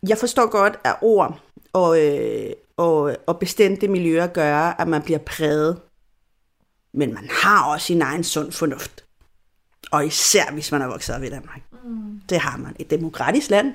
Jeg 0.09 0.19
forstår 0.19 0.51
godt, 0.51 0.79
at 0.85 0.97
ord 1.03 1.41
og, 1.73 2.07
øh, 2.07 2.53
og, 2.77 3.17
og 3.27 3.39
bestemte 3.39 3.89
miljøer 3.89 4.27
gør, 4.27 4.57
at 4.57 4.89
man 4.89 5.03
bliver 5.03 5.19
præget. 5.19 5.81
Men 6.93 7.15
man 7.15 7.29
har 7.43 7.73
også 7.73 7.87
sin 7.87 8.03
egen 8.03 8.25
sund 8.25 8.53
fornuft. 8.53 9.05
Og 9.91 10.07
især 10.07 10.53
hvis 10.53 10.73
man 10.73 10.83
er 10.83 10.87
vokset 10.87 11.15
op 11.15 11.23
i 11.23 11.29
Danmark. 11.29 11.61
Mm. 11.85 12.21
Det 12.29 12.39
har 12.39 12.57
man. 12.57 12.77
Et 12.79 12.91
demokratisk 12.91 13.51
land. 13.51 13.75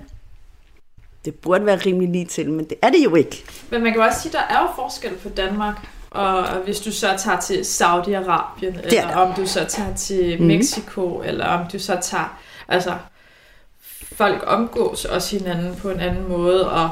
Det 1.26 1.36
burde 1.36 1.66
være 1.66 1.78
rimelig 1.78 2.10
lige 2.10 2.26
til, 2.26 2.52
men 2.52 2.70
det 2.70 2.78
er 2.82 2.90
det 2.90 3.04
jo 3.04 3.16
ikke. 3.16 3.44
Men 3.72 3.84
man 3.84 3.94
kan 3.94 4.02
også 4.02 4.22
sige, 4.22 4.30
at 4.30 4.34
der 4.50 4.56
er 4.56 4.62
jo 4.62 4.68
forskel 4.76 5.18
på 5.18 5.30
Danmark, 5.30 5.88
og 6.14 6.44
hvis 6.66 6.80
du 6.80 6.92
så 6.92 7.08
tager 7.18 7.40
til 7.40 7.62
Saudi-Arabien, 7.62 8.78
er 8.78 8.82
eller 8.84 9.08
der. 9.08 9.16
om 9.16 9.34
du 9.34 9.48
så 9.48 9.66
tager 9.66 9.96
til 9.96 10.38
Mhm. 10.40 10.48
Mexico, 10.48 11.22
eller 11.26 11.46
om 11.48 11.66
du 11.74 11.80
så 11.80 11.98
tager... 12.02 12.38
Altså, 12.68 12.94
folk 14.16 14.44
omgås 14.48 15.06
også 15.06 15.38
hinanden 15.38 15.76
på 15.76 15.90
en 15.90 16.00
anden 16.00 16.28
måde, 16.30 16.72
og 16.72 16.90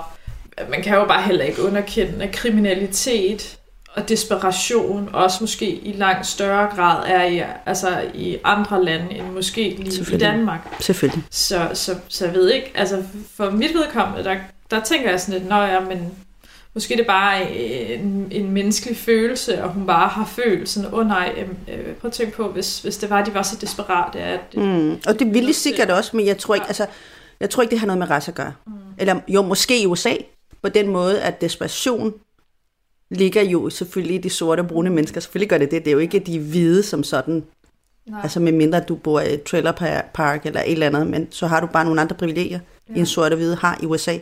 man 0.69 0.84
kan 0.84 0.95
jo 0.95 1.05
bare 1.05 1.21
heller 1.21 1.45
ikke 1.45 1.63
underkende, 1.63 2.23
at 2.25 2.31
kriminalitet 2.31 3.57
og 3.95 4.10
desperation 4.10 5.10
også 5.13 5.38
måske 5.41 5.69
i 5.71 5.91
langt 5.91 6.27
større 6.27 6.67
grad 6.75 7.03
er 7.07 7.23
i, 7.23 7.43
altså 7.65 8.01
i 8.13 8.38
andre 8.43 8.86
lande 8.86 9.12
end 9.15 9.25
måske 9.31 9.75
lige 9.79 10.15
i. 10.15 10.17
Danmark. 10.17 10.75
Selvfølgelig. 10.79 11.23
Så, 11.31 11.69
så, 11.73 11.95
så 12.07 12.25
jeg 12.25 12.34
ved 12.34 12.51
ikke, 12.51 12.71
altså 12.75 13.03
for 13.36 13.49
mit 13.49 13.73
vedkommende, 13.73 14.23
der, 14.23 14.36
der 14.71 14.79
tænker 14.84 15.10
jeg 15.10 15.19
sådan 15.21 15.39
lidt, 15.39 15.49
nå 15.49 15.55
ja, 15.62 15.79
men 15.79 16.12
måske 16.73 16.93
det 16.95 17.01
er 17.01 17.07
bare 17.07 17.51
en, 17.57 18.27
en 18.31 18.51
menneskelig 18.51 18.97
følelse, 18.97 19.63
og 19.63 19.69
hun 19.69 19.86
bare 19.88 20.07
har 20.10 20.25
følt 20.25 20.69
sådan, 20.69 20.93
åh 20.93 20.99
oh, 20.99 21.07
nej, 21.07 21.34
øh, 21.38 21.79
øh, 21.79 21.93
prøv 21.95 22.07
at 22.10 22.13
tænke 22.13 22.36
på, 22.36 22.47
hvis, 22.47 22.79
hvis 22.81 22.97
det 22.97 23.10
var, 23.10 23.17
at 23.19 23.25
de 23.27 23.34
var 23.34 23.41
så 23.43 23.57
desperate, 23.62 24.19
at 24.19 24.39
Mm. 24.57 24.91
Og 25.07 25.19
det 25.19 25.27
vil 25.27 25.36
de 25.41 25.45
Nødt 25.45 25.55
sikkert 25.55 25.88
til- 25.88 25.95
også, 25.95 26.17
men 26.17 26.25
jeg 26.25 26.38
tror 26.38 26.55
ikke, 26.55 26.65
Ja. 26.65 26.67
altså, 26.69 26.86
jeg 27.39 27.49
tror 27.49 27.63
ikke, 27.63 27.71
det 27.71 27.79
har 27.79 27.88
noget 27.88 27.99
med 27.99 28.10
race 28.10 28.31
at 28.31 28.36
gøre. 28.36 28.53
Mm. 28.67 28.71
Eller 28.97 29.19
jo, 29.27 29.41
måske 29.41 29.81
i 29.81 29.86
USA, 29.86 30.13
på 30.62 30.69
den 30.69 30.88
måde, 30.88 31.21
at 31.21 31.41
desperation 31.41 32.13
ligger 33.10 33.41
jo 33.41 33.69
selvfølgelig 33.69 34.15
i 34.15 34.21
de 34.21 34.29
sorte 34.29 34.60
og 34.62 34.67
brune 34.67 34.89
mennesker. 34.89 35.21
Selvfølgelig 35.21 35.49
gør 35.49 35.57
det 35.57 35.71
det. 35.71 35.86
Det 35.86 35.88
er 35.91 35.93
jo 35.93 35.99
ikke 35.99 36.19
de 36.19 36.39
hvide 36.39 36.84
som 36.84 37.03
sådan. 37.03 37.43
nej, 38.07 38.19
Altså 38.23 38.39
med 38.39 38.51
mindre 38.51 38.79
du 38.79 38.95
bor 38.95 39.19
i 39.21 39.34
et 39.34 39.43
trailer 39.43 39.71
par- 39.71 40.05
park 40.13 40.45
eller 40.45 40.62
et 40.62 40.71
eller 40.71 40.88
andet, 40.88 41.07
men 41.07 41.27
så 41.31 41.47
har 41.47 41.60
du 41.60 41.67
bare 41.67 41.84
nogle 41.86 42.01
andre 42.01 42.15
privilegier, 42.15 42.60
ja. 42.89 42.93
en 42.99 43.05
sort 43.05 43.31
og 43.31 43.38
hvide 43.38 43.55
har 43.55 43.79
i 43.84 43.86
USA. 43.86 44.17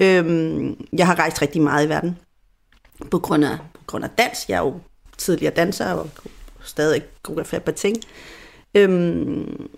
Øhm, 0.00 0.86
jeg 0.92 1.06
har 1.06 1.18
rejst 1.18 1.42
rigtig 1.42 1.62
meget 1.62 1.86
i 1.86 1.88
verden 1.88 2.18
på 3.10 3.18
grund 3.18 3.44
af, 3.44 3.58
på 3.74 3.80
grund 3.86 4.04
af 4.04 4.10
dans. 4.18 4.48
Jeg 4.48 4.56
er 4.56 4.60
jo 4.60 4.74
tidligere 5.18 5.54
danser 5.54 5.92
og 5.92 6.08
stadig 6.62 7.02
koreograferer 7.22 7.60
på 7.60 7.72
ting. 7.72 7.96
Øhm, 8.74 9.68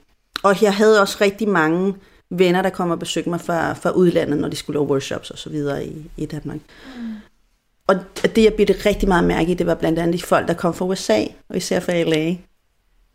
og 0.43 0.63
jeg 0.63 0.75
havde 0.75 1.01
også 1.01 1.19
rigtig 1.21 1.49
mange 1.49 1.95
venner, 2.31 2.63
der 2.63 2.71
kom 2.71 2.91
og 2.91 2.99
besøgte 2.99 3.31
mig 3.31 3.41
fra, 3.41 3.73
fra 3.73 3.91
udlandet, 3.91 4.39
når 4.39 4.49
de 4.49 4.57
skulle 4.57 4.79
lave 4.79 4.89
workshops 4.89 5.31
og 5.31 5.39
så 5.39 5.51
videre 5.51 5.87
i, 5.87 6.11
i 6.17 6.27
Danmark. 6.27 6.59
Mm. 6.97 7.15
Og 7.87 7.97
det, 8.37 8.45
jeg 8.45 8.55
blev 8.55 8.67
rigtig 8.87 9.09
meget 9.09 9.25
mærke 9.25 9.53
i, 9.53 9.55
det 9.55 9.67
var 9.67 9.75
blandt 9.75 9.99
andet 9.99 10.21
de 10.21 10.27
folk, 10.27 10.49
der 10.49 10.55
kom 10.55 10.75
fra 10.75 10.85
USA, 10.85 11.25
og 11.49 11.57
især 11.57 11.81
fra 11.81 12.03
LA. 12.03 12.37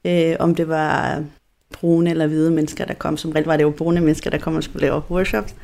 Øh, 0.06 0.36
om 0.39 0.56
det 0.56 0.67
var 0.67 1.24
brune 1.72 2.10
eller 2.10 2.28
hvide 2.28 2.52
mennesker, 2.52 2.86
der 2.86 2.93
kom. 2.93 3.17
Som 3.17 3.32
regel 3.32 3.46
var 3.46 3.58
det 3.58 3.63
jo 3.63 3.70
brune 3.70 4.02
mennesker, 4.02 4.30
der 4.30 4.38
kom 4.38 4.56
og 4.56 4.63
skulle 4.63 4.82
lave 4.82 5.04
workshops. 5.10 5.56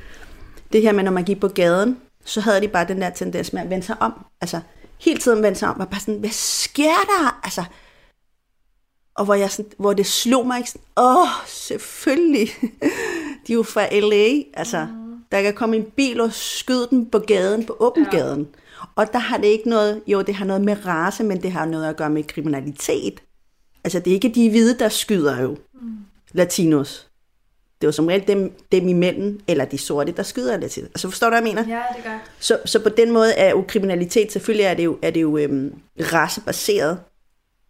Det 0.73 0.81
her 0.81 0.91
med, 0.91 1.03
når 1.03 1.11
man 1.11 1.23
gik 1.23 1.39
på 1.39 1.47
gaden, 1.47 1.97
så 2.25 2.41
havde 2.41 2.61
de 2.61 2.67
bare 2.67 2.87
den 2.87 3.01
der 3.01 3.09
tendens 3.09 3.53
med 3.53 3.61
at 3.61 3.69
vende 3.69 3.85
sig 3.85 4.01
om. 4.01 4.13
Altså, 4.41 4.59
hele 4.99 5.19
tiden 5.19 5.43
vende 5.43 5.57
sig 5.59 5.69
om, 5.69 5.79
var 5.79 5.85
bare 5.85 5.99
sådan, 5.99 6.19
hvad 6.19 6.29
sker 6.29 6.83
der? 7.17 7.39
Altså, 7.43 7.63
og 9.15 9.25
hvor, 9.25 9.33
jeg 9.33 9.51
sådan, 9.51 9.71
hvor 9.79 9.93
det 9.93 10.05
slog 10.05 10.47
mig 10.47 10.57
ikke 10.57 10.69
sådan, 10.69 10.85
åh, 10.97 11.27
selvfølgelig. 11.47 12.49
De 13.47 13.53
er 13.53 13.55
jo 13.55 13.63
fra 13.63 13.99
LA, 13.99 14.43
altså. 14.53 14.87
Der 15.31 15.41
kan 15.41 15.53
komme 15.53 15.75
en 15.75 15.83
bil 15.83 16.21
og 16.21 16.33
skyde 16.33 16.87
den 16.89 17.09
på 17.09 17.19
gaden, 17.19 17.65
på 17.65 17.77
åben 17.79 18.07
Ja. 18.11 18.17
gaden. 18.17 18.47
Og 18.95 19.13
der 19.13 19.19
har 19.19 19.37
det 19.37 19.47
ikke 19.47 19.69
noget, 19.69 20.01
jo, 20.07 20.21
det 20.21 20.35
har 20.35 20.45
noget 20.45 20.61
med 20.61 20.85
race, 20.85 21.23
men 21.23 21.43
det 21.43 21.51
har 21.51 21.65
noget 21.65 21.89
at 21.89 21.95
gøre 21.97 22.09
med 22.09 22.23
kriminalitet. 22.23 23.23
Altså, 23.83 23.99
det 23.99 24.07
er 24.11 24.15
ikke 24.15 24.31
de 24.35 24.49
hvide, 24.49 24.79
der 24.79 24.89
skyder 24.89 25.41
jo. 25.41 25.57
Mm. 25.81 25.97
Latinos. 26.31 27.07
Det 27.83 27.87
er 27.87 27.89
jo 27.89 27.91
som 27.91 28.07
regel 28.07 28.27
dem, 28.27 28.53
dem 28.71 28.87
imellem, 28.87 29.39
eller 29.47 29.65
de 29.65 29.77
sorte, 29.77 30.11
der 30.11 30.23
skyder 30.23 30.57
latinos. 30.57 30.87
Altså, 30.89 31.09
forstår 31.09 31.27
du, 31.27 31.31
hvad 31.31 31.39
jeg 31.47 31.55
mener? 31.55 31.75
ja, 31.77 31.81
det 31.95 32.03
gør 32.03 32.19
Så, 32.39 32.59
så 32.65 32.79
på 32.83 32.89
den 32.89 33.11
måde 33.11 33.33
er 33.33 33.49
jo 33.49 33.65
kriminalitet, 33.67 34.31
selvfølgelig 34.31 34.65
er 34.65 34.73
det 34.73 34.83
jo, 34.85 34.97
er 35.01 35.11
det 35.11 35.21
jo 35.21 35.37
øhm, 35.37 35.73
racebaseret, 36.13 36.99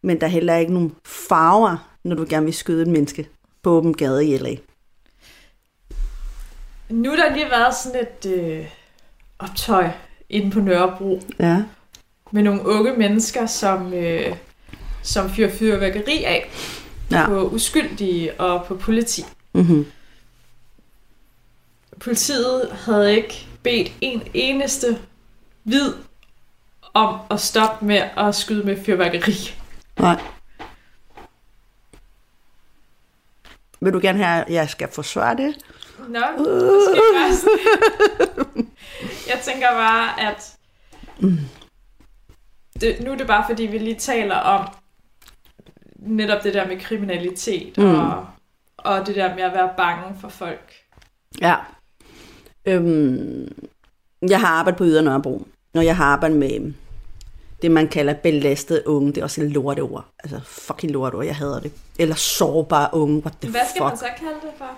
men 0.03 0.19
der 0.21 0.27
er 0.27 0.31
heller 0.31 0.55
ikke 0.55 0.73
nogen 0.73 0.95
farver, 1.05 1.89
når 2.03 2.15
du 2.15 2.25
gerne 2.29 2.45
vil 2.45 2.53
skyde 2.53 2.81
et 2.81 2.87
menneske 2.87 3.27
på 3.63 3.69
åben 3.71 3.93
gade 3.93 4.25
i 4.27 4.37
LA. 4.37 4.55
Nu 6.89 7.09
har 7.09 7.15
der 7.17 7.35
lige 7.35 7.49
været 7.49 7.75
sådan 7.75 8.01
et 8.01 8.31
øh, 8.31 8.65
optøj 9.39 9.89
inde 10.29 10.51
på 10.51 10.59
Nørrebro, 10.59 11.21
Ja. 11.39 11.63
med 12.31 12.43
nogle 12.43 12.65
unge 12.67 12.93
mennesker, 12.97 13.45
som, 13.45 13.93
øh, 13.93 14.35
som 15.03 15.29
fyrer 15.29 15.51
fyrværkeri 15.51 16.23
af 16.23 16.49
Ja. 17.11 17.25
på 17.27 17.41
uskyldige 17.49 18.33
og 18.41 18.65
på 18.65 18.75
politi. 18.75 19.25
Mm-hmm. 19.53 19.85
Politiet 22.03 22.71
havde 22.71 23.15
ikke 23.15 23.47
bedt 23.63 23.91
en 24.01 24.23
eneste 24.33 24.99
hvid 25.63 25.93
om 26.93 27.19
at 27.31 27.39
stoppe 27.39 27.85
med 27.85 28.09
at 28.17 28.35
skyde 28.35 28.63
med 28.65 28.83
fyrværkeri. 28.85 29.33
Nej. 29.99 30.21
Vil 33.81 33.93
du 33.93 33.99
gerne 34.01 34.23
have, 34.23 34.45
at 34.45 34.53
jeg 34.53 34.69
skal 34.69 34.87
forsvare 34.91 35.37
det? 35.37 35.55
Nå, 36.09 36.19
måske 36.37 37.01
først. 37.15 37.45
jeg 39.29 39.39
tænker 39.43 39.71
bare, 39.71 40.19
at 40.21 40.57
det, 42.81 42.99
nu 43.03 43.11
er 43.11 43.15
det 43.15 43.27
bare 43.27 43.45
fordi, 43.49 43.63
vi 43.63 43.77
lige 43.77 43.99
taler 43.99 44.35
om 44.35 44.67
netop 45.95 46.43
det 46.43 46.53
der 46.53 46.67
med 46.67 46.79
kriminalitet 46.79 47.77
Mm. 47.77 47.99
og, 47.99 48.27
og 48.77 49.07
det 49.07 49.15
der 49.15 49.35
med 49.35 49.43
at 49.43 49.53
være 49.53 49.73
bange 49.77 50.19
for 50.21 50.29
folk. 50.29 50.73
Ja. 51.41 51.55
Øhm, 52.65 53.51
jeg 54.29 54.39
har 54.39 54.47
arbejdet 54.47 54.77
på 54.77 54.83
Ydre 54.85 55.01
Nørrebro, 55.03 55.47
og 55.73 55.85
jeg 55.85 55.97
har 55.97 56.05
arbejdet 56.05 56.37
med 56.37 56.73
det, 57.61 57.71
man 57.71 57.87
kalder 57.87 58.13
belastede 58.13 58.87
unge. 58.87 59.07
Det 59.13 59.17
er 59.17 59.23
også 59.23 59.41
et 59.41 59.51
lorteord. 59.51 60.05
Altså, 60.23 60.39
fucking 60.43 60.91
lorteord, 60.91 61.25
jeg 61.25 61.35
hader 61.35 61.59
det. 61.59 61.71
Eller 61.99 62.15
sårbare 62.15 62.89
unge, 62.93 63.17
what 63.19 63.33
the 63.41 63.51
Hvad 63.51 63.61
skal 63.69 63.81
fuck. 63.81 63.89
man 63.91 63.97
så 63.97 64.05
kalde 64.17 64.33
det 64.41 64.51
for? 64.57 64.69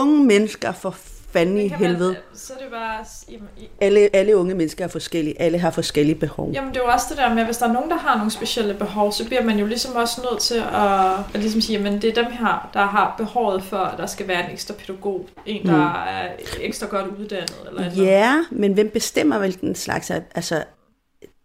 Unge 0.00 0.24
mennesker, 0.24 0.72
for 0.72 0.96
fanden 1.32 1.56
i 1.58 1.68
kan 1.68 1.80
man- 1.80 1.90
helvede. 1.90 2.16
så 2.34 2.52
er 2.52 2.58
det 2.58 2.66
bare... 2.70 3.04
Jamen, 3.30 3.48
i- 3.58 3.68
Alle, 3.80 4.08
alle 4.16 4.36
unge 4.36 4.54
mennesker 4.54 4.84
er 4.84 4.88
forskellige. 4.88 5.40
Alle 5.42 5.58
har 5.58 5.70
forskellige 5.70 6.14
behov. 6.14 6.50
Jamen, 6.52 6.70
det 6.70 6.76
er 6.76 6.84
jo 6.84 6.90
også 6.92 7.06
det 7.10 7.18
der 7.18 7.28
med, 7.28 7.38
at 7.38 7.44
hvis 7.46 7.56
der 7.56 7.68
er 7.68 7.72
nogen, 7.72 7.90
der 7.90 7.96
har 7.96 8.16
nogle 8.16 8.30
specielle 8.30 8.74
behov, 8.74 9.12
så 9.12 9.26
bliver 9.26 9.42
man 9.44 9.58
jo 9.58 9.66
ligesom 9.66 9.96
også 9.96 10.20
nødt 10.30 10.40
til 10.42 10.54
at, 10.54 11.10
at 11.34 11.40
ligesom 11.40 11.60
sige, 11.60 11.78
at 11.88 12.02
det 12.02 12.18
er 12.18 12.22
dem 12.22 12.32
her, 12.32 12.70
der 12.74 12.86
har 12.86 13.14
behovet 13.18 13.62
for, 13.62 13.76
at 13.76 13.98
der 13.98 14.06
skal 14.06 14.28
være 14.28 14.44
en 14.46 14.50
ekstra 14.52 14.74
pædagog. 14.74 15.26
En, 15.46 15.66
der 15.66 15.72
Mm. 15.76 15.80
er 16.08 16.28
ekstra 16.60 16.86
godt 16.86 17.06
uddannet. 17.18 17.52
Eller. 17.68 18.04
Ja, 18.04 18.34
men 18.50 18.72
hvem 18.72 18.90
bestemmer 18.90 19.38
hvilken 19.38 19.74
slags 19.74 20.10
af, 20.10 20.22
altså 20.34 20.64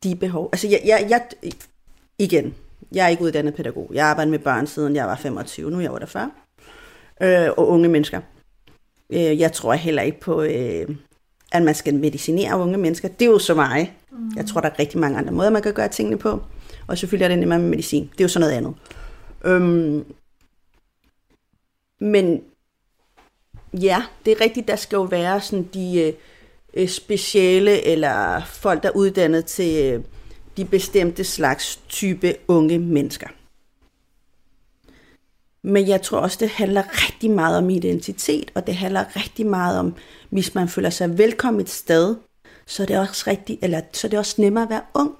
de 0.03 0.15
behov? 0.15 0.49
Altså 0.53 0.67
jeg, 0.67 0.81
jeg, 0.85 1.05
jeg, 1.09 1.21
igen, 2.19 2.55
jeg 2.91 3.05
er 3.05 3.09
ikke 3.09 3.23
uddannet 3.23 3.55
pædagog. 3.55 3.91
Jeg 3.93 4.03
har 4.03 4.09
arbejdet 4.11 4.31
med 4.31 4.39
børn 4.39 4.67
siden 4.67 4.95
jeg 4.95 5.05
var 5.07 5.15
25, 5.15 5.71
nu 5.71 5.77
er 5.77 5.81
jeg 5.81 5.91
48. 5.91 6.31
Øh, 7.21 7.49
og 7.57 7.67
unge 7.67 7.89
mennesker. 7.89 8.21
Øh, 9.09 9.39
jeg 9.39 9.53
tror 9.53 9.73
heller 9.73 10.01
ikke 10.01 10.19
på, 10.19 10.41
øh, 10.41 10.95
at 11.51 11.63
man 11.63 11.75
skal 11.75 11.95
medicinere 11.95 12.59
unge 12.59 12.77
mennesker. 12.77 13.07
Det 13.07 13.25
er 13.25 13.29
jo 13.29 13.39
så 13.39 13.53
mig. 13.53 13.95
Mm. 14.11 14.31
Jeg 14.35 14.45
tror, 14.45 14.61
der 14.61 14.69
er 14.69 14.79
rigtig 14.79 14.99
mange 14.99 15.17
andre 15.17 15.31
måder, 15.31 15.49
man 15.49 15.61
kan 15.61 15.73
gøre 15.73 15.87
tingene 15.87 16.17
på. 16.17 16.41
Og 16.87 16.97
selvfølgelig 16.97 17.25
er 17.25 17.29
det 17.29 17.39
nemmere 17.39 17.59
med 17.59 17.69
medicin. 17.69 18.09
Det 18.11 18.19
er 18.19 18.23
jo 18.23 18.27
sådan 18.27 18.41
noget 18.41 18.57
andet. 18.57 18.73
Øhm, 19.45 20.05
men 21.99 22.41
ja, 23.73 24.03
det 24.25 24.31
er 24.31 24.41
rigtigt, 24.41 24.67
der 24.67 24.75
skal 24.75 24.95
jo 24.95 25.03
være 25.03 25.41
sådan 25.41 25.69
de 25.73 26.01
øh, 26.01 26.13
øh, 26.73 26.87
speciale 26.87 27.85
eller 27.85 28.45
folk, 28.45 28.83
der 28.83 28.89
er 28.89 28.95
uddannet 28.95 29.45
til 29.45 29.93
øh, 29.93 30.03
de 30.57 30.65
bestemte 30.65 31.23
slags 31.23 31.79
type 31.89 32.35
unge 32.47 32.79
mennesker. 32.79 33.27
Men 35.67 35.87
jeg 35.87 36.01
tror 36.01 36.17
også, 36.17 36.37
det 36.39 36.49
handler 36.49 36.83
rigtig 37.07 37.31
meget 37.31 37.57
om 37.57 37.69
identitet, 37.69 38.51
og 38.55 38.67
det 38.67 38.75
handler 38.75 39.15
rigtig 39.15 39.45
meget 39.45 39.79
om, 39.79 39.93
hvis 40.29 40.55
man 40.55 40.69
føler 40.69 40.89
sig 40.89 41.17
velkommen 41.17 41.61
et 41.61 41.69
sted, 41.69 42.15
så 42.65 42.83
er 42.83 42.87
det 42.87 42.99
også 42.99 43.23
rigtig, 43.27 43.59
eller 43.61 43.81
så 43.93 44.07
er 44.07 44.09
det 44.09 44.19
også 44.19 44.41
nemmere 44.41 44.63
at 44.63 44.69
være 44.69 44.81
ung. 44.93 45.11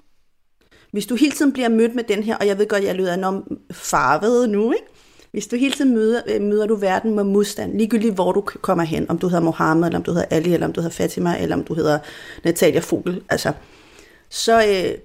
Hvis 0.91 1.05
du 1.05 1.15
hele 1.15 1.31
tiden 1.31 1.53
bliver 1.53 1.69
mødt 1.69 1.95
med 1.95 2.03
den 2.03 2.23
her, 2.23 2.35
og 2.35 2.47
jeg 2.47 2.57
ved 2.57 2.67
godt, 2.67 2.83
jeg 2.83 2.95
lyder 2.95 3.13
enormt 3.13 3.45
farvet 3.71 4.49
nu, 4.49 4.71
ikke? 4.71 4.85
Hvis 5.31 5.47
du 5.47 5.55
hele 5.55 5.73
tiden 5.73 5.93
møder, 5.93 6.21
øh, 6.27 6.41
møder 6.41 6.67
du 6.67 6.75
verden 6.75 7.15
med 7.15 7.23
modstand, 7.23 7.77
ligegyldigt 7.77 8.13
hvor 8.13 8.31
du 8.31 8.41
kommer 8.41 8.83
hen, 8.83 9.09
om 9.09 9.17
du 9.17 9.27
hedder 9.27 9.43
Mohammed, 9.43 9.87
eller 9.87 9.99
om 9.99 10.03
du 10.03 10.11
hedder 10.11 10.27
Ali, 10.29 10.53
eller 10.53 10.67
om 10.67 10.73
du 10.73 10.81
hedder 10.81 10.95
Fatima, 10.95 11.37
eller 11.39 11.55
om 11.55 11.63
du 11.63 11.73
hedder 11.73 11.99
Natalia 12.43 12.79
Fogel, 12.79 13.23
altså, 13.29 13.53
så 14.29 14.61
øh, 14.61 14.97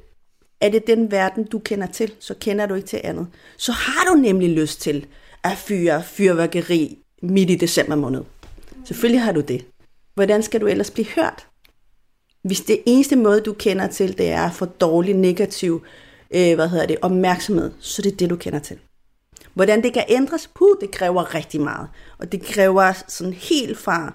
er 0.61 0.69
det 0.69 0.87
den 0.87 1.11
verden, 1.11 1.45
du 1.45 1.59
kender 1.59 1.87
til, 1.87 2.13
så 2.19 2.35
kender 2.41 2.67
du 2.67 2.75
ikke 2.75 2.89
til 2.89 3.01
andet. 3.05 3.27
Så 3.57 3.73
har 3.73 4.15
du 4.15 4.21
nemlig 4.21 4.51
lyst 4.51 4.81
til 4.81 5.07
at 5.45 5.59
fyre 5.59 6.03
fyrværkeri 6.03 6.99
midt 7.23 7.51
i 7.51 7.55
december 7.55 7.97
måned. 7.97 8.23
Selvfølgelig 8.85 9.23
har 9.23 9.33
du 9.33 9.41
det. 9.41 9.67
Hvordan 10.15 10.43
skal 10.43 10.61
du 10.61 10.67
ellers 10.67 10.91
blive 10.91 11.07
hørt? 11.07 11.47
Hvis 12.43 12.61
det 12.61 12.83
eneste 12.87 13.17
måde, 13.17 13.41
du 13.41 13.53
kender 13.53 13.87
til, 13.87 14.19
det 14.19 14.31
er 14.31 14.51
for 14.51 14.67
dårlig, 14.67 15.15
negativ 15.15 15.83
øh, 16.31 16.55
hvad 16.55 16.69
hedder 16.69 16.87
det, 16.87 16.97
opmærksomhed, 17.03 17.73
så 17.81 18.03
det 18.03 18.13
er 18.13 18.17
det, 18.17 18.31
du 18.31 18.37
kender 18.37 18.59
til. 18.59 18.79
Hvordan 19.55 19.83
det 19.83 19.93
kan 19.93 20.05
ændres, 20.09 20.51
puh, 20.59 20.77
det 20.81 20.91
kræver 20.91 21.35
rigtig 21.35 21.61
meget. 21.61 21.89
Og 22.19 22.33
det 22.33 22.43
kræver 22.43 22.93
sådan 23.09 23.33
helt 23.33 23.79
fra 23.79 24.15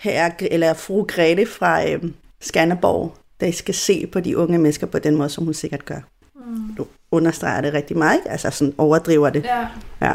her, 0.00 0.30
eller 0.40 0.74
fru 0.74 1.04
Grete 1.04 1.46
fra 1.46 1.90
øh, 1.90 2.04
Skanderborg, 2.40 3.14
der 3.40 3.52
skal 3.52 3.74
se 3.74 4.06
på 4.06 4.20
de 4.20 4.36
unge 4.36 4.58
mennesker 4.58 4.86
på 4.86 4.98
den 4.98 5.16
måde, 5.16 5.28
som 5.28 5.44
hun 5.44 5.54
sikkert 5.54 5.84
gør. 5.84 6.00
Mm. 6.34 6.86
Understreger 7.16 7.60
det 7.60 7.72
rigtig 7.74 7.96
meget, 7.98 8.16
ikke? 8.18 8.30
altså 8.30 8.50
sådan 8.50 8.74
overdriver 8.78 9.30
det. 9.30 9.44
Ja. 9.44 9.66
Ja. 10.00 10.12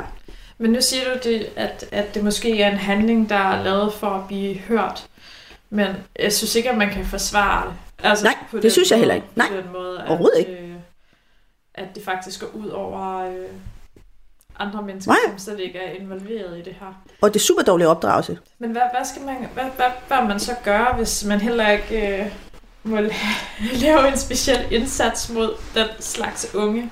Men 0.58 0.72
nu 0.72 0.82
siger 0.82 1.04
du, 1.14 1.20
det, 1.30 1.48
at, 1.56 1.86
at 1.92 2.16
det 2.16 2.24
måske 2.24 2.62
er 2.62 2.72
en 2.72 2.78
handling, 2.78 3.30
der 3.30 3.36
er 3.36 3.64
lavet 3.64 3.94
for 3.94 4.08
at 4.08 4.28
blive 4.28 4.56
hørt. 4.58 5.08
Men 5.70 5.88
jeg 6.20 6.34
synes 6.34 6.56
ikke, 6.56 6.70
at 6.70 6.78
man 6.78 6.90
kan 6.90 7.06
forsvare 7.06 7.66
det. 7.68 7.74
Altså, 8.10 8.26
Nej, 8.26 8.36
på 8.52 8.58
det 8.58 8.64
den 8.64 8.72
synes 8.72 8.92
jeg 8.92 8.96
måde- 8.98 9.00
heller 9.02 9.16
ikke. 9.16 9.28
Nej, 9.36 9.48
på 9.50 9.56
den 9.56 9.72
måde, 9.74 10.00
at, 10.02 10.08
overhovedet 10.10 10.40
ikke. 10.40 10.52
Øh, 10.52 10.72
at 11.76 11.86
det 11.96 12.04
faktisk 12.06 12.40
går 12.40 12.48
ud 12.54 12.70
over 12.70 13.18
øh, 13.30 13.36
andre 14.60 14.82
mennesker, 14.82 15.12
Nej. 15.12 15.20
som 15.30 15.40
slet 15.40 15.60
ikke 15.60 15.80
er 15.80 15.92
involveret 16.02 16.58
i 16.58 16.62
det 16.62 16.76
her. 16.80 17.02
Og 17.22 17.34
det 17.34 17.40
er 17.40 17.44
super 17.44 17.62
dårlig 17.62 17.88
opdragelse. 17.88 18.38
Men 18.60 18.72
hvad, 18.72 18.82
hvad 18.98 19.06
skal 19.06 19.22
man, 19.22 19.36
hvad, 19.54 19.64
hvad 19.76 19.86
bør 20.10 20.28
man 20.28 20.40
så 20.40 20.56
gøre, 20.64 20.94
hvis 20.96 21.26
man 21.26 21.42
heller 21.42 21.70
ikke 21.72 22.20
øh, 22.22 22.32
må 22.84 22.98
la- 22.98 23.14
lave 23.84 24.08
en 24.12 24.18
speciel 24.18 24.68
indsats 24.72 25.30
mod 25.30 25.56
den 25.76 25.88
slags 26.00 26.56
unge? 26.56 26.92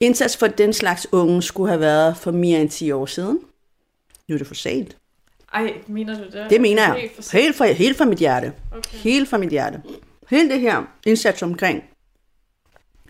Indsats 0.00 0.36
for 0.36 0.46
den 0.46 0.72
slags 0.72 1.06
unge 1.12 1.42
skulle 1.42 1.68
have 1.68 1.80
været 1.80 2.16
for 2.16 2.30
mere 2.30 2.60
end 2.60 2.70
10 2.70 2.90
år 2.92 3.06
siden. 3.06 3.38
Nu 4.28 4.34
er 4.34 4.38
det 4.38 4.46
for 4.46 4.54
sent. 4.54 4.96
Ej, 5.54 5.72
mener 5.86 6.18
du 6.18 6.24
det? 6.24 6.46
Det 6.50 6.60
mener 6.60 6.82
jeg. 6.82 7.00
Helt 7.00 7.14
for. 7.24 7.36
Helt 7.38 7.56
fra, 7.56 7.72
helt 7.72 7.96
fra 7.98 8.04
mit 8.04 8.18
hjerte. 8.18 8.52
Okay. 8.72 8.96
Helt 8.98 9.28
fra 9.28 9.38
mit 9.38 9.50
hjerte. 9.50 9.82
Hele 10.30 10.50
det 10.50 10.60
her 10.60 10.82
indsats 11.06 11.42
omkring 11.42 11.84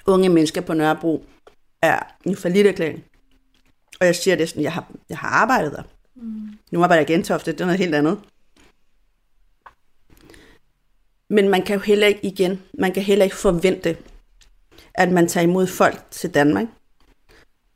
unge 0.06 0.28
mennesker 0.28 0.60
på 0.60 0.74
Nørrebro 0.74 1.24
er 1.82 1.98
en 2.24 2.36
forlitterklæring. 2.36 3.04
Og 4.00 4.06
jeg 4.06 4.16
siger 4.16 4.36
det 4.36 4.48
sådan, 4.48 4.62
jeg 4.62 4.72
har, 4.72 4.86
jeg 5.08 5.18
har 5.18 5.28
arbejdet 5.28 5.72
der. 5.72 5.82
Mm. 6.16 6.48
Nu 6.70 6.82
arbejder 6.82 7.00
jeg 7.02 7.10
i 7.10 7.12
Gentofte, 7.12 7.52
det 7.52 7.60
er 7.60 7.64
noget 7.64 7.78
helt 7.78 7.94
andet. 7.94 8.18
Men 11.30 11.48
man 11.48 11.62
kan 11.62 11.74
jo 11.76 11.80
heller 11.80 12.06
ikke 12.06 12.26
igen, 12.26 12.62
man 12.78 12.92
kan 12.92 13.02
heller 13.02 13.24
ikke 13.24 13.36
forvente, 13.36 13.96
at 14.94 15.12
man 15.12 15.28
tager 15.28 15.44
imod 15.44 15.66
folk 15.66 16.02
til 16.10 16.34
Danmark, 16.34 16.66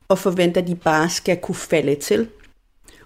og 0.07 0.19
forventer, 0.19 0.61
at 0.61 0.67
de 0.67 0.75
bare 0.75 1.09
skal 1.09 1.37
kunne 1.37 1.55
falde 1.55 1.95
til, 1.95 2.29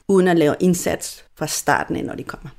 uden 0.08 0.27
at 0.27 0.38
lave 0.38 0.56
indsats 0.60 1.25
fra 1.38 1.47
starten 1.47 1.95
af, 1.95 2.06
når 2.06 2.15
de 2.15 2.23
kommer. 2.23 2.49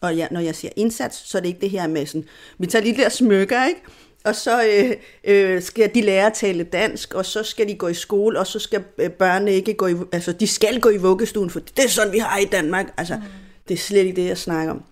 Og 0.00 0.16
ja, 0.16 0.26
når 0.30 0.40
jeg 0.40 0.54
siger 0.54 0.72
indsats, 0.76 1.28
så 1.30 1.38
er 1.38 1.42
det 1.42 1.48
ikke 1.48 1.60
det 1.60 1.70
her 1.70 1.86
med 1.86 2.06
sådan, 2.06 2.24
vi 2.58 2.66
tager 2.66 2.82
lige 2.82 3.02
der 3.02 3.08
smykker, 3.08 3.66
ikke? 3.66 3.80
Og 4.24 4.34
så 4.34 4.64
øh, 4.64 4.96
øh, 5.24 5.62
skal 5.62 5.94
de 5.94 6.00
lære 6.00 6.26
at 6.26 6.32
tale 6.32 6.64
dansk, 6.64 7.14
og 7.14 7.26
så 7.26 7.42
skal 7.42 7.68
de 7.68 7.74
gå 7.74 7.88
i 7.88 7.94
skole, 7.94 8.40
og 8.40 8.46
så 8.46 8.58
skal 8.58 8.84
øh, 8.98 9.10
børnene 9.10 9.52
ikke 9.52 9.74
gå 9.74 9.86
i, 9.86 9.94
altså 10.12 10.32
de 10.32 10.46
skal 10.46 10.80
gå 10.80 10.88
i 10.88 10.96
vuggestuen, 10.96 11.50
for 11.50 11.60
det 11.60 11.84
er 11.84 11.88
sådan, 11.88 12.12
vi 12.12 12.18
har 12.18 12.38
i 12.38 12.44
Danmark. 12.44 12.94
Altså, 12.96 13.16
mm. 13.16 13.22
det 13.68 13.74
er 13.74 13.78
slet 13.78 14.04
ikke 14.04 14.22
det, 14.22 14.28
jeg 14.28 14.38
snakker 14.38 14.72
om. 14.72 14.82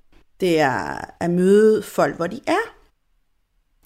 Det 0.43 0.61
er 0.61 1.05
at 1.21 1.31
møde 1.31 1.83
folk, 1.83 2.17
hvor 2.17 2.27
de 2.27 2.41
er. 2.47 2.73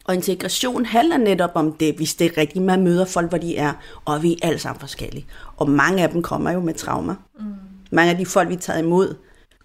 Og 0.05 0.14
integration 0.14 0.85
handler 0.85 1.16
netop 1.16 1.51
om 1.55 1.73
det, 1.73 1.95
hvis 1.97 2.14
det 2.14 2.25
er 2.25 2.38
rigtigt, 2.38 2.64
man 2.64 2.85
møder 2.85 3.05
folk, 3.05 3.29
hvor 3.29 3.38
de 3.38 3.57
er, 3.57 3.73
og 4.05 4.23
vi 4.23 4.33
er 4.33 4.47
alle 4.47 4.59
sammen 4.59 4.81
forskellige. 4.81 5.27
Og 5.57 5.71
mange 5.71 6.03
af 6.03 6.11
dem 6.11 6.23
kommer 6.23 6.51
jo 6.51 6.61
med 6.61 6.75
traumer. 6.75 7.14
Mm. 7.38 7.45
Mange 7.90 8.11
af 8.11 8.19
de 8.19 8.27
folk, 8.27 8.49
vi 8.49 8.57
tager 8.57 8.79
imod, 8.79 9.14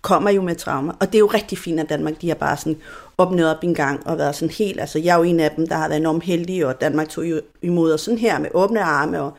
kommer 0.02 0.30
jo 0.30 0.42
med 0.42 0.56
traumer. 0.56 0.94
Og 1.00 1.08
det 1.08 1.16
er 1.16 1.20
jo 1.20 1.28
rigtig 1.28 1.58
fint, 1.58 1.80
at 1.80 1.90
Danmark 1.90 2.22
de 2.22 2.28
har 2.28 2.36
bare 2.36 2.58
sådan 2.58 2.78
åbnet 3.18 3.56
op 3.56 3.64
en 3.64 3.74
gang 3.74 4.08
og 4.08 4.18
været 4.18 4.36
sådan 4.36 4.54
helt, 4.54 4.80
altså 4.80 5.00
jeg 5.00 5.14
er 5.14 5.18
jo 5.18 5.24
en 5.24 5.40
af 5.40 5.52
dem, 5.52 5.68
der 5.68 5.76
har 5.76 5.88
været 5.88 6.00
enormt 6.00 6.24
heldig, 6.24 6.66
og 6.66 6.82
Danmark 6.82 7.10
tog 7.10 7.26
jo 7.26 7.42
imod 7.62 7.94
os 7.94 8.02
sådan 8.02 8.18
her 8.18 8.40
med 8.40 8.50
åbne 8.54 8.82
arme, 8.82 9.22
og 9.22 9.34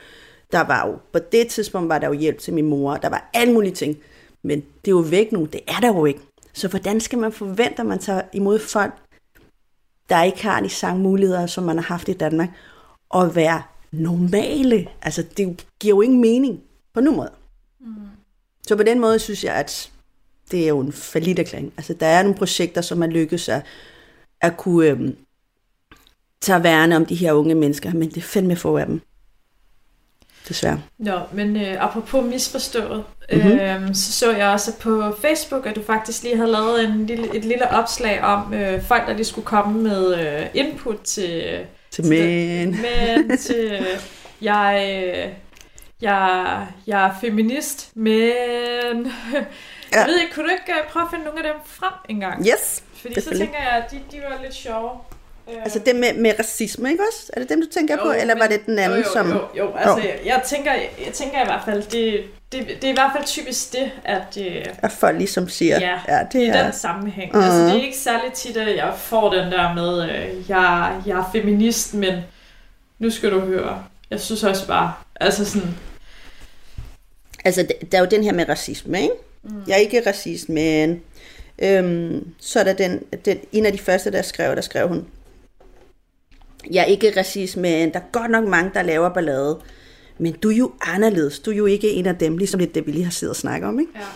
der 0.53 0.61
var 0.61 0.87
jo, 0.87 0.99
på 1.13 1.19
det 1.33 1.49
tidspunkt 1.49 1.89
var 1.89 1.99
der 1.99 2.07
jo 2.07 2.13
hjælp 2.13 2.39
til 2.39 2.55
min 2.55 2.67
mor, 2.67 2.97
der 2.97 3.09
var 3.09 3.31
alle 3.35 3.55
mulige 3.55 3.75
ting. 3.75 3.99
Men 4.43 4.61
det 4.61 4.91
er 4.91 4.97
jo 4.97 5.05
væk 5.11 5.33
nu, 5.33 5.45
det 5.45 5.61
er 5.69 5.81
der 5.81 5.89
jo 5.89 6.05
ikke. 6.05 6.21
Så 6.53 6.69
hvordan 6.69 7.01
skal 7.01 7.19
man 7.19 7.33
forvente, 7.33 7.81
at 7.81 7.87
man 7.87 7.99
tager 7.99 8.23
imod 8.33 8.59
folk, 8.59 8.93
der 10.09 10.23
ikke 10.23 10.43
har 10.43 10.61
de 10.61 10.69
samme 10.69 11.03
muligheder, 11.03 11.47
som 11.47 11.65
man 11.65 11.77
har 11.77 11.85
haft 11.85 12.09
i 12.09 12.13
Danmark, 12.13 12.49
og 13.11 13.35
være 13.35 13.63
normale? 13.93 14.89
Altså, 15.03 15.25
det 15.37 15.67
giver 15.81 15.97
jo 15.97 16.01
ingen 16.01 16.21
mening 16.21 16.61
på 16.95 17.01
nogen 17.01 17.17
måde. 17.17 17.33
Mm. 17.81 17.95
Så 18.67 18.77
på 18.77 18.83
den 18.83 19.01
måde 19.01 19.19
synes 19.19 19.45
jeg, 19.45 19.55
at 19.55 19.91
det 20.51 20.65
er 20.65 20.69
jo 20.69 20.81
en 20.81 20.93
falit 20.93 21.39
erklæring. 21.39 21.73
Altså, 21.77 21.95
der 21.95 22.07
er 22.07 22.23
nogle 22.23 22.39
projekter, 22.39 22.81
som 22.81 23.03
er 23.03 23.07
lykkedes 23.07 23.49
at, 23.49 23.63
at 24.41 24.57
kunne 24.57 24.87
øhm, 24.87 25.17
tage 26.41 26.63
værne 26.63 26.97
om 26.97 27.07
de 27.07 27.15
her 27.15 27.33
unge 27.33 27.55
mennesker, 27.55 27.93
men 27.93 28.09
det 28.09 28.17
er 28.17 28.21
fandme 28.21 28.57
få 28.57 28.77
af 28.77 28.87
dem. 28.87 29.01
Desværre. 30.49 30.81
Nå, 30.99 31.19
men 31.33 31.57
øh, 31.57 31.85
apropos 31.85 32.25
misforstået, 32.25 33.05
Mhm. 33.33 33.41
mm-hmm. 33.43 33.59
øh, 33.89 33.95
så 33.95 34.13
så 34.13 34.37
jeg 34.37 34.49
også 34.49 34.73
på 34.81 35.17
Facebook, 35.21 35.67
at 35.67 35.77
du 35.77 35.83
faktisk 35.87 36.23
lige 36.23 36.37
havde 36.37 36.51
lavet 36.53 36.85
en 36.85 37.07
lille, 37.07 37.37
et 37.37 37.45
lille 37.45 37.71
opslag 37.71 38.23
om 38.23 38.55
øh, 38.55 38.83
folk, 38.83 39.07
der 39.07 39.13
lige 39.15 39.25
skulle 39.25 39.45
komme 39.45 39.83
med 39.83 40.15
øh, 40.21 40.47
input 40.55 41.01
til... 41.01 41.61
Til 41.91 42.07
mænd. 42.07 42.75
Men 42.75 43.39
til... 43.39 43.73
Øh, 43.81 43.87
jeg... 44.43 45.03
Øh, 45.07 45.33
jeg, 46.01 46.67
jeg 46.87 47.07
er 47.07 47.11
feminist, 47.21 47.91
men 47.95 48.13
jeg 49.33 49.45
Ja. 49.95 50.05
ved 50.07 50.21
ikke, 50.21 50.35
kunne 50.35 50.45
du 50.45 50.51
ikke 50.53 50.73
øh, 50.73 50.89
prøve 50.93 51.03
at 51.03 51.09
finde 51.11 51.25
nogle 51.25 51.39
af 51.39 51.45
dem 51.53 51.61
frem 51.67 51.93
engang? 52.09 52.47
Yes. 52.47 52.83
Fordi 53.03 53.21
så 53.21 53.31
tænker 53.31 53.59
jeg, 53.59 53.83
at 53.85 53.91
de, 53.91 53.97
de 54.13 54.21
var 54.31 54.43
lidt 54.43 54.55
sjove. 54.55 54.91
Øh, 55.51 55.55
Altså 55.65 55.79
det 55.79 55.97
med, 55.97 56.15
med 56.15 56.33
racisme, 56.39 56.91
ikke 56.91 57.03
også? 57.11 57.31
Er 57.33 57.41
det 57.41 57.49
dem, 57.49 57.61
du 57.63 57.67
tænker 57.73 57.97
på? 57.97 58.13
Eller 58.21 58.39
var 58.39 58.47
det 58.47 58.67
den 58.67 58.79
anden, 58.79 58.99
jo, 58.99 59.05
jo, 59.05 59.13
som... 59.13 59.31
Jo, 59.31 59.41
jo, 59.59 59.73
altså 59.77 60.09
jeg, 60.09 60.19
jeg, 60.25 60.43
tænker, 60.47 60.73
jeg 61.05 61.13
tænker 61.13 61.43
i 61.43 61.45
hvert 61.45 61.63
fald, 61.65 61.83
det, 61.83 62.25
det, 62.53 62.67
det 62.69 62.85
er 62.85 62.89
i 62.89 62.93
hvert 62.95 63.13
fald 63.17 63.25
typisk 63.25 63.73
det, 63.73 63.91
at 64.05 64.37
øh, 64.41 64.65
At 64.83 64.93
folk 64.93 65.19
ligesom 65.19 65.49
siger, 65.49 65.79
Ja, 65.81 66.01
ja 66.09 66.27
det 66.33 66.41
i 66.43 66.47
er... 66.47 66.63
den 66.65 66.73
sammenhæng. 66.73 67.33
Mhm. 67.33 67.43
Altså 67.45 67.59
det 67.65 67.71
er 67.81 67.85
ikke 67.85 67.97
særlig 67.99 68.33
tit, 68.33 68.57
at 68.57 68.77
jeg 68.77 68.93
får 68.97 69.31
den 69.33 69.53
der 69.53 69.75
med, 69.75 70.03
øh, 70.11 70.51
jeg, 70.51 71.01
jeg 71.07 71.19
er 71.19 71.31
feminist, 71.33 71.95
men 71.95 72.15
nu 72.99 73.11
skal 73.11 73.31
du 73.31 73.41
høre. 73.41 73.85
Jeg 74.11 74.21
synes 74.21 74.45
også 74.45 74.67
bare, 74.67 74.93
altså 75.21 75.45
sådan, 75.45 75.69
Altså, 77.45 77.63
der- 77.63 77.87
der 77.93 77.99
er 77.99 78.03
jo 78.03 78.09
den 78.11 78.25
her 78.25 78.33
med 78.33 78.49
racisme, 78.49 79.03
ikke? 79.03 79.15
Mm. 79.43 79.63
Jeg 79.67 79.73
er 79.75 79.79
ikke 79.79 80.03
racist, 80.07 80.49
men... 80.49 81.03
Øhm, 81.59 82.29
så 82.41 82.61
er 82.61 82.65
der 82.65 82.73
den, 82.73 83.03
den, 83.25 83.39
en 83.53 83.67
af 83.67 83.73
de 83.73 83.79
første, 83.79 84.13
der 84.13 84.23
skrev, 84.23 84.55
der 84.57 84.61
skrev 84.61 84.89
hun, 84.89 85.07
jeg 86.71 86.81
er 86.81 86.85
ikke 86.85 87.13
racist, 87.17 87.57
men 87.57 87.93
der 87.93 87.99
er 87.99 88.05
godt 88.13 88.31
nok 88.31 88.49
mange, 88.49 88.71
der 88.75 88.83
laver 88.83 89.09
ballade. 89.09 89.61
Men 90.19 90.33
du 90.33 90.51
er 90.51 90.57
jo 90.57 90.73
anderledes. 90.81 91.39
Du 91.41 91.51
er 91.51 91.55
jo 91.55 91.67
ikke 91.67 91.91
en 91.91 92.07
af 92.07 92.17
dem, 92.17 92.39
ligesom 92.39 92.61
lidt 92.61 92.75
det, 92.75 92.87
vi 92.87 92.93
lige 92.93 93.05
har 93.05 93.11
siddet 93.11 93.31
og 93.31 93.37
snakket 93.37 93.69
om. 93.69 93.81
Ikke? 93.81 93.93
ja. 93.97 94.07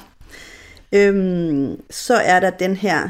Øhm, 0.93 1.83
så 1.91 2.15
er 2.15 2.41
der 2.41 2.51
den 2.51 2.77
her... 2.77 3.09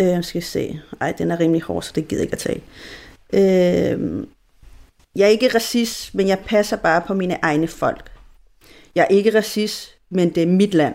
Øh, 0.00 0.24
skal 0.24 0.40
vi 0.40 0.44
se. 0.44 0.80
Ej, 1.00 1.12
den 1.12 1.30
er 1.30 1.40
rimelig 1.40 1.62
hård, 1.62 1.82
så 1.82 1.92
det 1.94 2.08
gider 2.08 2.22
jeg 2.22 2.24
ikke 2.24 2.32
at 2.32 2.38
tage. 2.38 2.62
Øhm, 3.92 4.28
jeg 5.16 5.24
er 5.24 5.28
ikke 5.28 5.54
racist, 5.54 6.14
men 6.14 6.28
jeg 6.28 6.38
passer 6.46 6.76
bare 6.76 7.00
på 7.00 7.14
mine 7.14 7.38
egne 7.42 7.68
folk. 7.68 8.10
Jeg 8.94 9.02
er 9.02 9.14
ikke 9.14 9.36
racist, 9.38 9.96
men 10.10 10.34
det 10.34 10.42
er 10.42 10.46
mit 10.46 10.74
land. 10.74 10.94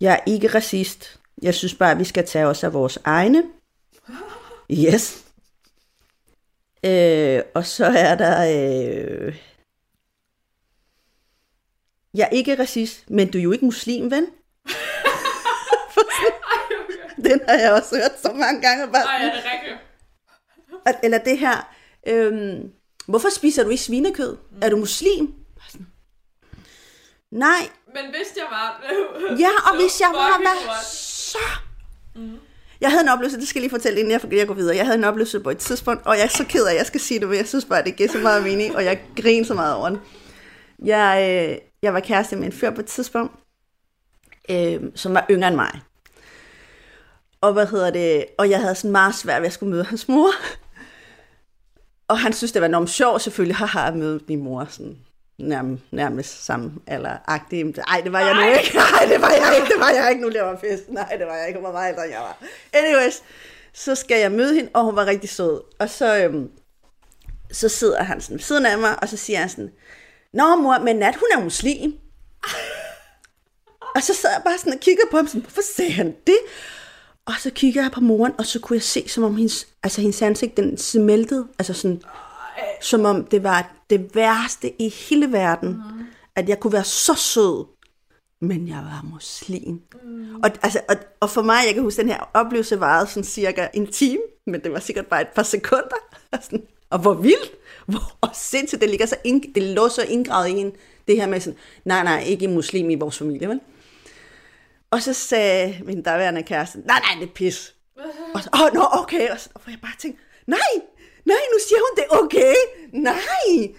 Jeg 0.00 0.12
er 0.12 0.30
ikke 0.30 0.48
racist. 0.48 1.20
Jeg 1.42 1.54
synes 1.54 1.74
bare, 1.74 1.90
at 1.90 1.98
vi 1.98 2.04
skal 2.04 2.26
tage 2.26 2.46
os 2.46 2.64
af 2.64 2.72
vores 2.72 2.98
egne. 3.04 3.42
Yes. 4.70 5.24
Øh, 6.84 7.42
og 7.54 7.66
så 7.66 7.86
er 7.86 8.14
der... 8.14 8.40
Øh, 8.44 9.36
jeg 12.14 12.24
er 12.24 12.36
ikke 12.36 12.58
racist, 12.58 13.10
men 13.10 13.30
du 13.30 13.38
er 13.38 13.42
jo 13.42 13.52
ikke 13.52 13.64
muslim, 13.64 14.10
ven. 14.10 14.26
Den 17.24 17.40
har 17.48 17.58
jeg 17.58 17.72
også 17.72 17.96
hørt 17.96 18.20
så 18.22 18.32
mange 18.32 18.60
gange. 18.60 18.92
Bare, 18.92 19.02
Ej, 19.04 19.26
er 19.26 19.34
det 19.34 19.44
rigtigt? 19.44 21.04
eller 21.04 21.18
det 21.18 21.38
her, 21.38 21.74
øhm, 22.06 22.72
hvorfor 23.06 23.28
spiser 23.30 23.64
du 23.64 23.70
ikke 23.70 23.82
svinekød? 23.82 24.36
Mm. 24.36 24.58
Er 24.62 24.70
du 24.70 24.76
muslim? 24.76 25.34
Nej, 27.30 27.68
Men 27.94 28.04
hvis 28.10 28.36
jeg 28.36 28.46
var... 28.50 28.84
ja, 29.44 29.50
og 29.70 29.76
hvis 29.80 30.00
jeg 30.00 30.10
var, 30.12 30.38
hvad 30.38 30.84
så? 30.84 31.38
Mm. 32.14 32.38
Jeg 32.84 32.92
havde 32.92 33.02
en 33.02 33.08
oplevelse, 33.08 33.40
det 33.40 33.48
skal 33.48 33.60
jeg 33.60 33.62
lige 33.62 33.70
fortælle, 33.70 34.00
inden 34.00 34.12
jeg, 34.12 34.32
jeg 34.32 34.46
går 34.46 34.54
videre. 34.54 34.76
Jeg 34.76 34.84
havde 34.84 34.98
en 34.98 35.04
oplevelse 35.04 35.40
på 35.40 35.50
et 35.50 35.58
tidspunkt, 35.58 36.06
og 36.06 36.16
jeg 36.16 36.24
er 36.24 36.28
så 36.28 36.44
ked 36.44 36.66
af, 36.66 36.70
at 36.70 36.78
jeg 36.78 36.86
skal 36.86 37.00
sige 37.00 37.20
det, 37.20 37.28
men 37.28 37.38
jeg 37.38 37.48
synes 37.48 37.64
bare, 37.64 37.84
det 37.84 37.96
giver 37.96 38.08
så 38.08 38.18
meget 38.18 38.42
mening, 38.42 38.76
og 38.76 38.84
jeg 38.84 39.00
griner 39.22 39.46
så 39.46 39.54
meget 39.54 39.74
over 39.74 39.88
den. 39.88 39.98
Jeg, 40.84 41.48
øh, 41.50 41.58
jeg 41.82 41.94
var 41.94 42.00
kæreste 42.00 42.36
med 42.36 42.46
en 42.46 42.52
fyr 42.52 42.70
på 42.70 42.80
et 42.80 42.86
tidspunkt, 42.86 43.32
øh, 44.50 44.80
som 44.94 45.14
var 45.14 45.26
yngre 45.30 45.48
end 45.48 45.56
mig. 45.56 45.80
Og 47.40 47.52
hvad 47.52 47.66
hedder 47.66 47.90
det? 47.90 48.24
Og 48.38 48.50
jeg 48.50 48.60
havde 48.60 48.74
sådan 48.74 48.92
meget 48.92 49.14
svært 49.14 49.42
ved 49.42 49.46
at 49.46 49.52
skulle 49.52 49.70
møde 49.70 49.84
hans 49.84 50.08
mor. 50.08 50.30
Og 52.08 52.18
han 52.18 52.32
synes, 52.32 52.52
det 52.52 52.62
var 52.62 52.68
enormt 52.68 52.90
sjovt, 52.90 53.22
selvfølgelig, 53.22 53.56
haha, 53.56 53.88
at 53.88 53.96
møde 53.96 54.20
min 54.28 54.42
mor 54.42 54.66
sådan 54.70 54.96
nærmest, 55.38 55.82
nærmest 55.90 56.44
samme 56.44 56.72
eller 56.88 57.16
agtig. 57.26 57.78
Ej, 57.88 58.00
det 58.04 58.12
var 58.12 58.20
jeg 58.20 58.34
nu 58.34 58.40
ikke. 58.58 58.76
Nej, 58.92 59.04
det 59.08 59.20
var 59.20 59.30
jeg 59.30 59.56
ikke. 59.56 59.68
Det 59.68 59.80
var 59.80 59.90
jeg 59.90 60.10
ikke. 60.10 60.22
Nu 60.22 60.28
laver 60.28 60.58
fest. 60.58 60.88
Nej, 60.88 61.16
det 61.18 61.26
var 61.26 61.34
jeg 61.34 61.48
ikke. 61.48 61.58
Hun 61.60 61.66
var 61.66 61.72
meget 61.72 61.90
ældre, 61.90 62.04
end 62.04 62.12
jeg 62.12 62.20
var. 62.20 62.38
Anyways, 62.72 63.22
så 63.72 63.94
skal 63.94 64.20
jeg 64.20 64.32
møde 64.32 64.54
hende, 64.54 64.70
og 64.74 64.84
hun 64.84 64.96
var 64.96 65.06
rigtig 65.06 65.30
sød. 65.30 65.60
Og 65.78 65.90
så, 65.90 66.16
øhm, 66.16 66.50
så 67.52 67.68
sidder 67.68 68.02
han 68.02 68.20
sådan 68.20 68.34
ved 68.34 68.42
siden 68.42 68.66
af 68.66 68.78
mig, 68.78 69.02
og 69.02 69.08
så 69.08 69.16
siger 69.16 69.38
han 69.38 69.48
sådan, 69.48 69.70
Nå 70.32 70.56
mor, 70.56 70.78
men 70.78 70.96
Nat, 70.96 71.16
hun 71.16 71.28
er 71.38 71.44
muslim. 71.44 71.98
og 73.94 74.02
så 74.02 74.14
sad 74.14 74.30
jeg 74.30 74.42
bare 74.44 74.58
sådan 74.58 74.72
og 74.72 74.80
kiggede 74.80 75.06
på 75.10 75.16
ham, 75.16 75.26
sådan, 75.26 75.40
hvorfor 75.40 75.62
sagde 75.76 75.92
han 75.92 76.14
det? 76.26 76.38
Og 77.26 77.34
så 77.40 77.50
kigger 77.50 77.82
jeg 77.82 77.90
på 77.92 78.00
moren, 78.00 78.32
og 78.38 78.46
så 78.46 78.60
kunne 78.60 78.76
jeg 78.76 78.82
se, 78.82 79.08
som 79.08 79.24
om 79.24 79.36
hendes, 79.36 79.66
altså 79.82 80.00
hendes 80.00 80.22
ansigt, 80.22 80.56
den 80.56 80.78
smeltede. 80.78 81.46
Altså 81.58 81.74
sådan, 81.74 82.02
som 82.80 83.04
om 83.04 83.24
det 83.24 83.42
var 83.42 83.74
det 83.90 84.14
værste 84.14 84.82
i 84.82 84.88
hele 84.88 85.32
verden, 85.32 85.68
mm. 85.68 86.04
at 86.36 86.48
jeg 86.48 86.60
kunne 86.60 86.72
være 86.72 86.84
så 86.84 87.14
sød, 87.14 87.64
men 88.40 88.68
jeg 88.68 88.76
var 88.76 89.06
muslim. 89.12 89.80
Mm. 90.04 90.34
Og, 90.34 90.50
altså, 90.62 90.80
og, 90.88 90.96
og 91.20 91.30
for 91.30 91.42
mig, 91.42 91.62
jeg 91.66 91.74
kan 91.74 91.82
huske, 91.82 92.00
den 92.00 92.08
her 92.08 92.30
oplevelse 92.34 92.80
varede 92.80 93.06
sådan 93.06 93.24
cirka 93.24 93.68
en 93.74 93.86
time, 93.86 94.22
men 94.46 94.60
det 94.60 94.72
var 94.72 94.78
sikkert 94.78 95.06
bare 95.06 95.20
et 95.20 95.28
par 95.28 95.42
sekunder. 95.42 95.96
Og, 96.32 96.38
sådan, 96.44 96.62
og 96.90 96.98
hvor 96.98 97.14
vildt, 97.14 97.52
hvor 97.86 98.16
og 98.20 98.30
sindssygt, 98.34 98.80
det, 98.80 98.90
ligger 98.90 99.06
så 99.06 99.16
ind, 99.24 99.54
det 99.54 99.62
lå 99.62 99.88
så 99.88 100.02
indgravet 100.02 100.48
i 100.48 100.52
en, 100.52 100.72
det 101.08 101.16
her 101.16 101.26
med 101.26 101.40
sådan, 101.40 101.58
nej, 101.84 102.04
nej, 102.04 102.22
ikke 102.26 102.48
muslim 102.48 102.90
i 102.90 102.94
vores 102.94 103.18
familie, 103.18 103.48
vel? 103.48 103.60
Og 104.90 105.02
så 105.02 105.12
sagde 105.12 105.80
min 105.84 106.02
daværende 106.02 106.42
kæreste, 106.42 106.78
nej, 106.78 107.00
nej, 107.00 107.20
det 107.20 107.28
er 107.28 107.32
pis. 107.32 107.74
Og 108.34 108.42
så, 108.42 108.48
åh, 108.54 108.60
oh, 108.62 108.74
nå, 108.74 108.84
okay. 108.92 109.30
Og 109.30 109.40
så 109.40 109.48
og 109.54 109.62
jeg 109.66 109.78
bare 109.82 109.92
tænkte, 109.98 110.22
nej, 110.46 110.58
nej, 111.24 111.42
nu 111.52 111.58
siger 111.68 111.78
hun, 111.86 111.96
det 111.96 112.04
er 112.10 112.24
okay. 112.24 112.54
Nej, 112.92 113.14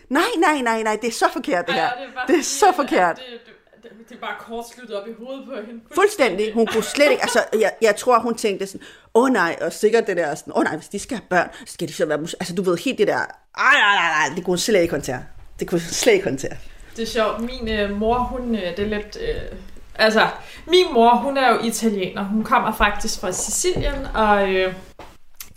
nej, 0.09 0.31
nej, 0.37 0.61
nej, 0.61 0.83
nej, 0.83 0.97
det 1.01 1.07
er 1.07 1.11
så 1.11 1.25
forkert, 1.33 1.67
det 1.67 1.73
her. 1.75 1.81
Ej, 1.81 2.05
og 2.07 2.13
bare 2.15 2.27
Det 2.27 2.39
er 2.39 2.43
så 2.43 2.65
forkert. 2.75 3.15
Det, 3.15 3.23
det, 3.45 3.83
det, 3.83 4.09
det 4.09 4.15
er 4.15 4.19
bare 4.19 4.35
kortsluttet 4.39 4.95
op 4.95 5.07
i 5.07 5.11
hovedet 5.19 5.45
på 5.45 5.53
hende. 5.67 5.81
Fuldstændig. 5.95 6.53
Hun 6.53 6.67
kunne 6.67 6.83
slet 6.83 7.11
ikke, 7.11 7.21
altså, 7.21 7.43
jeg, 7.59 7.71
jeg 7.81 7.95
tror, 7.95 8.19
hun 8.19 8.35
tænkte 8.35 8.67
sådan, 8.67 8.87
åh 9.13 9.23
oh, 9.23 9.29
nej, 9.29 9.55
og 9.61 9.73
sikkert 9.73 10.07
det 10.07 10.17
der 10.17 10.35
sådan, 10.35 10.53
åh 10.53 10.57
oh, 10.57 10.63
nej, 10.63 10.75
hvis 10.75 10.87
de 10.87 10.99
skal 10.99 11.17
have 11.17 11.25
børn, 11.29 11.49
så 11.65 11.73
skal 11.73 11.87
de 11.87 11.93
så 11.93 12.05
være, 12.05 12.17
mus-" 12.17 12.35
altså 12.39 12.55
du 12.55 12.61
ved, 12.61 12.77
helt 12.77 12.97
det 12.97 13.07
der, 13.07 13.17
ej, 13.17 13.25
nej, 13.57 13.95
nej, 13.95 14.27
nej, 14.27 14.35
det 14.35 14.43
kunne 14.43 14.51
hun 14.51 14.57
slet 14.57 14.81
ikke 14.81 14.93
håndtere. 14.93 15.23
Det 15.59 15.67
kunne 15.67 15.79
hun 15.79 15.89
slet 15.89 16.13
ikke 16.13 16.25
håndtere. 16.25 16.57
Det 16.95 17.03
er 17.03 17.07
sjovt. 17.07 17.41
Min 17.41 17.69
øh, 17.69 17.99
mor, 17.99 18.17
hun, 18.17 18.55
øh, 18.55 18.61
det 18.61 18.79
er 18.79 18.87
lidt... 18.87 19.17
Øh, 19.21 19.57
altså, 19.95 20.27
min 20.67 20.85
mor, 20.93 21.15
hun 21.15 21.37
er 21.37 21.49
jo 21.53 21.59
italiener. 21.59 22.23
Hun 22.23 22.43
kommer 22.43 22.71
faktisk 22.71 23.19
fra 23.19 23.31
Sicilien, 23.31 24.07
og 24.15 24.53
øh, 24.53 24.73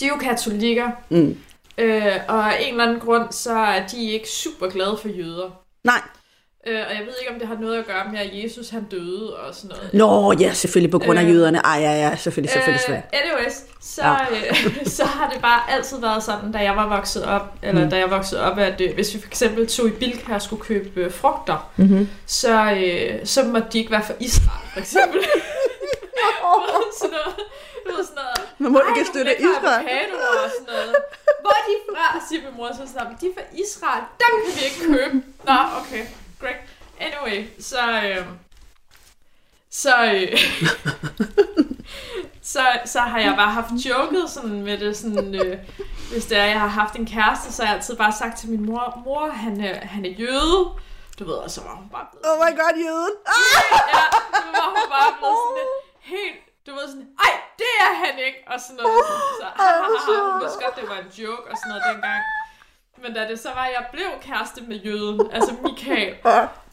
de 0.00 0.04
er 0.04 0.08
jo 0.08 0.16
katolikker. 0.16 0.90
Mm. 1.08 1.38
Øh, 1.78 2.12
og 2.28 2.52
af 2.54 2.58
en 2.62 2.70
eller 2.72 2.84
anden 2.84 3.00
grund, 3.00 3.32
så 3.32 3.52
er 3.58 3.86
de 3.86 4.10
ikke 4.10 4.28
super 4.28 4.68
glade 4.68 4.98
for 5.02 5.08
jøder. 5.08 5.50
Nej. 5.84 6.00
Øh, 6.66 6.80
og 6.88 6.94
jeg 6.96 7.00
ved 7.06 7.12
ikke, 7.20 7.32
om 7.32 7.38
det 7.38 7.48
har 7.48 7.54
noget 7.60 7.78
at 7.78 7.86
gøre 7.86 8.04
med, 8.12 8.18
at 8.20 8.30
Jesus 8.32 8.68
han 8.68 8.84
døde 8.84 9.36
og 9.36 9.54
sådan 9.54 9.76
noget. 9.76 9.94
Nå, 9.94 10.32
ja, 10.40 10.52
selvfølgelig 10.52 10.90
på 10.90 10.98
grund 10.98 11.18
af 11.18 11.22
Øh. 11.24 11.30
jøderne. 11.30 11.58
Ej, 11.58 11.78
ja, 11.80 11.92
ja, 12.08 12.16
selvfølgelig, 12.16 12.50
selvfølgelig. 12.52 12.80
selvfølgelig. 12.80 13.04
Øh, 13.14 13.20
anyways, 13.36 13.52
så, 13.80 14.02
Ja. 14.02 14.12
ja. 14.12 14.48
øh, 14.80 14.86
så 14.98 15.04
har 15.04 15.30
det 15.30 15.42
bare 15.42 15.70
altid 15.70 16.00
været 16.00 16.22
sådan, 16.22 16.52
da 16.52 16.58
jeg 16.58 16.76
var 16.76 16.88
vokset 16.88 17.24
op, 17.24 17.42
eller 17.62 17.84
mm. 17.84 17.90
da 17.90 17.96
jeg 17.98 18.10
voksede 18.10 18.42
op, 18.42 18.58
at 18.58 18.80
øh, 18.80 18.94
hvis 18.94 19.14
vi 19.14 19.20
for 19.20 19.26
eksempel 19.28 19.66
tog 19.66 19.86
i 19.88 19.90
Bilka 19.90 20.34
og 20.34 20.42
skulle 20.42 20.62
købe 20.62 21.00
øh, 21.00 21.12
frugter, 21.12 21.70
Mm-hmm. 21.76 22.08
så, 22.26 22.72
øh, 22.72 23.26
så 23.26 23.44
måtte 23.44 23.68
de 23.72 23.78
ikke 23.78 23.90
være 23.90 24.02
fra 24.04 24.14
Israel, 24.20 24.68
for 24.72 24.80
eksempel. 24.80 25.20
sådan 27.00 27.10
noget. 27.10 27.36
Du 27.88 27.96
ved, 27.96 28.04
sådan 28.04 28.14
noget. 28.22 28.54
Man 28.58 28.72
må 28.72 28.78
"Ej, 28.78 28.88
ikke 28.88 29.04
støtte 29.12 29.32
Israel." 29.40 30.10
og 30.44 30.50
sådan 30.58 30.66
noget. 30.66 30.96
Hvor 31.40 31.50
er 31.50 31.64
de 31.68 31.74
fra, 31.96 32.20
siger 32.28 32.42
min 32.42 32.56
mor 32.56 32.68
så 32.72 32.92
sådan, 32.92 33.16
de 33.20 33.26
er 33.28 33.34
fra 33.36 33.42
Israel, 33.64 34.02
dem 34.22 34.32
kan 34.44 34.52
vi 34.60 34.64
ikke 34.64 34.80
købe. 34.94 35.22
Nå, 35.44 35.56
okay, 35.80 36.06
great. 36.40 36.56
Anyway, 37.00 37.46
så, 37.60 37.80
øh, 38.04 38.24
så, 39.70 39.94
øh, 40.14 40.38
så, 42.52 42.60
så 42.84 43.00
har 43.00 43.18
jeg 43.20 43.34
bare 43.36 43.50
haft 43.50 43.70
joket 43.72 44.30
sådan 44.30 44.62
med 44.62 44.78
det, 44.78 44.96
sådan, 44.96 45.34
øh, 45.34 45.58
hvis 46.12 46.24
det 46.26 46.38
er, 46.38 46.44
jeg 46.44 46.60
har 46.60 46.68
haft 46.68 46.94
en 46.96 47.06
kæreste, 47.06 47.52
så 47.52 47.62
har 47.62 47.70
jeg 47.72 47.76
altid 47.78 47.96
bare 47.96 48.12
sagt 48.12 48.38
til 48.38 48.48
min 48.50 48.66
mor, 48.66 49.02
mor, 49.04 49.28
han 49.28 49.60
er, 49.60 49.86
han 49.86 50.04
er 50.04 50.10
jøde. 50.10 50.70
Du 51.18 51.24
ved, 51.24 51.34
og 51.34 51.50
så 51.50 51.60
var 51.62 51.74
hun 51.74 51.88
bare 51.88 52.06
blevet 52.10 52.24
Oh 52.26 52.38
my 52.38 52.50
god, 52.60 52.74
jøden. 52.86 53.14
Ah! 53.26 53.32
Ja, 53.94 54.04
så 54.40 54.46
var 54.60 54.68
hun 54.76 54.84
bare 54.96 55.10
blevet 55.18 55.36
sådan 55.42 55.56
lidt 55.58 55.72
helt, 56.00 56.36
du 56.66 56.70
ved 56.74 56.86
sådan, 56.88 57.08
ej, 57.24 57.32
er 57.86 57.92
han 58.04 58.14
ikke, 58.26 58.40
og 58.46 58.60
sådan 58.60 58.76
noget. 58.82 59.04
Så, 59.40 59.46
ha, 59.56 59.64
ha, 59.64 59.82
ha, 59.92 59.98
ha, 60.06 60.30
hun 60.30 60.40
vidste 60.42 60.58
godt, 60.64 60.76
det 60.80 60.88
var 60.92 60.98
en 61.06 61.12
joke 61.22 61.44
og 61.50 61.56
sådan 61.56 61.68
noget 61.68 61.82
dengang. 61.90 62.22
Men 63.02 63.14
da 63.14 63.28
det 63.30 63.38
så 63.40 63.50
var, 63.54 63.64
at 63.64 63.72
jeg 63.78 63.86
blev 63.92 64.10
kæreste 64.20 64.60
med 64.70 64.76
jøden, 64.76 65.30
altså 65.32 65.52
Michael, 65.62 66.16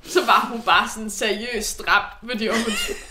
så 0.08 0.20
var 0.26 0.48
hun 0.52 0.62
bare 0.62 0.90
sådan 0.94 1.10
seriøst 1.10 1.70
stram, 1.70 2.02
fordi 2.30 2.48
hun, 2.48 2.58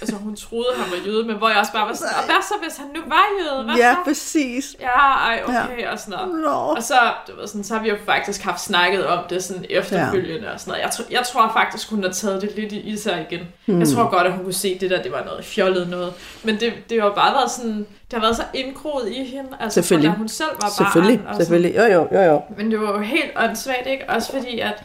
altså, 0.00 0.16
hun 0.16 0.36
troede, 0.36 0.68
han 0.76 0.90
var 0.90 1.06
jøde, 1.06 1.24
men 1.26 1.36
hvor 1.36 1.48
jeg 1.48 1.58
også 1.58 1.72
bare 1.72 1.86
var 1.88 1.94
sådan, 1.94 2.14
og 2.18 2.24
hvad 2.24 2.34
så, 2.42 2.54
hvis 2.62 2.76
han 2.76 2.86
nu 2.94 3.00
var 3.06 3.24
jøde? 3.40 3.64
Hvad 3.64 3.74
Ja, 3.74 3.92
så? 3.94 3.98
præcis. 4.04 4.76
Ja, 4.80 4.98
ej, 5.28 5.42
okay, 5.46 5.86
og 5.86 5.98
sådan 5.98 6.18
noget. 6.18 6.42
Nå. 6.44 6.50
Og 6.50 6.82
så, 6.82 6.94
du 7.28 7.36
ved, 7.36 7.46
sådan, 7.46 7.64
så 7.64 7.74
har 7.74 7.82
vi 7.82 7.88
jo 7.88 7.96
faktisk 8.06 8.42
haft 8.42 8.60
snakket 8.60 9.06
om 9.06 9.18
det 9.30 9.44
sådan 9.44 9.64
efterfølgende 9.70 10.52
og 10.52 10.60
sådan 10.60 10.70
noget. 10.70 10.82
Jeg, 10.82 10.90
tror, 10.90 11.04
jeg 11.10 11.22
tror 11.32 11.50
faktisk, 11.52 11.90
hun 11.90 12.02
har 12.04 12.10
taget 12.10 12.42
det 12.42 12.52
lidt 12.56 12.72
i, 12.72 12.96
sig 12.96 13.26
igen. 13.30 13.46
Hmm. 13.66 13.80
Jeg 13.80 13.88
tror 13.88 14.10
godt, 14.10 14.26
at 14.26 14.32
hun 14.32 14.44
kunne 14.44 14.52
se 14.52 14.78
det 14.78 14.90
der, 14.90 15.02
det 15.02 15.12
var 15.12 15.24
noget 15.24 15.44
fjollet 15.44 15.88
noget. 15.88 16.12
Men 16.42 16.60
det, 16.60 16.72
det 16.90 17.00
har 17.00 17.08
jo 17.08 17.14
bare 17.14 17.34
været 17.34 17.50
sådan, 17.50 17.78
det 17.78 18.12
har 18.12 18.20
været 18.20 18.36
så 18.36 18.44
indgroet 18.54 19.08
i 19.12 19.24
hende, 19.24 19.48
altså 19.60 19.74
Selvfølgelig. 19.74 20.10
fra 20.10 20.18
hun 20.18 20.28
selv 20.28 20.48
var 20.52 20.60
barn. 20.60 20.86
Selvfølgelig, 20.92 21.20
selvfølgelig. 21.36 21.76
Jo, 21.76 21.82
jo, 21.82 22.08
jo, 22.12 22.20
jo. 22.20 22.42
Men 22.56 22.70
det 22.70 22.80
var 22.80 22.92
jo 22.92 22.98
helt 22.98 23.30
åndssvagt, 23.36 23.86
ikke? 23.86 24.04
Også 24.08 24.32
fordi, 24.32 24.58
at 24.60 24.82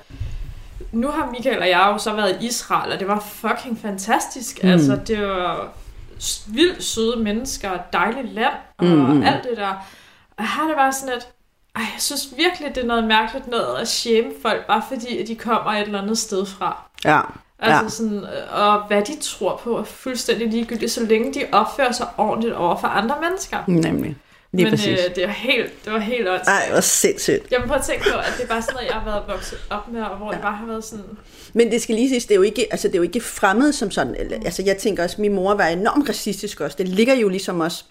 nu 0.91 1.07
har 1.07 1.31
Michael 1.31 1.59
og 1.59 1.69
jeg 1.69 1.89
jo 1.93 1.97
så 1.97 2.13
været 2.13 2.37
i 2.41 2.45
Israel, 2.45 2.91
og 2.91 2.99
det 2.99 3.07
var 3.07 3.19
fucking 3.19 3.79
fantastisk. 3.81 4.63
Mm. 4.63 4.69
Altså, 4.69 4.99
det 5.07 5.21
var 5.21 5.69
vildt 6.47 6.83
søde 6.83 7.19
mennesker, 7.23 7.71
dejligt 7.93 8.33
land, 8.33 8.53
og 8.77 8.85
mm. 8.85 9.23
alt 9.23 9.43
det 9.43 9.57
der. 9.57 9.85
Og 10.37 10.47
her 10.47 10.63
er 10.63 10.67
det 10.67 10.75
bare 10.75 10.93
sådan, 10.93 11.15
at 11.15 11.27
ej, 11.75 11.81
jeg 11.81 12.01
synes 12.01 12.33
virkelig, 12.37 12.75
det 12.75 12.83
er 12.83 12.87
noget 12.87 13.03
mærkeligt 13.03 13.47
noget 13.47 13.75
at 13.81 13.87
shame 13.87 14.31
folk, 14.41 14.67
bare 14.67 14.83
fordi 14.87 15.17
at 15.17 15.27
de 15.27 15.35
kommer 15.35 15.71
et 15.71 15.81
eller 15.81 16.01
andet 16.01 16.17
sted 16.17 16.45
fra. 16.45 16.83
Ja. 17.05 17.21
Altså 17.59 17.83
ja. 17.83 17.89
sådan, 17.89 18.17
øh, 18.17 18.61
og 18.61 18.87
hvad 18.87 19.01
de 19.01 19.19
tror 19.21 19.61
på 19.63 19.77
er 19.77 19.83
fuldstændig 19.83 20.47
ligegyldigt, 20.47 20.91
så 20.91 21.03
længe 21.03 21.33
de 21.33 21.45
opfører 21.51 21.91
sig 21.91 22.07
ordentligt 22.17 22.53
over 22.53 22.77
for 22.77 22.87
andre 22.87 23.15
mennesker. 23.21 23.57
Nemlig. 23.67 24.17
Lige 24.51 24.65
Men 24.65 24.71
præcis. 24.71 24.99
øh, 25.09 25.15
det 25.15 25.23
var 25.27 25.33
helt, 25.33 25.85
det 25.85 25.93
var 25.93 25.99
helt 25.99 26.27
åndssvagt. 26.29 26.63
Ej, 26.63 26.71
hvor 26.71 26.81
sindssygt. 26.81 27.51
Jeg 27.51 27.59
må 27.59 27.67
prøve 27.67 27.79
at 27.79 27.85
tænke 27.85 28.03
på, 28.11 28.17
at 28.17 28.33
det 28.37 28.43
er 28.43 28.47
bare 28.47 28.61
sådan 28.61 28.73
noget, 28.73 28.87
jeg 28.87 28.95
har 28.95 29.05
været 29.05 29.23
vokset 29.27 29.59
op 29.69 29.87
med, 29.91 30.01
og 30.01 30.17
hvor 30.17 30.31
det 30.31 30.41
bare 30.41 30.55
har 30.55 30.65
været 30.65 30.83
sådan... 30.83 31.05
Men 31.53 31.71
det 31.71 31.81
skal 31.81 31.95
lige 31.95 32.09
siges, 32.09 32.25
det 32.25 32.31
er 32.31 32.35
jo 32.35 32.41
ikke, 32.41 32.67
altså, 32.71 32.87
det 32.87 32.93
er 32.93 32.99
jo 32.99 33.03
ikke 33.03 33.21
fremmed 33.21 33.71
som 33.71 33.91
sådan. 33.91 34.15
Eller, 34.15 34.37
altså, 34.45 34.63
jeg 34.63 34.77
tænker 34.77 35.03
også, 35.03 35.21
min 35.21 35.33
mor 35.33 35.53
var 35.53 35.67
enormt 35.67 36.09
racistisk 36.09 36.61
også. 36.61 36.77
Det 36.77 36.87
ligger 36.87 37.13
jo 37.15 37.29
ligesom 37.29 37.59
også 37.59 37.83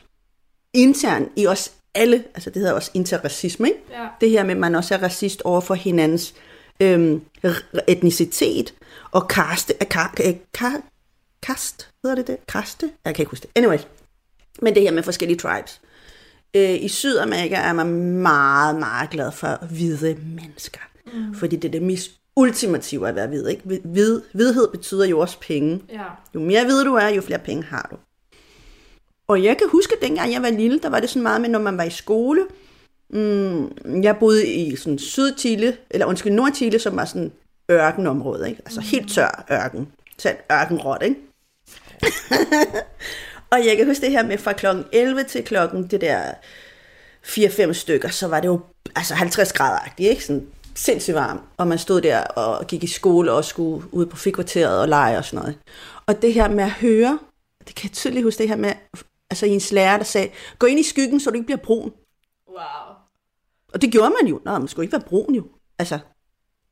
internt 0.74 1.28
i 1.36 1.46
os 1.46 1.72
alle, 1.94 2.24
altså 2.34 2.50
det 2.50 2.56
hedder 2.56 2.72
også 2.72 2.90
interracisme, 2.94 3.68
ikke? 3.68 3.80
Ja. 3.90 4.06
Det 4.20 4.30
her 4.30 4.44
med, 4.44 4.50
at 4.50 4.60
man 4.60 4.74
også 4.74 4.94
er 4.94 5.02
racist 5.02 5.42
over 5.42 5.60
for 5.60 5.74
hinandens 5.74 6.34
øhm, 6.80 7.22
etnicitet 7.88 8.74
og 9.10 9.28
kaste, 9.28 9.74
øh, 9.82 9.88
ka, 9.88 10.00
øh, 10.24 10.34
ka, 10.54 10.66
kast, 11.42 11.90
hedder 12.04 12.16
det 12.16 12.26
det? 12.26 12.36
Kaste? 12.48 12.90
Jeg 13.04 13.14
kan 13.14 13.22
ikke 13.22 13.30
huske 13.30 13.42
det. 13.42 13.50
Anyway, 13.54 13.78
men 14.62 14.74
det 14.74 14.82
her 14.82 14.92
med 14.92 15.02
forskellige 15.02 15.38
tribes. 15.38 15.80
Øh, 16.54 16.84
I 16.84 16.88
Sydamerika 16.88 17.54
er 17.54 17.72
man 17.72 17.86
meget, 18.12 18.76
meget 18.76 19.10
glad 19.10 19.32
for 19.32 19.66
hvide 19.70 20.14
mennesker. 20.14 20.80
Mm. 21.06 21.34
Fordi 21.34 21.56
det 21.56 21.68
er 21.68 21.72
det 21.72 21.82
mest 21.82 22.10
ultimative 22.36 23.08
at 23.08 23.14
være 23.14 23.26
hvid. 23.26 23.46
Ikke? 23.46 23.80
Hvid, 23.84 24.22
hvidhed 24.32 24.68
betyder 24.68 25.06
jo 25.06 25.18
også 25.18 25.40
penge. 25.40 25.82
Ja. 25.92 26.04
Jo 26.34 26.40
mere 26.40 26.64
hvid 26.64 26.84
du 26.84 26.94
er, 26.94 27.08
jo 27.08 27.22
flere 27.22 27.38
penge 27.38 27.62
har 27.62 27.88
du. 27.90 27.96
Og 29.28 29.44
jeg 29.44 29.58
kan 29.58 29.68
huske, 29.68 29.94
at 29.96 30.02
dengang 30.02 30.32
jeg 30.32 30.42
var 30.42 30.50
lille, 30.50 30.78
der 30.78 30.88
var 30.88 31.00
det 31.00 31.08
sådan 31.08 31.22
meget 31.22 31.40
med, 31.40 31.48
når 31.48 31.58
man 31.58 31.78
var 31.78 31.84
i 31.84 31.90
skole. 31.90 32.46
Mm, 33.10 34.02
jeg 34.02 34.16
boede 34.20 34.46
i 34.46 34.76
sådan 34.76 34.98
Sydchile, 34.98 35.76
eller 35.90 36.06
undskyld, 36.06 36.32
Nordchile, 36.32 36.78
som 36.78 36.96
var 36.96 37.04
sådan 37.04 37.32
ørkenområde, 37.70 38.48
ikke? 38.48 38.62
Altså 38.64 38.80
helt 38.80 39.12
tør 39.12 39.44
ørken. 39.52 39.88
Så 40.18 40.34
ørkenrot, 40.52 41.02
ikke? 41.02 41.16
og 43.50 43.66
jeg 43.66 43.76
kan 43.76 43.86
huske 43.86 44.02
det 44.02 44.10
her 44.10 44.22
med 44.22 44.38
fra 44.38 44.52
klokken 44.52 44.84
11 44.92 45.24
til 45.24 45.44
klokken 45.44 45.86
det 45.86 46.00
der 46.00 46.32
4-5 47.26 47.72
stykker, 47.72 48.08
så 48.08 48.28
var 48.28 48.40
det 48.40 48.48
jo 48.48 48.60
altså 48.96 49.14
50 49.14 49.52
grader 49.52 49.94
ikke? 49.98 50.24
Sådan 50.24 50.46
sindssygt 50.74 51.14
varmt. 51.14 51.40
Og 51.56 51.66
man 51.66 51.78
stod 51.78 52.00
der 52.00 52.20
og 52.20 52.66
gik 52.66 52.84
i 52.84 52.86
skole 52.86 53.32
og 53.32 53.44
skulle 53.44 53.94
ud 53.94 54.06
på 54.06 54.16
fikvarteret 54.16 54.80
og 54.80 54.88
lege 54.88 55.18
og 55.18 55.24
sådan 55.24 55.38
noget. 55.38 55.58
Og 56.06 56.22
det 56.22 56.34
her 56.34 56.48
med 56.48 56.64
at 56.64 56.70
høre, 56.70 57.18
det 57.66 57.74
kan 57.74 57.88
jeg 57.88 57.92
tydeligt 57.92 58.24
huske 58.24 58.38
det 58.38 58.48
her 58.48 58.56
med, 58.56 58.72
altså 59.30 59.46
ens 59.46 59.72
lærer, 59.72 59.96
der 59.96 60.04
sagde, 60.04 60.30
gå 60.58 60.66
ind 60.66 60.80
i 60.80 60.82
skyggen, 60.82 61.20
så 61.20 61.30
du 61.30 61.34
ikke 61.34 61.46
bliver 61.46 61.58
brun. 61.58 61.92
Wow. 62.48 62.94
Og 63.72 63.82
det 63.82 63.92
gjorde 63.92 64.14
man 64.22 64.30
jo. 64.30 64.40
Nå, 64.44 64.58
man 64.58 64.68
skulle 64.68 64.84
ikke 64.84 64.92
være 64.92 65.08
brun 65.08 65.34
jo. 65.34 65.44
Altså, 65.78 65.98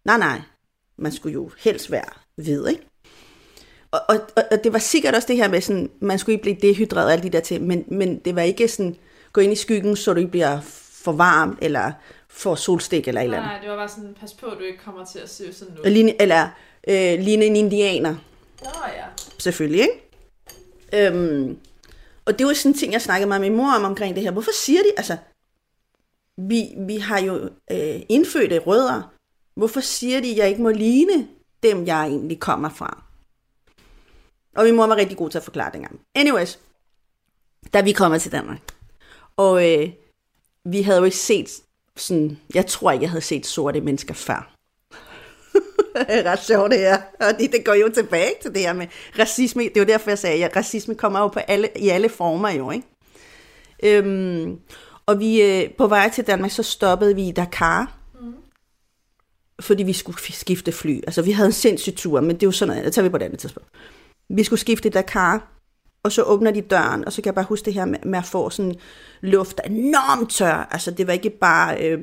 nej, 0.04 0.18
nej. 0.18 0.40
Man 0.98 1.12
skulle 1.12 1.32
jo 1.32 1.50
helst 1.58 1.90
være 1.90 2.08
hvid, 2.36 2.66
ikke? 2.66 2.86
Og, 4.08 4.20
og, 4.36 4.42
og, 4.50 4.64
det 4.64 4.72
var 4.72 4.78
sikkert 4.78 5.14
også 5.14 5.28
det 5.28 5.36
her 5.36 5.48
med, 5.48 5.60
sådan, 5.60 5.90
man 6.00 6.18
skulle 6.18 6.34
ikke 6.34 6.42
blive 6.42 6.72
dehydreret 6.72 7.06
og 7.06 7.12
alle 7.12 7.22
de 7.22 7.30
der 7.30 7.40
ting, 7.40 7.66
men, 7.66 7.84
men 7.88 8.18
det 8.18 8.36
var 8.36 8.42
ikke 8.42 8.68
sådan, 8.68 8.96
gå 9.32 9.40
ind 9.40 9.52
i 9.52 9.56
skyggen, 9.56 9.96
så 9.96 10.12
du 10.12 10.18
ikke 10.18 10.30
bliver 10.30 10.60
for 11.04 11.12
varm, 11.12 11.58
eller 11.62 11.92
for 12.28 12.54
solstik, 12.54 13.08
eller 13.08 13.20
et 13.20 13.24
eller 13.24 13.36
andet. 13.36 13.50
Nej, 13.50 13.60
det 13.60 13.70
var 13.70 13.76
bare 13.76 13.88
sådan, 13.88 14.16
pas 14.20 14.32
på, 14.32 14.46
at 14.46 14.58
du 14.58 14.64
ikke 14.64 14.78
kommer 14.84 15.04
til 15.04 15.18
at 15.18 15.30
se 15.30 15.52
sådan 15.52 15.72
Og 15.72 15.76
noget. 15.76 15.92
ligne, 15.92 16.22
eller 16.22 16.48
øh, 16.88 17.18
ligne 17.18 17.44
en 17.44 17.56
indianer, 17.56 18.14
Nå 18.62 18.70
ja. 18.96 19.04
selvfølgelig, 19.38 19.80
ikke? 19.80 21.06
Øhm, 21.06 21.58
og 22.24 22.38
det 22.38 22.46
var 22.46 22.52
sådan 22.52 22.72
en 22.72 22.78
ting, 22.78 22.92
jeg 22.92 23.02
snakkede 23.02 23.28
med 23.28 23.38
min 23.38 23.56
mor 23.56 23.72
om 23.72 23.84
omkring 23.84 24.14
det 24.14 24.22
her. 24.22 24.30
Hvorfor 24.30 24.52
siger 24.54 24.80
de, 24.80 24.88
altså, 24.96 25.16
vi, 26.36 26.64
vi 26.78 26.96
har 26.96 27.20
jo 27.20 27.34
øh, 27.70 28.00
indfødte 28.08 28.58
rødder. 28.58 29.12
Hvorfor 29.54 29.80
siger 29.80 30.20
de, 30.20 30.30
at 30.30 30.36
jeg 30.36 30.48
ikke 30.48 30.62
må 30.62 30.70
ligne 30.70 31.28
dem, 31.62 31.86
jeg 31.86 32.06
egentlig 32.06 32.40
kommer 32.40 32.68
fra? 32.68 33.05
Og 34.56 34.64
min 34.64 34.76
mor 34.76 34.86
var 34.86 34.96
rigtig 34.96 35.16
god 35.16 35.30
til 35.30 35.38
at 35.38 35.44
forklare 35.44 35.70
det 35.70 35.76
engang. 35.76 36.00
Anyways, 36.14 36.58
da 37.74 37.80
vi 37.80 37.92
kommer 37.92 38.18
til 38.18 38.32
Danmark, 38.32 38.58
og 39.36 39.72
øh, 39.72 39.88
vi 40.64 40.82
havde 40.82 40.98
jo 40.98 41.04
ikke 41.04 41.16
set 41.16 41.48
sådan, 41.96 42.38
jeg 42.54 42.66
tror 42.66 42.90
ikke, 42.90 43.02
jeg 43.02 43.10
havde 43.10 43.24
set 43.24 43.46
sorte 43.46 43.80
mennesker 43.80 44.14
før. 44.14 44.52
det 45.94 46.06
er 46.18 46.30
ret 46.30 46.42
sjovt 46.42 46.70
det 46.70 46.78
her. 46.78 47.02
Og 47.20 47.38
det, 47.38 47.52
det 47.52 47.64
går 47.64 47.74
jo 47.74 47.88
tilbage 47.94 48.32
til 48.42 48.54
det 48.54 48.60
her 48.60 48.72
med 48.72 48.86
racisme. 49.18 49.62
Det 49.62 49.76
er 49.76 49.80
jo 49.80 49.86
derfor, 49.86 50.10
jeg 50.10 50.18
sagde, 50.18 50.44
at 50.44 50.56
racisme 50.56 50.94
kommer 50.94 51.20
jo 51.20 51.28
på 51.28 51.38
alle, 51.38 51.68
i 51.76 51.88
alle 51.88 52.08
former 52.08 52.50
jo, 52.50 52.70
ikke? 52.70 52.86
Øhm, 53.82 54.58
og 55.06 55.18
vi 55.18 55.42
øh, 55.42 55.70
på 55.70 55.86
vej 55.86 56.10
til 56.10 56.26
Danmark, 56.26 56.50
så 56.50 56.62
stoppede 56.62 57.14
vi 57.14 57.28
i 57.28 57.32
Dakar. 57.32 57.96
Mm. 58.20 58.34
Fordi 59.60 59.82
vi 59.82 59.92
skulle 59.92 60.18
skifte 60.32 60.72
fly. 60.72 61.00
Altså, 61.06 61.22
vi 61.22 61.30
havde 61.30 61.46
en 61.46 61.52
sindssyg 61.52 61.94
tur, 61.96 62.20
men 62.20 62.30
det 62.30 62.42
er 62.42 62.46
jo 62.46 62.52
sådan 62.52 62.68
noget, 62.68 62.84
det 62.84 62.92
tager 62.94 63.02
vi 63.02 63.08
på 63.08 63.16
et 63.16 63.22
andet 63.22 63.38
tidspunkt. 63.38 63.68
Vi 64.28 64.44
skulle 64.44 64.60
skifte 64.60 64.88
Dakar, 64.88 65.48
og 66.02 66.12
så 66.12 66.22
åbner 66.22 66.50
de 66.50 66.60
døren, 66.60 67.04
og 67.04 67.12
så 67.12 67.22
kan 67.22 67.26
jeg 67.26 67.34
bare 67.34 67.44
huske 67.44 67.64
det 67.64 67.74
her 67.74 67.84
med, 67.84 67.98
med 68.04 68.18
at 68.18 68.24
få 68.24 68.50
sådan 68.50 68.74
luft, 69.20 69.56
der 69.56 69.62
er 69.64 69.68
enormt 69.68 70.30
tør. 70.30 70.68
Altså, 70.70 70.90
det 70.90 71.06
var 71.06 71.12
ikke 71.12 71.30
bare 71.30 71.84
øh, 71.84 72.02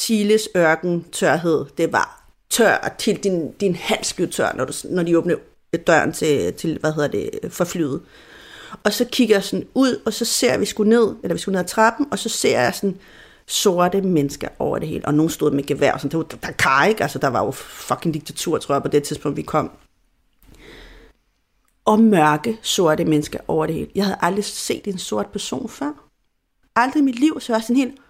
Chiles 0.00 0.48
ørken 0.56 1.04
tørhed, 1.12 1.64
det 1.78 1.92
var 1.92 2.20
tør 2.50 2.94
til 2.98 3.16
din, 3.16 3.52
din 3.52 3.74
hals 3.74 4.12
blev 4.12 4.28
tør, 4.28 4.52
når, 4.56 4.64
du, 4.64 4.72
når 4.84 5.02
de 5.02 5.18
åbner 5.18 5.36
øh, 5.72 5.80
døren 5.86 6.12
til, 6.12 6.54
til, 6.54 6.78
hvad 6.80 6.92
hedder 6.92 7.08
det, 7.08 7.30
øh, 7.42 7.50
for 7.50 7.64
flyet. 7.64 8.00
Og 8.84 8.92
så 8.92 9.04
kigger 9.12 9.34
jeg 9.34 9.44
sådan 9.44 9.66
ud, 9.74 10.00
og 10.06 10.12
så 10.12 10.24
ser 10.24 10.58
vi 10.58 10.64
skulle 10.64 10.90
ned, 10.90 11.14
eller 11.22 11.34
vi 11.34 11.40
skulle 11.40 11.52
ned 11.52 11.60
ad 11.60 11.68
trappen, 11.68 12.06
og 12.10 12.18
så 12.18 12.28
ser 12.28 12.60
jeg 12.60 12.74
sådan 12.74 12.98
sorte 13.46 14.00
mennesker 14.00 14.48
over 14.58 14.78
det 14.78 14.88
hele, 14.88 15.06
og 15.06 15.14
nogen 15.14 15.30
stod 15.30 15.50
med 15.50 15.66
gevær, 15.66 15.92
og 15.92 16.00
sådan, 16.00 16.20
det 16.20 16.34
var 16.42 16.48
Dakar, 16.48 16.84
ikke? 16.84 17.02
Altså, 17.02 17.18
der 17.18 17.28
var 17.28 17.44
jo 17.44 17.50
fucking 17.50 18.14
diktatur, 18.14 18.58
tror 18.58 18.74
jeg, 18.74 18.82
på 18.82 18.88
det 18.88 19.02
tidspunkt, 19.02 19.36
vi 19.36 19.42
kom. 19.42 19.70
Og 21.84 22.00
mørke, 22.00 22.58
sorte 22.62 23.04
mennesker 23.04 23.38
over 23.48 23.66
det 23.66 23.74
hele. 23.74 23.90
Jeg 23.94 24.04
havde 24.04 24.18
aldrig 24.20 24.44
set 24.44 24.86
en 24.86 24.98
sort 24.98 25.26
person 25.26 25.68
før. 25.68 25.92
Aldrig 26.76 27.00
i 27.00 27.04
mit 27.04 27.18
liv, 27.18 27.40
så 27.40 27.52
var 27.52 27.58
jeg 27.58 27.62
sådan 27.62 27.76
helt, 27.76 28.00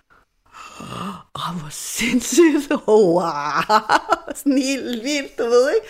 åh, 0.81 1.09
oh, 1.35 1.61
hvor 1.61 1.69
sindssygt, 1.71 2.71
wow, 2.89 3.21
sådan 4.35 4.59
helt 4.59 5.05
vildt, 5.05 5.39
du 5.39 5.45
ved, 5.45 5.75
ikke? 5.75 5.87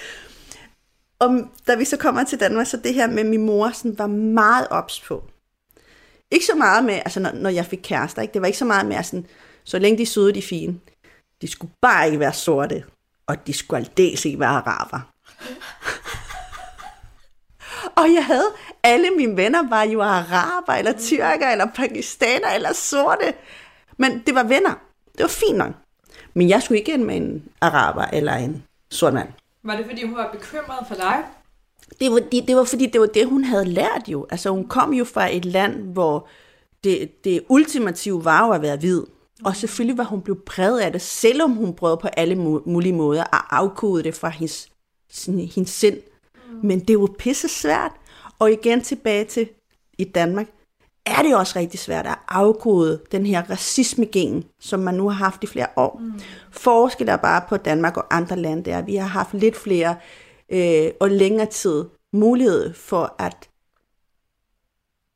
Og 1.18 1.48
da 1.66 1.74
vi 1.74 1.84
så 1.84 1.96
kommer 1.96 2.24
til 2.24 2.40
Danmark, 2.40 2.66
så 2.66 2.76
det 2.76 2.94
her 2.94 3.06
med 3.06 3.24
min 3.24 3.46
mor 3.46 3.70
sådan, 3.70 3.98
var 3.98 4.06
meget 4.06 4.66
ops 4.70 5.00
på. 5.00 5.24
Ikke 6.30 6.46
så 6.46 6.54
meget 6.54 6.84
med, 6.84 6.94
altså 6.94 7.20
når, 7.20 7.32
når 7.32 7.50
jeg 7.50 7.66
fik 7.66 7.80
kærester, 7.82 8.22
ikke? 8.22 8.34
det 8.34 8.42
var 8.42 8.46
ikke 8.46 8.58
så 8.58 8.64
meget 8.64 8.86
med, 8.86 9.02
sådan, 9.02 9.26
så 9.64 9.78
længe 9.78 9.98
de 9.98 10.06
søde, 10.06 10.32
de 10.32 10.42
fine. 10.42 10.80
De 11.42 11.48
skulle 11.48 11.72
bare 11.82 12.06
ikke 12.06 12.20
være 12.20 12.32
sorte, 12.32 12.84
og 13.26 13.46
de 13.46 13.52
skulle 13.52 13.80
aldeles 13.80 14.24
ikke 14.24 14.40
være 14.40 14.48
araber. 14.48 15.00
og 18.00 18.14
jeg 18.14 18.24
havde, 18.26 18.48
alle 18.82 19.10
mine 19.16 19.36
venner 19.36 19.68
var 19.68 19.82
jo 19.82 20.02
araber, 20.02 20.72
eller 20.72 20.92
tyrker, 20.98 21.48
eller 21.48 21.66
pakistaner, 21.74 22.48
eller 22.54 22.72
sorte. 22.72 23.34
Men 23.96 24.22
det 24.26 24.34
var 24.34 24.42
venner. 24.42 24.74
Det 25.12 25.22
var 25.22 25.28
fint 25.28 25.58
nok. 25.58 25.72
Men 26.34 26.48
jeg 26.48 26.62
skulle 26.62 26.78
ikke 26.78 26.92
ind 26.92 27.04
med 27.04 27.16
en 27.16 27.44
araber 27.60 28.04
eller 28.04 28.34
en 28.34 28.62
sort 28.90 29.14
mand. 29.14 29.28
Var 29.62 29.76
det, 29.76 29.86
fordi 29.86 30.04
hun 30.04 30.16
var 30.16 30.30
bekymret 30.32 30.86
for 30.88 30.94
dig? 30.94 31.24
Det 32.00 32.12
var, 32.12 32.18
det, 32.18 32.48
det 32.48 32.56
var 32.56 32.64
fordi, 32.64 32.86
det 32.86 33.00
var 33.00 33.06
det, 33.06 33.26
hun 33.26 33.44
havde 33.44 33.64
lært 33.64 34.02
jo. 34.08 34.26
Altså, 34.30 34.50
hun 34.50 34.68
kom 34.68 34.92
jo 34.92 35.04
fra 35.04 35.34
et 35.36 35.44
land, 35.44 35.92
hvor 35.92 36.28
det, 36.84 37.24
det 37.24 37.42
ultimative 37.48 38.24
var 38.24 38.46
jo 38.46 38.52
at 38.52 38.62
være 38.62 38.76
hvid. 38.76 39.02
Og 39.44 39.56
selvfølgelig 39.56 39.98
var 39.98 40.04
hun 40.04 40.22
blevet 40.22 40.42
præget 40.42 40.80
af 40.80 40.92
det, 40.92 41.02
selvom 41.02 41.50
hun 41.50 41.74
prøvede 41.74 41.96
på 41.96 42.08
alle 42.08 42.34
mulige 42.66 42.92
måder 42.92 43.22
at 43.22 43.42
afkode 43.50 44.02
det 44.02 44.14
fra 44.14 44.28
hendes, 44.28 44.68
hendes 45.26 45.70
sind. 45.70 45.96
Men 46.62 46.80
det 46.80 47.00
var 47.00 47.08
pisse 47.18 47.48
svært. 47.48 47.92
Og 48.38 48.52
igen 48.52 48.80
tilbage 48.80 49.24
til 49.24 49.48
i 49.98 50.04
Danmark, 50.04 50.46
er 51.06 51.22
det 51.22 51.36
også 51.36 51.58
rigtig 51.58 51.80
svært 51.80 52.06
at 52.06 52.18
afkode 52.28 53.00
den 53.12 53.26
her 53.26 53.50
racisme 53.50 54.06
som 54.60 54.80
man 54.80 54.94
nu 54.94 55.08
har 55.08 55.16
haft 55.16 55.44
i 55.44 55.46
flere 55.46 55.66
år. 55.76 56.00
Mm. 56.00 56.20
Forskel 56.50 57.08
er 57.08 57.16
bare 57.16 57.42
på 57.48 57.56
Danmark 57.56 57.96
og 57.96 58.16
andre 58.16 58.36
lande, 58.36 58.70
der 58.70 58.82
vi 58.82 58.96
har 58.96 59.08
haft 59.08 59.34
lidt 59.34 59.56
flere 59.56 59.96
øh, 60.52 60.90
og 61.00 61.10
længere 61.10 61.46
tid 61.46 61.84
mulighed 62.12 62.74
for 62.74 63.14
at 63.18 63.48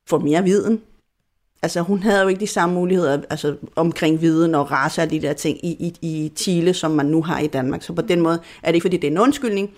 få 0.08 0.18
mere 0.18 0.42
viden. 0.42 0.82
Altså 1.62 1.80
hun 1.80 2.02
havde 2.02 2.22
jo 2.22 2.28
ikke 2.28 2.40
de 2.40 2.46
samme 2.46 2.74
muligheder 2.74 3.22
altså, 3.30 3.56
omkring 3.76 4.20
viden 4.20 4.54
og 4.54 4.70
race 4.70 5.02
og 5.02 5.10
de 5.10 5.22
der 5.22 5.32
ting 5.32 5.64
i, 5.64 5.70
i, 5.70 5.96
i 6.02 6.32
Chile, 6.36 6.74
som 6.74 6.90
man 6.90 7.06
nu 7.06 7.22
har 7.22 7.38
i 7.38 7.46
Danmark. 7.46 7.82
Så 7.82 7.92
på 7.92 8.02
den 8.02 8.20
måde 8.20 8.40
er 8.62 8.66
det 8.66 8.74
ikke, 8.74 8.84
fordi 8.84 8.96
det 8.96 9.06
er 9.06 9.12
en 9.12 9.18
undskyldning, 9.18 9.70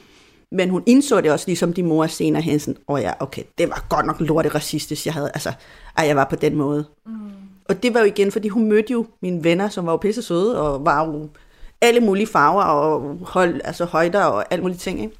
men 0.52 0.70
hun 0.70 0.82
indså 0.86 1.20
det 1.20 1.30
også, 1.30 1.46
ligesom 1.46 1.72
de 1.72 1.82
mor 1.82 2.06
senere 2.06 2.42
hen, 2.42 2.58
sådan, 2.58 2.80
åh 2.88 2.94
oh 2.94 3.02
ja, 3.02 3.12
okay, 3.20 3.42
det 3.58 3.68
var 3.68 3.86
godt 3.88 4.06
nok 4.06 4.20
lortet 4.20 4.54
racistisk, 4.54 5.06
jeg 5.06 5.14
havde, 5.14 5.30
altså, 5.34 5.52
ej, 5.96 6.06
jeg 6.06 6.16
var 6.16 6.24
på 6.24 6.36
den 6.36 6.56
måde. 6.56 6.84
Mm. 7.06 7.12
Og 7.68 7.82
det 7.82 7.94
var 7.94 8.00
jo 8.00 8.06
igen, 8.06 8.32
fordi 8.32 8.48
hun 8.48 8.68
mødte 8.68 8.92
jo 8.92 9.06
mine 9.22 9.44
venner, 9.44 9.68
som 9.68 9.86
var 9.86 9.92
jo 9.92 9.96
pisse 9.96 10.22
søde, 10.22 10.62
og 10.62 10.84
var 10.84 11.06
jo 11.06 11.28
alle 11.80 12.00
mulige 12.00 12.26
farver 12.26 12.62
og 12.62 13.18
hold, 13.22 13.60
altså 13.64 13.84
højder 13.84 14.24
og 14.24 14.44
alt 14.52 14.62
mulige 14.62 14.78
ting. 14.78 15.00
Ikke? 15.00 15.16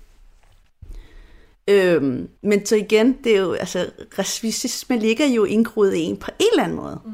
Øhm, 1.68 2.28
men 2.42 2.66
så 2.66 2.76
igen, 2.76 3.16
det 3.24 3.36
er 3.36 3.40
jo, 3.40 3.52
altså, 3.52 3.90
racisme 4.18 4.98
ligger 4.98 5.26
jo 5.26 5.44
indgroet 5.44 5.94
i 5.94 6.00
en 6.00 6.16
på 6.16 6.30
en 6.38 6.46
eller 6.52 6.64
anden 6.64 6.76
måde. 6.76 7.00
Mm. 7.04 7.12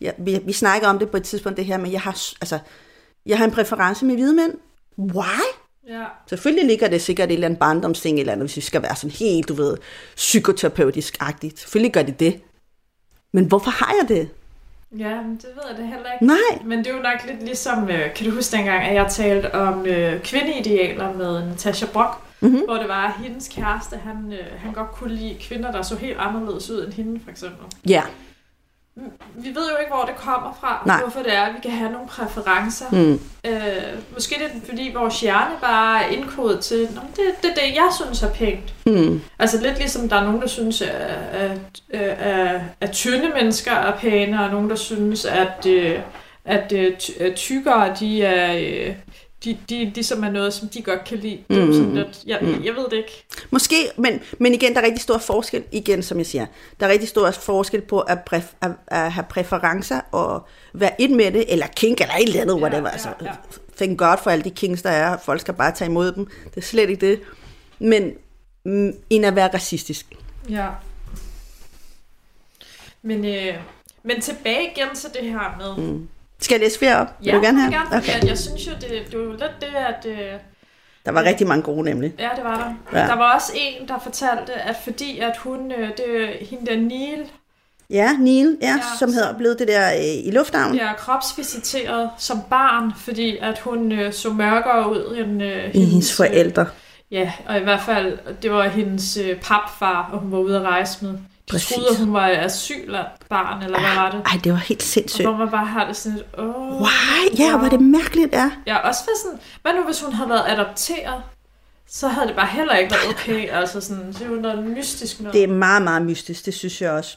Ja, 0.00 0.10
vi, 0.18 0.40
vi 0.44 0.52
snakker 0.52 0.88
om 0.88 0.98
det 0.98 1.10
på 1.10 1.16
et 1.16 1.22
tidspunkt, 1.22 1.56
det 1.56 1.64
her, 1.64 1.78
men 1.78 1.92
jeg 1.92 2.00
har, 2.00 2.10
altså, 2.40 2.58
jeg 3.26 3.38
har 3.38 3.44
en 3.44 3.50
præference 3.50 4.04
med 4.04 4.14
hvide 4.14 4.34
mænd. 4.34 4.52
Why? 4.98 5.63
Ja. 5.88 6.04
Selvfølgelig 6.26 6.66
ligger 6.66 6.88
det 6.88 7.02
sikkert 7.02 7.28
et 7.28 7.34
eller 7.34 7.46
andet 7.46 7.58
barndomsting, 7.58 8.20
eller 8.20 8.32
andet, 8.32 8.46
hvis 8.46 8.56
vi 8.56 8.60
skal 8.60 8.82
være 8.82 8.96
sådan 8.96 9.10
helt, 9.10 9.48
du 9.48 9.54
ved, 9.54 9.76
psykoterapeutisk-agtigt. 10.16 11.58
Selvfølgelig 11.60 11.92
gør 11.92 12.02
det 12.02 12.20
det. 12.20 12.40
Men 13.32 13.44
hvorfor 13.44 13.70
har 13.70 13.94
jeg 14.00 14.08
det? 14.08 14.28
Ja, 14.98 15.22
men 15.22 15.36
det 15.36 15.44
ved 15.44 15.62
jeg 15.70 15.78
det 15.78 15.86
heller 15.86 16.12
ikke. 16.12 16.26
Nej. 16.26 16.64
Men 16.64 16.78
det 16.78 16.86
er 16.86 16.96
jo 16.96 17.02
nok 17.02 17.26
lidt 17.26 17.44
ligesom, 17.44 17.90
øh, 17.90 18.14
kan 18.14 18.26
du 18.26 18.34
huske 18.34 18.56
dengang, 18.56 18.84
at 18.84 18.94
jeg 18.94 19.06
talte 19.10 19.54
om 19.54 19.86
øh, 19.86 20.20
kvindeidealer 20.22 21.12
med 21.12 21.46
Natasha 21.46 21.86
Brock, 21.92 22.18
mm-hmm. 22.40 22.60
hvor 22.64 22.74
det 22.74 22.88
var, 22.88 23.20
hendes 23.24 23.48
kæreste, 23.48 23.96
han, 23.96 24.32
øh, 24.32 24.60
han 24.60 24.72
godt 24.72 24.90
kunne 24.90 25.14
lide 25.14 25.36
kvinder, 25.40 25.72
der 25.72 25.82
så 25.82 25.96
helt 25.96 26.18
anderledes 26.18 26.70
ud 26.70 26.84
end 26.84 26.92
hende, 26.92 27.20
for 27.24 27.30
eksempel. 27.30 27.66
Ja. 27.88 28.02
Vi 29.34 29.48
ved 29.48 29.70
jo 29.70 29.76
ikke, 29.80 29.92
hvor 29.92 30.04
det 30.04 30.16
kommer 30.16 30.58
fra, 30.60 30.82
Nej. 30.86 31.00
hvorfor 31.00 31.22
det 31.22 31.34
er, 31.34 31.42
at 31.42 31.54
vi 31.54 31.58
kan 31.62 31.70
have 31.70 31.92
nogle 31.92 32.08
præferencer. 32.08 32.84
Mm. 32.92 33.20
Øh, 33.46 34.02
måske 34.12 34.34
det 34.34 34.62
er 34.62 34.66
fordi 34.66 34.90
vores 34.94 35.20
hjerne 35.20 35.54
bare 35.60 36.04
er 36.04 36.08
indkodet 36.08 36.60
til, 36.60 36.88
Nå, 36.94 37.00
det, 37.16 37.24
det 37.42 37.50
er 37.50 37.54
det, 37.54 37.74
jeg 37.74 37.88
synes 38.00 38.22
er 38.22 38.30
pænt. 38.30 38.74
Mm. 38.86 39.20
Altså 39.38 39.60
lidt 39.60 39.78
ligesom 39.78 40.08
der 40.08 40.16
er 40.16 40.24
nogen, 40.24 40.40
der 40.40 40.46
synes, 40.46 40.82
at, 40.82 40.90
at, 41.32 41.82
at, 42.00 42.60
at 42.80 42.90
tynde 42.90 43.30
mennesker 43.34 43.72
er 43.72 43.98
pæne, 43.98 44.44
og 44.44 44.50
nogen, 44.50 44.70
der 44.70 44.76
synes, 44.76 45.24
at, 45.24 45.66
øh, 45.66 45.98
at, 46.44 46.72
at, 46.72 47.10
at 47.20 47.34
tykkere, 47.34 47.96
de 48.00 48.22
er... 48.22 48.94
De, 49.44 49.58
de, 49.68 49.92
de 49.94 50.02
som 50.02 50.24
er 50.24 50.30
noget, 50.30 50.54
som 50.54 50.68
de 50.68 50.82
godt 50.82 51.04
kan 51.04 51.18
lide. 51.18 51.44
Det 51.50 51.58
er 51.58 51.66
jo 51.66 51.72
sådan 51.72 51.94
lidt, 51.94 52.22
jeg, 52.26 52.40
jeg 52.64 52.74
ved 52.74 52.84
det 52.90 52.96
ikke. 52.96 53.24
Måske, 53.50 53.74
men, 53.96 54.20
men 54.38 54.54
igen, 54.54 54.74
der 54.74 54.80
er 54.80 54.84
rigtig 54.84 55.02
stor 55.02 55.18
forskel, 55.18 55.64
igen 55.72 56.02
som 56.02 56.18
jeg 56.18 56.26
siger, 56.26 56.46
der 56.80 56.86
er 56.86 56.90
rigtig 56.90 57.08
stor 57.08 57.30
forskel 57.30 57.80
på 57.80 58.00
at, 58.00 58.18
præf, 58.26 58.52
at, 58.60 58.70
at 58.86 59.12
have 59.12 59.24
præferencer 59.30 60.00
og 60.12 60.46
være 60.72 61.00
et 61.00 61.10
med 61.10 61.32
det, 61.32 61.52
eller 61.52 61.66
kink, 61.66 62.00
eller 62.00 62.14
et 62.14 62.22
eller 62.28 62.40
andet, 62.40 62.54
Ja, 62.54 62.60
whatever. 62.60 62.86
ja, 62.88 62.92
altså, 62.92 63.08
ja. 63.22 63.32
Thank 63.76 63.98
God 63.98 64.16
for 64.22 64.30
alle 64.30 64.44
de 64.44 64.50
kings, 64.50 64.82
der 64.82 64.90
er. 64.90 65.16
Folk 65.24 65.40
skal 65.40 65.54
bare 65.54 65.72
tage 65.72 65.90
imod 65.90 66.12
dem. 66.12 66.26
Det 66.44 66.56
er 66.56 66.60
slet 66.60 66.90
ikke 66.90 67.06
det. 67.06 67.20
Men 67.78 68.12
mm, 68.64 68.92
end 69.10 69.26
at 69.26 69.36
være 69.36 69.50
racistisk. 69.54 70.06
Ja. 70.50 70.68
Men, 73.02 73.24
øh, 73.24 73.54
men 74.02 74.20
tilbage 74.20 74.70
igen 74.76 74.94
til 74.94 75.10
det 75.20 75.30
her 75.30 75.56
med... 75.58 75.86
Mm. 75.86 76.08
Skal 76.44 76.54
jeg 76.54 76.60
læse 76.60 76.78
flere 76.78 76.96
op? 77.00 77.06
Vil 77.20 77.26
Ja, 77.26 77.36
du 77.36 77.42
gerne 77.42 77.58
jeg 77.62 77.70
have? 77.70 77.72
gerne, 77.84 77.96
Okay. 77.96 78.16
okay. 78.18 78.28
jeg 78.28 78.38
synes 78.38 78.66
jo, 78.66 78.72
det, 78.80 78.90
det 79.06 79.14
jo 79.14 79.30
lidt 79.30 79.52
det, 79.60 79.66
at... 79.88 80.06
Øh, 80.06 80.32
Der 81.06 81.12
var 81.12 81.22
rigtig 81.22 81.46
mange 81.46 81.62
gode 81.62 81.82
nemlig. 81.84 82.14
ja, 82.18 82.28
det 82.36 82.44
var 82.44 82.56
der. 82.56 82.98
Ja. 82.98 83.02
Ja. 83.04 83.08
Der 83.10 83.16
var 83.16 83.34
også 83.34 83.52
en, 83.56 83.88
der 83.88 83.98
fortalte, 84.02 84.52
at 84.52 84.76
fordi 84.84 85.18
at 85.18 85.36
hun... 85.36 85.72
Øh, 85.72 85.88
det 85.88 86.28
hende 86.50 86.66
der 86.66 86.76
Neil, 86.76 87.24
Ja, 87.90 88.12
Neil, 88.20 88.56
ja, 88.62 88.66
Ja. 88.66 88.80
som 88.98 89.12
hedder 89.12 89.34
blevet 89.38 89.58
det 89.58 89.68
der 89.68 89.88
øh, 89.94 90.26
i 90.26 90.30
lufthavnen. 90.30 90.72
bliver 90.72 90.92
kropsvisiteret 90.92 92.10
som 92.18 92.38
barn, 92.50 92.92
fordi 92.96 93.36
at 93.36 93.58
hun 93.58 93.92
øh, 93.92 94.12
så 94.12 94.30
mørkere 94.30 94.90
ud 94.90 95.16
end 95.16 95.42
øh, 95.42 95.70
I 95.74 95.84
hendes 95.84 96.16
forældre. 96.16 96.66
Ja, 97.10 97.32
og 97.48 97.56
i 97.58 97.62
hvert 97.62 97.80
fald, 97.80 98.18
det 98.42 98.50
var 98.52 98.68
hendes 98.68 99.16
øh, 99.16 99.36
papfar, 99.40 100.08
og 100.12 100.18
hun 100.18 100.32
var 100.32 100.38
ude 100.38 100.56
at 100.56 100.62
rejse 100.62 101.04
med. 101.04 101.14
De 101.48 101.50
Præcis. 101.52 101.74
troede, 101.76 101.88
at 101.90 101.96
hun 101.96 102.12
var 102.12 102.28
asylbarn, 102.28 103.62
eller 103.62 103.80
hvad 103.80 103.94
var 103.94 104.10
det? 104.10 104.22
Ej, 104.26 104.40
det 104.44 104.52
var 104.52 104.58
helt 104.58 104.80
Og 104.80 104.86
sindssygt. 104.86 105.26
hvor 105.28 105.36
man 105.36 105.50
bare 105.50 105.66
har 105.66 105.86
det 105.86 105.96
sådan 105.96 106.18
lidt, 106.18 106.28
åh... 106.38 106.80
Why? 106.82 107.38
Ja, 107.38 107.56
hvor 107.56 107.66
er 107.66 107.70
det 107.70 107.80
mærkeligt, 107.80 108.32
ja. 108.32 108.50
Ja, 108.66 108.76
også 108.78 109.00
for 109.04 109.10
sådan, 109.24 109.38
hvad 109.62 109.72
nu 109.72 109.84
hvis 109.84 110.00
hun 110.00 110.12
havde 110.12 110.28
været 110.30 110.44
adopteret? 110.48 111.22
Så 111.88 112.08
havde 112.08 112.26
det 112.28 112.36
bare 112.36 112.46
heller 112.46 112.74
ikke 112.76 112.90
været 112.94 113.08
okay, 113.14 113.48
altså 113.60 113.80
sådan, 113.80 114.06
det 114.08 114.20
er 114.22 114.26
jo 114.26 114.34
noget 114.34 114.64
mystisk 114.66 115.20
noget. 115.20 115.34
Det 115.34 115.42
er 115.42 115.48
meget, 115.48 115.82
meget 115.82 116.02
mystisk, 116.02 116.46
det 116.46 116.54
synes 116.54 116.82
jeg 116.82 116.90
også. 116.90 117.16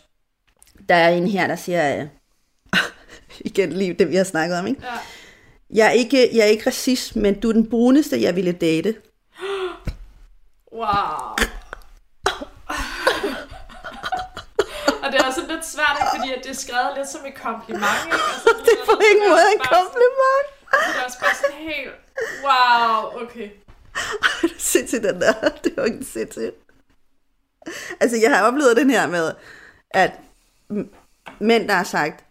Der 0.89 0.95
er 0.95 1.09
en 1.09 1.27
her, 1.27 1.47
der 1.47 1.55
siger, 1.55 1.97
øh, 2.01 2.07
igen 3.51 3.71
lige 3.73 3.93
det, 3.93 4.09
vi 4.09 4.15
har 4.15 4.23
snakket 4.23 4.59
om, 4.59 4.67
ikke? 4.67 4.81
Ja. 4.83 4.89
Jeg 5.77 5.87
er 5.87 5.91
ikke, 5.91 6.29
jeg 6.33 6.39
er 6.41 6.45
ikke 6.49 6.67
racist, 6.67 7.15
men 7.15 7.39
du 7.39 7.49
er 7.49 7.53
den 7.53 7.69
bruneste, 7.69 8.21
jeg 8.21 8.35
ville 8.35 8.51
date. 8.51 8.95
Wow. 10.73 11.46
Og 15.07 15.13
det 15.13 15.21
er 15.21 15.25
også 15.25 15.41
lidt 15.53 15.65
svært, 15.65 15.95
ikke? 16.01 16.11
fordi 16.15 16.27
at 16.35 16.39
det 16.43 16.49
er 16.55 16.59
skrevet 16.65 16.91
lidt 16.97 17.09
som 17.09 17.21
et 17.25 17.35
kompliment, 17.35 17.97
ikke? 18.05 18.17
Altså, 18.33 18.49
Det 18.65 18.73
er 18.81 18.85
på 18.91 18.95
ingen 19.11 19.29
måde 19.29 19.41
en 19.55 19.59
sådan- 19.63 19.73
kompliment. 19.77 20.47
Det 20.71 20.99
er 20.99 21.05
også 21.05 21.19
bare 21.19 21.35
sådan 21.41 21.59
helt, 21.71 21.91
wow, 22.45 23.21
okay. 23.23 23.49
Se 24.57 24.85
til 24.87 25.03
den 25.03 25.21
der. 25.21 25.33
Det 25.63 25.73
var 25.77 25.83
ikke 25.85 26.03
sindssygt. 26.05 26.55
Altså, 27.99 28.17
jeg 28.17 28.37
har 28.37 28.47
oplevet 28.47 28.77
den 28.77 28.89
her 28.89 29.07
med, 29.07 29.31
at 29.91 30.11
mænd, 31.39 31.67
der 31.67 31.73
har 31.73 31.83
sagt, 31.83 32.23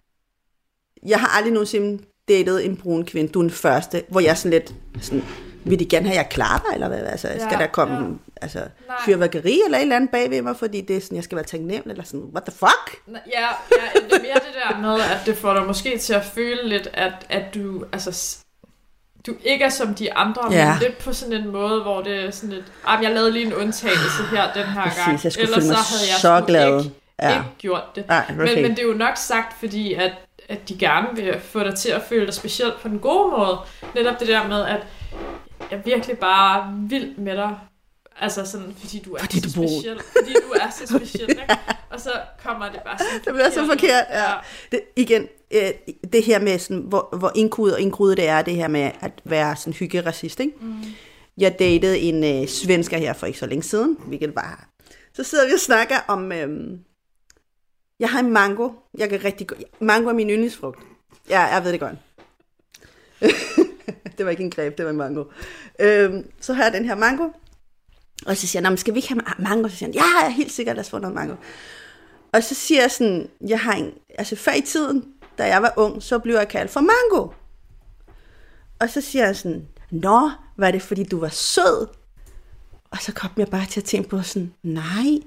jeg 1.06 1.20
har 1.20 1.28
aldrig 1.36 1.52
nogensinde 1.52 2.04
datet 2.28 2.64
en 2.66 2.76
brun 2.76 3.04
kvinde, 3.06 3.32
du 3.32 3.38
er 3.38 3.42
den 3.42 3.50
første, 3.50 4.04
hvor 4.08 4.20
jeg 4.20 4.38
sådan 4.38 4.50
lidt, 4.50 4.74
sådan, 5.02 5.24
vil 5.70 5.78
de 5.78 5.84
gerne 5.86 6.06
have, 6.06 6.18
at 6.18 6.22
jeg 6.24 6.28
klarer 6.30 6.58
dig, 6.58 6.74
eller 6.74 6.88
hvad? 6.88 6.98
Altså, 6.98 7.28
skal 7.28 7.48
Ja, 7.52 7.58
der 7.58 7.66
komme 7.66 7.94
ja. 7.96 8.02
altså, 8.42 8.58
Nej. 8.58 8.96
fyrværkeri 9.06 9.60
eller 9.64 9.78
et 9.78 9.82
eller 9.82 9.96
andet 9.96 10.10
bagved 10.10 10.42
mig, 10.42 10.56
fordi 10.56 10.80
det 10.80 10.96
er 10.96 11.00
sådan, 11.00 11.16
jeg 11.16 11.24
skal 11.24 11.36
være 11.36 11.44
taknemmelig, 11.44 11.90
eller 11.90 12.04
sådan, 12.04 12.26
what 12.34 12.44
the 12.44 12.52
fuck? 12.58 13.02
Ja, 13.08 13.40
ja, 13.40 14.00
det 14.00 14.12
er 14.12 14.22
mere 14.22 14.34
det 14.34 14.54
der 14.70 14.78
med, 14.80 15.00
at 15.00 15.18
det 15.26 15.36
får 15.36 15.54
dig 15.54 15.66
måske 15.66 15.98
til 15.98 16.12
at 16.14 16.24
føle 16.24 16.68
lidt, 16.68 16.88
at, 16.94 17.12
at 17.28 17.54
du, 17.54 17.84
altså, 17.92 18.36
du 19.26 19.34
ikke 19.44 19.64
er 19.64 19.68
som 19.68 19.94
de 19.94 20.12
andre, 20.14 20.52
Ja. 20.52 20.70
men 20.70 20.78
lidt 20.82 20.98
på 20.98 21.12
sådan 21.12 21.34
en 21.34 21.48
måde, 21.48 21.82
hvor 21.82 22.02
det 22.02 22.24
er 22.26 22.30
sådan 22.30 22.50
lidt, 22.50 22.64
ah, 22.86 23.02
jeg 23.04 23.12
lavede 23.12 23.32
lige 23.32 23.46
en 23.46 23.54
undtagelse 23.54 24.22
her 24.30 24.52
den 24.52 24.64
her 24.64 24.82
gang. 24.82 25.10
Præcis, 25.10 25.24
jeg 25.24 25.32
skulle 25.32 25.46
Ellers 25.46 25.64
så 25.64 25.74
havde 25.96 26.10
jeg 26.12 26.18
så 26.20 26.44
glad. 26.46 26.78
Ikke, 26.78 26.90
Ja. 27.22 27.28
ikke 27.30 27.44
gjort 27.58 27.82
det. 27.96 28.08
Nej, 28.08 28.24
Men, 28.28 28.40
okay. 28.40 28.62
men 28.62 28.70
det 28.70 28.78
er 28.78 28.82
jo 28.86 28.94
nok 28.94 29.16
sagt, 29.16 29.60
fordi 29.60 29.94
at, 29.94 30.12
at 30.48 30.68
de 30.68 30.78
gerne 30.78 31.06
vil 31.14 31.40
få 31.40 31.60
dig 31.64 31.74
til 31.74 31.88
at 31.90 32.02
føle 32.08 32.26
dig 32.26 32.34
specielt 32.34 32.80
på 32.82 32.88
den 32.88 32.98
gode 32.98 33.30
måde. 33.30 33.58
Netop 33.94 34.20
det 34.20 34.28
der 34.28 34.48
med, 34.48 34.64
at 34.64 34.80
jeg 35.70 35.78
er 35.78 35.82
virkelig 35.82 36.18
bare 36.18 36.74
vild 36.88 37.16
med 37.16 37.36
dig. 37.36 37.58
Altså 38.20 38.44
sådan, 38.46 38.74
fordi 38.78 38.98
du 38.98 39.14
er 39.14 39.18
Fordi 39.20 39.40
så 39.40 39.48
du 39.56 39.60
bor- 39.62 39.68
speciel. 39.68 40.00
Fordi 40.16 40.32
du 40.32 40.52
er 40.60 40.70
så 40.70 40.86
speciel, 40.96 41.30
ikke? 41.30 41.58
Og 41.92 42.00
så 42.00 42.10
kommer 42.44 42.70
det 42.70 42.80
bare 42.84 42.98
sådan 42.98 43.20
Det 43.24 43.32
bliver 43.32 43.50
så 43.50 43.66
forkert, 43.66 44.04
ja. 44.10 44.32
Det, 44.72 44.80
igen, 44.96 45.28
øh, 45.50 45.70
det 46.12 46.22
her 46.24 46.38
med, 46.40 46.58
sådan, 46.58 46.82
hvor, 46.82 47.16
hvor 47.18 47.32
indkodet 47.34 47.74
og 47.74 47.80
indkodet 47.80 48.16
det 48.16 48.28
er, 48.28 48.42
det 48.42 48.54
her 48.54 48.68
med 48.68 48.90
at 49.00 49.12
være 49.24 49.56
sådan 49.56 49.72
hyggeracist, 49.72 50.40
ikke? 50.40 50.52
Mm. 50.60 50.74
Jeg 51.38 51.58
datede 51.58 51.98
en 51.98 52.42
øh, 52.42 52.48
svensker 52.48 52.98
her 52.98 53.12
for 53.12 53.26
ikke 53.26 53.38
så 53.38 53.46
længe 53.46 53.62
siden, 53.62 53.96
hvilket 54.06 54.34
var... 54.34 54.68
Så 55.14 55.22
sidder 55.24 55.46
vi 55.46 55.52
og 55.52 55.60
snakker 55.60 55.96
om... 56.08 56.32
Øh, 56.32 56.78
jeg 58.00 58.10
har 58.10 58.18
en 58.20 58.30
mango. 58.32 58.70
Jeg 58.98 59.08
kan 59.08 59.24
rigtig 59.24 59.46
godt... 59.46 59.60
Mango 59.80 60.08
er 60.08 60.12
min 60.12 60.30
yndlingsfrugt. 60.30 60.78
Ja, 61.30 61.40
jeg 61.40 61.64
ved 61.64 61.72
det 61.72 61.80
godt. 61.80 61.94
det 64.18 64.26
var 64.26 64.30
ikke 64.30 64.44
en 64.44 64.50
greb, 64.50 64.76
det 64.76 64.84
var 64.84 64.90
en 64.90 64.96
mango. 64.96 65.24
Øhm, 65.80 66.30
så 66.40 66.52
har 66.52 66.62
jeg 66.62 66.72
den 66.72 66.84
her 66.84 66.94
mango. 66.94 67.28
Og 68.26 68.36
så 68.36 68.46
siger 68.46 68.62
jeg, 68.62 68.70
men 68.70 68.78
skal 68.78 68.94
vi 68.94 68.98
ikke 68.98 69.08
have 69.08 69.22
mango? 69.38 69.68
Så 69.68 69.76
siger 69.76 69.88
han, 69.88 69.94
ja, 69.94 70.02
jeg 70.02 70.26
er 70.26 70.30
helt 70.30 70.52
sikkert, 70.52 70.76
lad 70.76 70.84
os 70.84 70.90
få 70.90 70.98
noget 70.98 71.14
mango. 71.14 71.34
Og 72.32 72.42
så 72.42 72.54
siger 72.54 72.80
jeg 72.80 72.90
sådan, 72.90 73.28
jeg 73.46 73.60
har 73.60 73.72
en, 73.72 73.92
altså 74.18 74.36
før 74.36 74.52
i 74.52 74.60
tiden, 74.60 75.04
da 75.38 75.46
jeg 75.46 75.62
var 75.62 75.72
ung, 75.76 76.02
så 76.02 76.18
blev 76.18 76.34
jeg 76.34 76.48
kaldt 76.48 76.70
for 76.70 76.80
mango. 76.80 77.28
Og 78.78 78.90
så 78.90 79.00
siger 79.00 79.24
jeg 79.26 79.36
sådan, 79.36 79.68
nå, 79.90 80.30
var 80.56 80.70
det 80.70 80.82
fordi 80.82 81.04
du 81.04 81.20
var 81.20 81.28
sød? 81.28 81.86
Og 82.90 82.98
så 83.00 83.12
kom 83.12 83.30
jeg 83.36 83.48
bare 83.48 83.66
til 83.66 83.80
at 83.80 83.84
tænke 83.84 84.08
på 84.08 84.22
sådan, 84.22 84.54
nej, 84.62 85.20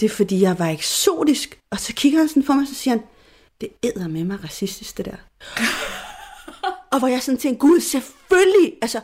det 0.00 0.06
er 0.06 0.14
fordi 0.14 0.40
jeg 0.40 0.58
var 0.58 0.68
eksotisk. 0.68 1.60
Og 1.70 1.78
så 1.78 1.92
kigger 1.94 2.18
han 2.18 2.28
sådan 2.28 2.42
på 2.42 2.52
mig, 2.52 2.62
og 2.62 2.68
så 2.68 2.74
siger 2.74 2.94
han, 2.94 3.02
det 3.60 3.68
æder 3.82 4.08
med 4.08 4.24
mig 4.24 4.44
racistisk, 4.44 4.96
det 4.96 5.04
der 5.04 5.16
og 6.92 6.98
hvor 6.98 7.08
jeg 7.08 7.22
sådan 7.22 7.38
tænkte, 7.38 7.60
gud, 7.60 7.80
selvfølgelig, 7.80 8.78
altså, 8.82 9.00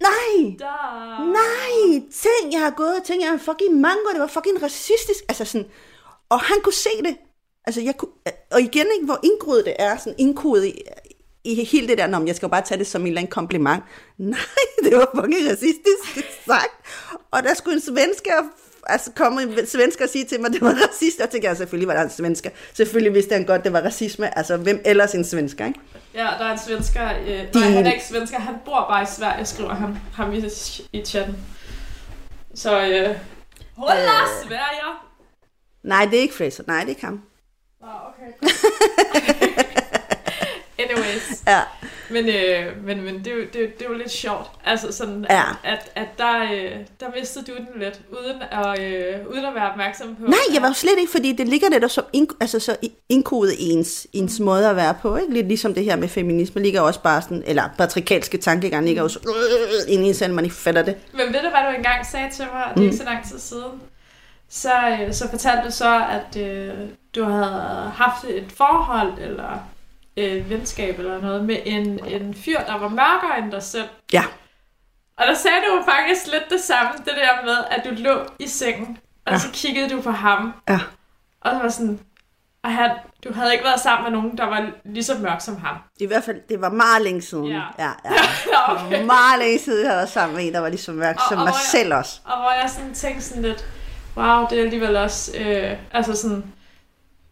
nej, 0.00 0.56
Der. 0.58 1.24
Nej, 1.32 2.00
tænk, 2.00 2.52
jeg 2.52 2.60
har 2.60 2.70
gået 2.70 2.96
og 2.96 3.04
tænkt, 3.04 3.22
jeg 3.22 3.28
er 3.28 3.32
en 3.32 3.40
fucking 3.40 3.80
mango, 3.80 4.08
det 4.12 4.20
var 4.20 4.26
fucking 4.26 4.62
racistisk. 4.62 5.24
Altså 5.28 5.44
sådan, 5.44 5.66
og 6.28 6.40
han 6.40 6.60
kunne 6.64 6.72
se 6.72 6.90
det. 7.04 7.16
Altså, 7.66 7.80
jeg 7.80 7.96
kunne, 7.96 8.10
og 8.52 8.60
igen, 8.60 8.86
ikke, 8.94 9.04
hvor 9.04 9.20
indgroet 9.22 9.64
det 9.64 9.74
er, 9.78 9.96
sådan 9.96 10.14
indkodet 10.18 10.64
i, 10.64 10.82
i 11.44 11.64
hele 11.64 11.88
det 11.88 11.98
der, 11.98 12.06
men 12.06 12.28
jeg 12.28 12.36
skal 12.36 12.46
jo 12.46 12.50
bare 12.50 12.62
tage 12.62 12.78
det 12.78 12.86
som 12.86 13.00
en 13.00 13.06
eller 13.06 13.20
anden 13.20 13.30
kompliment. 13.30 13.84
Nej, 14.18 14.38
det 14.84 14.96
var 14.96 15.10
fucking 15.14 15.50
racistisk 15.50 16.04
sagt. 16.46 16.74
Og 17.30 17.42
der 17.42 17.54
skulle 17.54 17.74
en 17.74 17.80
svensker, 17.80 18.42
altså 18.86 19.10
komme 19.16 19.42
en 19.42 19.66
svensker 19.66 20.04
og 20.04 20.10
sige 20.10 20.24
til 20.24 20.40
mig, 20.40 20.46
at 20.48 20.52
det 20.52 20.60
var 20.60 20.70
racist. 20.88 21.18
Jeg 21.20 21.30
tænkte, 21.30 21.48
ja, 21.48 21.54
selvfølgelig 21.54 21.88
var 21.88 21.94
der 21.94 22.02
en 22.02 22.10
svensker. 22.10 22.50
Selvfølgelig 22.74 23.14
vidste 23.14 23.32
han 23.34 23.44
godt, 23.44 23.64
det 23.64 23.72
var 23.72 23.80
racisme. 23.80 24.38
Altså, 24.38 24.56
hvem 24.56 24.80
ellers 24.84 25.14
en 25.14 25.24
svensker, 25.24 25.66
ikke? 25.66 25.80
Ja, 26.14 26.28
der 26.38 26.44
er 26.44 26.52
en 26.52 26.58
svensker. 26.58 27.10
Øh, 27.18 27.26
De- 27.28 27.48
nej, 27.60 27.68
han 27.70 27.86
er 27.86 27.92
ikke 27.92 28.04
svensker. 28.04 28.38
Han 28.38 28.54
bor 28.64 28.86
bare 28.90 29.02
i 29.02 29.06
Sverige, 29.16 29.44
skriver 29.44 29.74
han, 29.74 29.98
ham 30.14 30.32
i, 30.32 30.44
i 30.92 31.04
chatten. 31.04 31.36
Så, 32.54 32.80
øh, 32.80 33.16
Hola, 33.76 33.94
Øh. 34.02 34.08
Sverige! 34.46 34.96
Nej, 35.82 36.04
det 36.04 36.16
er 36.18 36.22
ikke 36.22 36.34
Fraser. 36.34 36.64
Nej, 36.66 36.76
det 36.80 36.84
er 36.84 36.88
ikke 36.88 37.04
ham. 37.04 37.22
Nå, 37.80 37.86
okay. 37.86 38.48
Ja. 41.46 41.60
Men, 42.10 42.28
øh, 42.28 42.84
men, 42.86 43.02
men 43.04 43.18
det, 43.18 43.26
er 43.26 43.36
jo, 43.36 43.40
det, 43.52 43.62
er 43.64 43.66
det 43.78 43.82
er 43.86 43.88
jo 43.90 43.94
lidt 43.94 44.10
sjovt. 44.10 44.46
Altså 44.64 44.92
sådan, 44.92 45.26
Ja. 45.30 45.42
at, 45.64 45.90
at 45.94 46.08
der, 46.18 46.42
øh, 46.42 46.70
der 47.00 47.06
mistede 47.20 47.44
du 47.44 47.52
den 47.56 47.80
lidt, 47.80 48.00
uden 48.22 48.42
at, 48.50 48.80
øh, 48.80 49.26
uden 49.30 49.44
at 49.44 49.54
være 49.54 49.70
opmærksom 49.70 50.16
på. 50.16 50.22
Nej, 50.26 50.38
jeg 50.54 50.62
var 50.62 50.68
jo 50.68 50.74
slet 50.74 50.98
ikke, 50.98 51.12
fordi 51.12 51.32
det 51.32 51.48
ligger 51.48 51.68
netop 51.68 51.90
som 51.90 52.04
ind, 52.12 52.28
altså 52.40 52.60
så 52.60 52.76
indkodet 53.08 53.54
ens, 53.58 54.06
ens 54.12 54.40
måde 54.40 54.68
at 54.70 54.76
være 54.76 54.94
på. 55.02 55.16
Ikke? 55.16 55.32
Lidt 55.32 55.46
ligesom 55.48 55.74
det 55.74 55.84
her 55.84 55.96
med 55.96 56.08
feminisme 56.08 56.62
ligger 56.62 56.80
også 56.80 57.00
bare 57.02 57.22
sådan, 57.22 57.42
eller 57.46 57.62
patriarkalske 57.78 58.38
tankegang 58.38 58.86
ligger 58.86 59.02
jo 59.02 59.08
så 59.08 59.18
øh, 59.26 59.92
inde 59.94 60.08
i 60.08 60.12
selv, 60.12 60.34
man 60.34 60.44
ikke 60.44 60.56
fatter 60.56 60.82
det. 60.82 60.96
Men 61.12 61.20
ved 61.26 61.42
du, 61.42 61.48
hvad 61.50 61.70
du 61.70 61.76
engang 61.76 62.06
sagde 62.06 62.30
til 62.32 62.44
mig, 62.52 62.72
det 62.74 62.80
er 62.80 62.84
ikke 62.84 62.96
så 62.96 63.04
lang 63.04 63.28
tid 63.28 63.38
siden? 63.38 63.72
Så, 64.48 64.70
øh, 65.00 65.12
så 65.14 65.28
fortalte 65.30 65.62
du 65.66 65.70
så, 65.72 66.02
at 66.10 66.42
øh, 66.42 66.74
du 67.14 67.24
havde 67.24 67.90
haft 67.94 68.24
et 68.28 68.44
forhold, 68.56 69.12
eller 69.20 69.68
et 70.16 70.50
venskab 70.50 70.98
eller 70.98 71.20
noget, 71.20 71.44
med 71.44 71.56
en, 71.64 72.04
en 72.06 72.34
fyr, 72.34 72.58
der 72.66 72.78
var 72.78 72.88
mørkere 72.88 73.38
end 73.38 73.52
dig 73.52 73.62
selv. 73.62 73.88
Ja. 74.12 74.24
Og 75.18 75.26
der 75.26 75.34
sagde 75.34 75.56
du 75.70 75.76
jo 75.76 75.82
faktisk 75.82 76.26
lidt 76.32 76.50
det 76.50 76.60
samme, 76.60 76.90
det 76.98 77.06
der 77.16 77.44
med, 77.44 77.56
at 77.70 77.84
du 77.84 77.90
lå 78.02 78.18
i 78.38 78.48
sengen, 78.48 78.98
og 79.26 79.32
Ja. 79.32 79.38
så 79.38 79.48
kiggede 79.52 79.90
du 79.90 80.00
på 80.02 80.10
ham, 80.10 80.52
Ja. 80.68 80.78
og 81.40 81.50
så 81.50 81.58
var 81.58 81.68
sådan, 81.68 82.00
og 82.64 82.72
han, 82.74 82.90
du 83.24 83.32
havde 83.32 83.52
ikke 83.52 83.64
været 83.64 83.80
sammen 83.80 84.12
med 84.12 84.20
nogen, 84.20 84.38
der 84.38 84.44
var 84.44 84.70
lige 84.84 85.04
så 85.04 85.14
mørk 85.18 85.40
som 85.40 85.56
ham. 85.56 85.76
I 86.00 86.06
hvert 86.06 86.24
fald, 86.24 86.36
det 86.48 86.60
var 86.60 86.68
meget 86.70 87.02
længe 87.02 87.22
siden. 87.22 87.46
Ja. 87.46 87.62
ja, 87.78 87.90
ja. 88.04 88.10
Ja, 88.68 88.74
Det 88.90 88.98
var 88.98 89.04
meget 89.04 89.38
længe 89.38 89.58
siden, 89.58 89.80
jeg 89.84 89.88
havde 89.90 89.98
været 89.98 90.08
sammen 90.08 90.36
med 90.36 90.46
en, 90.46 90.52
der 90.54 90.60
var 90.60 90.68
lige 90.68 90.80
så 90.80 90.92
mørk 90.92 91.16
Og- 91.16 91.22
som 91.28 91.38
og 91.38 91.44
mig 91.44 91.52
jeg- 91.52 91.60
selv 91.70 91.94
også. 91.94 92.20
Og 92.24 92.40
hvor 92.40 92.50
jeg 92.50 92.70
sådan 92.70 92.94
tænkte 92.94 93.22
sådan 93.24 93.42
lidt, 93.42 93.64
wow, 94.16 94.46
det 94.50 94.58
er 94.58 94.62
alligevel 94.64 94.96
også, 94.96 95.32
øh, 95.38 95.76
altså 95.92 96.14
sådan, 96.14 96.52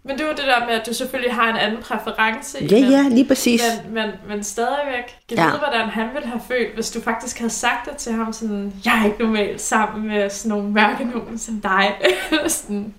men 0.05 0.19
det 0.19 0.27
var 0.27 0.33
det 0.33 0.45
der 0.45 0.67
med, 0.67 0.75
at 0.75 0.87
du 0.87 0.95
selvfølgelig 0.95 1.35
har 1.35 1.51
en 1.51 1.57
anden 1.57 1.83
præference. 1.83 2.61
i 2.63 2.67
Ja, 2.67 2.77
den, 2.77 2.91
ja, 2.91 3.03
lige 3.09 3.25
præcis. 3.29 3.63
Men, 3.85 3.95
men, 3.95 4.11
men 4.29 4.45
stadigvæk, 4.45 5.17
kan 5.29 5.39
Ja. 5.39 5.47
vide, 5.47 5.59
hvordan 5.59 5.89
han 5.89 6.09
ville 6.15 6.29
have 6.29 6.41
følt, 6.49 6.75
hvis 6.75 6.91
du 6.91 7.01
faktisk 7.01 7.39
havde 7.39 7.53
sagt 7.53 7.89
det 7.91 7.97
til 7.97 8.13
ham, 8.13 8.33
sådan, 8.33 8.73
jeg 8.85 9.01
er 9.01 9.05
ikke 9.07 9.19
normalt 9.23 9.61
sammen 9.61 10.09
med 10.09 10.31
sådan 10.31 10.49
nogle 10.49 10.73
nogen 11.15 11.39
som 11.39 11.61
dig. 11.61 11.97
Sådan. 12.49 12.95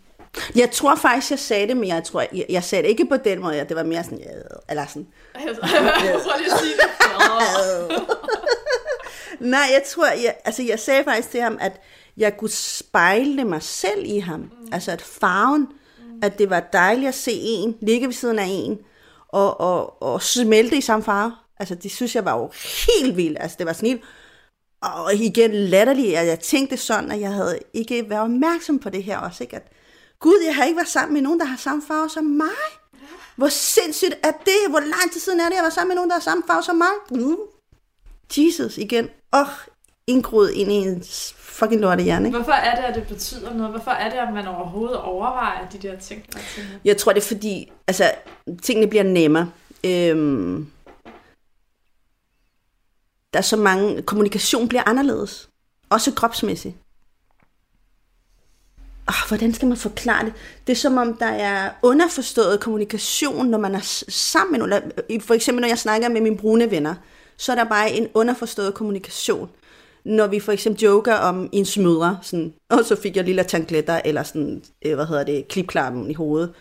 Jeg 0.56 0.72
tror 0.72 0.96
faktisk, 0.96 1.32
jeg 1.32 1.40
sagde 1.40 1.68
det, 1.68 1.78
men 1.78 1.88
jeg 1.88 2.04
tror, 2.04 2.24
jeg, 2.34 2.46
jeg 2.50 2.64
sagde 2.64 2.84
det 2.84 2.90
ikke 2.90 3.06
på 3.06 3.18
den 3.18 3.42
måde. 3.42 3.66
Det 3.70 3.76
var 3.76 3.84
mere 3.84 4.04
sådan, 4.04 4.20
øh, 4.20 4.42
eller 4.70 4.86
sådan. 4.86 5.08
Jeg 5.36 5.56
tror 6.24 6.38
lige 6.38 6.52
at 6.54 6.60
sige 6.60 6.74
det. 6.74 6.90
Nej, 9.40 9.60
jeg 9.74 9.82
tror, 9.88 10.06
jeg, 10.06 10.36
altså 10.46 10.64
jeg 10.64 10.80
sagde 10.80 11.04
faktisk 11.04 11.30
til 11.30 11.42
ham, 11.42 11.58
at 11.62 11.82
jeg 12.18 12.38
kunne 12.38 12.50
spejle 12.50 13.44
mig 13.46 13.64
selv 13.64 14.04
i 14.06 14.20
ham. 14.20 14.40
Mm. 14.40 14.50
Altså 14.72 14.92
at 14.92 15.02
farven, 15.02 15.62
mm. 15.62 15.68
At 16.24 16.40
det 16.40 16.50
var 16.50 16.60
dejligt 16.60 17.08
at 17.08 17.16
se 17.16 17.32
en, 17.32 17.78
ligge 17.82 18.08
ved 18.08 18.14
siden 18.14 18.40
af 18.40 18.48
en, 18.50 18.80
og, 19.28 19.60
og, 19.60 20.02
og 20.02 20.22
smelte 20.22 20.78
i 20.78 20.82
samme 20.82 21.04
farve. 21.04 21.32
Altså 21.60 21.76
det 21.76 21.92
synes 21.92 22.16
jeg 22.16 22.26
var 22.26 22.38
jo 22.38 22.52
helt 22.88 23.18
vildt. 23.18 23.38
Altså 23.40 23.56
det 23.60 23.66
var 23.66 23.74
sådan 23.74 23.90
helt, 23.90 24.02
og 24.82 25.16
igen 25.16 25.54
latterligt, 25.54 26.18
at 26.18 26.28
jeg 26.28 26.40
tænkte 26.40 26.78
sådan, 26.78 27.12
at 27.12 27.20
jeg 27.20 27.32
havde 27.32 27.60
ikke 27.74 28.10
været 28.10 28.22
opmærksom 28.22 28.80
på 28.80 28.90
det 28.90 29.04
her 29.04 29.18
også, 29.18 29.44
ikke? 29.44 29.56
At, 29.56 29.72
Gud, 30.20 30.44
jeg 30.46 30.56
har 30.56 30.64
ikke 30.64 30.76
været 30.76 30.88
sammen 30.88 31.14
med 31.14 31.22
nogen, 31.22 31.40
der 31.40 31.46
har 31.46 31.58
samme 31.58 31.84
farve 31.88 32.10
som 32.10 32.24
mig. 32.24 32.48
Hvor 33.36 33.48
sindssygt 33.48 34.14
er 34.24 34.32
det? 34.32 34.70
Hvor 34.70 34.80
lang 34.80 35.12
tid 35.12 35.22
siden 35.22 35.40
er 35.40 35.46
det, 35.46 35.56
jeg 35.56 35.62
været 35.62 35.74
sammen 35.74 35.90
med 35.90 35.96
nogen, 35.96 36.10
der 36.10 36.16
har 36.16 36.22
samme 36.22 36.44
farve 36.48 36.64
som 36.64 36.76
mig? 36.76 36.88
Mm. 37.12 37.38
Jesus 38.38 38.78
igen. 38.78 39.10
Åh, 39.34 39.42
oh, 39.42 39.48
indgroet 40.08 40.52
ind 40.52 40.72
i 40.72 40.76
en 40.76 41.04
fucking 41.38 41.82
lorte 41.82 42.04
hjerne. 42.04 42.28
Ikke? 42.28 42.38
Hvorfor 42.38 42.52
er 42.52 42.76
det, 42.76 42.84
at 42.84 42.96
det 42.96 43.08
betyder 43.08 43.54
noget? 43.54 43.72
Hvorfor 43.72 43.92
er 43.92 44.10
det, 44.10 44.18
at 44.18 44.34
man 44.34 44.48
overhovedet 44.48 44.98
overvejer 44.98 45.70
de 45.70 45.78
der 45.78 46.00
ting? 46.00 46.26
Jeg 46.86 46.98
tror, 46.98 47.14
det 47.14 47.22
er 47.22 47.28
fordi, 47.28 47.72
altså, 47.88 48.12
tingene 48.64 48.88
bliver 48.88 49.04
nemmere. 49.04 49.52
Øhm, 49.84 50.68
der 53.34 53.40
er 53.40 53.42
så 53.42 53.58
mange, 53.58 54.02
kommunikation 54.02 54.68
bliver 54.68 54.84
anderledes. 54.86 55.50
Også 55.90 56.12
kropsmæssigt. 56.12 56.76
Oh, 59.08 59.28
hvordan 59.28 59.54
skal 59.54 59.68
man 59.68 59.78
forklare 59.78 60.26
det? 60.26 60.34
Det 60.68 60.74
er 60.74 60.78
som 60.78 60.98
om, 60.98 61.14
der 61.18 61.26
er 61.26 61.72
underforstået 61.82 62.60
kommunikation, 62.60 63.48
når 63.48 63.58
man 63.58 63.76
er 63.76 63.80
sammen 64.10 64.52
med 64.52 64.68
nogen. 64.68 64.92
Eller, 65.10 65.22
For 65.22 65.34
eksempel, 65.34 65.62
når 65.62 65.68
jeg 65.68 65.80
snakker 65.80 66.10
med 66.10 66.22
mine 66.22 66.38
brune 66.38 66.72
venner, 66.72 66.96
så 67.38 67.52
er 67.52 67.56
der 67.56 67.64
bare 67.64 67.92
en 67.92 68.08
underforstået 68.14 68.74
kommunikation. 68.74 69.50
Når 70.06 70.28
vi 70.28 70.40
for 70.40 70.52
eksempel 70.52 70.84
joker 70.84 71.16
om 71.16 71.50
ens 71.52 71.78
mødre, 71.78 72.20
sådan, 72.22 72.54
og 72.70 72.86
så 72.86 72.96
fik 72.96 73.16
jeg 73.16 73.24
lille 73.24 73.44
tangletter, 73.44 74.02
eller 74.06 74.24
sådan, 74.24 74.64
øh, 74.86 74.96
hvad 74.96 75.06
hedder 75.06 75.24
det, 75.24 75.48
klipklappen 75.48 76.12
i 76.12 76.14
hovedet, 76.14 76.54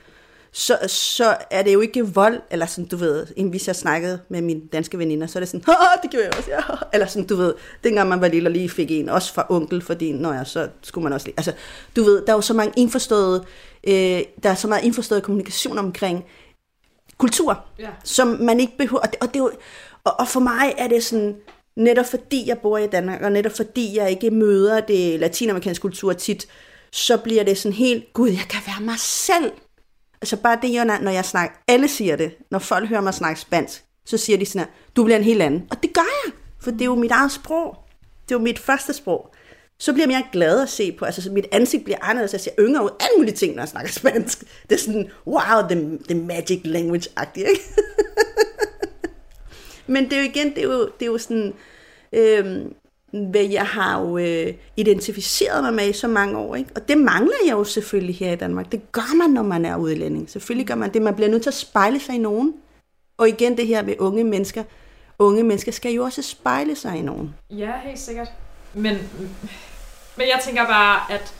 så, 0.52 0.78
så 0.86 1.36
er 1.50 1.62
det 1.62 1.74
jo 1.74 1.80
ikke 1.80 2.06
vold, 2.14 2.40
eller 2.50 2.66
sådan, 2.66 2.88
du 2.88 2.96
ved, 2.96 3.26
en 3.36 3.48
hvis 3.48 3.66
jeg 3.66 3.76
snakkede 3.76 4.20
med 4.28 4.42
mine 4.42 4.60
danske 4.72 4.98
veninder, 4.98 5.26
så 5.26 5.38
er 5.38 5.40
det 5.40 5.48
sådan, 5.48 5.64
Haha, 5.68 6.00
det 6.02 6.10
gjorde 6.10 6.24
jeg 6.24 6.34
også, 6.38 6.50
ja. 6.50 6.60
Eller 6.92 7.06
sådan, 7.06 7.26
du 7.26 7.36
ved, 7.36 7.54
dengang 7.84 8.08
man 8.08 8.20
var 8.20 8.28
lille 8.28 8.48
og 8.48 8.52
lige 8.52 8.68
fik 8.68 8.90
en, 8.90 9.08
også 9.08 9.34
fra 9.34 9.46
onkel, 9.48 9.82
fordi, 9.82 10.12
når 10.12 10.32
jeg 10.32 10.46
så 10.46 10.68
skulle 10.82 11.02
man 11.02 11.12
også 11.12 11.26
lige, 11.26 11.34
altså, 11.36 11.52
du 11.96 12.02
ved, 12.02 12.22
der 12.26 12.32
er 12.32 12.36
jo 12.36 12.40
så 12.40 12.54
mange 12.54 12.72
indforståede, 12.76 13.44
øh, 13.88 14.22
der 14.42 14.50
er 14.50 14.54
så 14.54 14.68
meget 14.68 14.84
indforstået 14.84 15.22
kommunikation 15.22 15.78
omkring 15.78 16.24
kultur, 17.18 17.64
Ja. 17.78 17.88
som 18.04 18.26
man 18.26 18.60
ikke 18.60 18.76
behøver, 18.78 19.00
og 19.00 19.08
det, 19.12 19.16
og, 19.20 19.34
det 19.34 19.40
er 19.40 19.48
og, 20.04 20.20
og 20.20 20.28
for 20.28 20.40
mig 20.40 20.74
er 20.78 20.88
det 20.88 21.04
sådan, 21.04 21.36
netop 21.76 22.06
fordi 22.06 22.48
jeg 22.48 22.58
bor 22.58 22.78
i 22.78 22.86
Danmark, 22.86 23.22
og 23.22 23.32
netop 23.32 23.52
fordi 23.52 23.96
jeg 23.96 24.10
ikke 24.10 24.30
møder 24.30 24.80
det 24.80 25.20
latinamerikanske 25.20 25.82
kultur 25.82 26.12
tit, 26.12 26.46
så 26.92 27.16
bliver 27.16 27.44
det 27.44 27.58
sådan 27.58 27.76
helt, 27.76 28.12
gud, 28.12 28.28
jeg 28.28 28.46
kan 28.50 28.60
være 28.66 28.80
mig 28.80 28.98
selv. 28.98 29.52
Altså 30.20 30.36
bare 30.36 30.58
det, 30.62 30.86
når 31.02 31.10
jeg 31.10 31.24
snakker, 31.24 31.56
alle 31.68 31.88
siger 31.88 32.16
det, 32.16 32.36
når 32.50 32.58
folk 32.58 32.88
hører 32.88 33.00
mig 33.00 33.14
snakke 33.14 33.40
spansk, 33.40 33.84
så 34.06 34.18
siger 34.18 34.38
de 34.38 34.46
sådan 34.46 34.60
her, 34.60 34.66
du 34.96 35.04
bliver 35.04 35.16
en 35.18 35.24
helt 35.24 35.42
anden. 35.42 35.66
Og 35.70 35.82
det 35.82 35.94
gør 35.94 36.24
jeg, 36.24 36.32
for 36.60 36.70
det 36.70 36.80
er 36.80 36.84
jo 36.84 36.94
mit 36.94 37.10
eget 37.10 37.32
sprog. 37.32 37.76
Det 38.28 38.34
er 38.34 38.38
jo 38.38 38.44
mit 38.44 38.58
første 38.58 38.92
sprog. 38.92 39.34
Så 39.78 39.92
bliver 39.92 40.10
jeg 40.10 40.24
glad 40.32 40.62
at 40.62 40.68
se 40.68 40.92
på, 40.92 41.04
altså 41.04 41.22
så 41.22 41.30
mit 41.30 41.46
ansigt 41.52 41.84
bliver 41.84 41.98
anderledes, 42.02 42.34
altså, 42.34 42.50
jeg 42.50 42.54
ser 42.58 42.64
yngre 42.64 42.84
ud, 42.84 42.90
alle 43.00 43.16
mulige 43.16 43.34
ting, 43.34 43.54
når 43.54 43.62
jeg 43.62 43.68
snakker 43.68 43.92
spansk. 43.92 44.40
Det 44.70 44.72
er 44.74 44.80
sådan, 44.80 45.10
wow, 45.26 45.68
the, 45.68 45.98
the 46.08 46.20
magic 46.20 46.60
language-agtigt, 46.64 47.48
ikke? 47.48 47.62
Men 49.86 50.04
det 50.04 50.12
er 50.12 50.22
jo 50.22 50.28
igen, 50.28 50.50
det 50.54 50.58
er 50.58 50.62
jo, 50.62 50.80
det 50.80 51.02
er 51.02 51.06
jo 51.06 51.18
sådan, 51.18 51.54
øhm, 52.12 52.74
hvad 53.30 53.44
jeg 53.44 53.66
har 53.66 54.00
jo 54.00 54.18
øh, 54.18 54.54
identificeret 54.76 55.64
mig 55.64 55.74
med 55.74 55.88
i 55.88 55.92
så 55.92 56.08
mange 56.08 56.38
år. 56.38 56.54
Ikke? 56.54 56.70
Og 56.76 56.88
det 56.88 56.98
mangler 56.98 57.34
jeg 57.46 57.52
jo 57.52 57.64
selvfølgelig 57.64 58.16
her 58.16 58.32
i 58.32 58.36
Danmark. 58.36 58.72
Det 58.72 58.92
gør 58.92 59.14
man, 59.16 59.30
når 59.30 59.42
man 59.42 59.64
er 59.64 59.76
udlænding. 59.76 60.30
Selvfølgelig 60.30 60.66
gør 60.66 60.74
man 60.74 60.94
det. 60.94 61.02
Man 61.02 61.14
bliver 61.14 61.30
nødt 61.30 61.42
til 61.42 61.50
at 61.50 61.54
spejle 61.54 62.00
sig 62.00 62.14
i 62.14 62.18
nogen. 62.18 62.54
Og 63.16 63.28
igen 63.28 63.56
det 63.56 63.66
her 63.66 63.82
med 63.82 63.94
unge 63.98 64.24
mennesker. 64.24 64.64
Unge 65.18 65.42
mennesker 65.42 65.72
skal 65.72 65.92
jo 65.92 66.04
også 66.04 66.22
spejle 66.22 66.76
sig 66.76 66.96
i 66.98 67.02
nogen. 67.02 67.34
Ja, 67.50 67.72
helt 67.84 67.98
sikkert. 67.98 68.28
Men, 68.74 68.98
men 70.16 70.26
jeg 70.26 70.40
tænker 70.44 70.66
bare, 70.66 71.12
at 71.12 71.34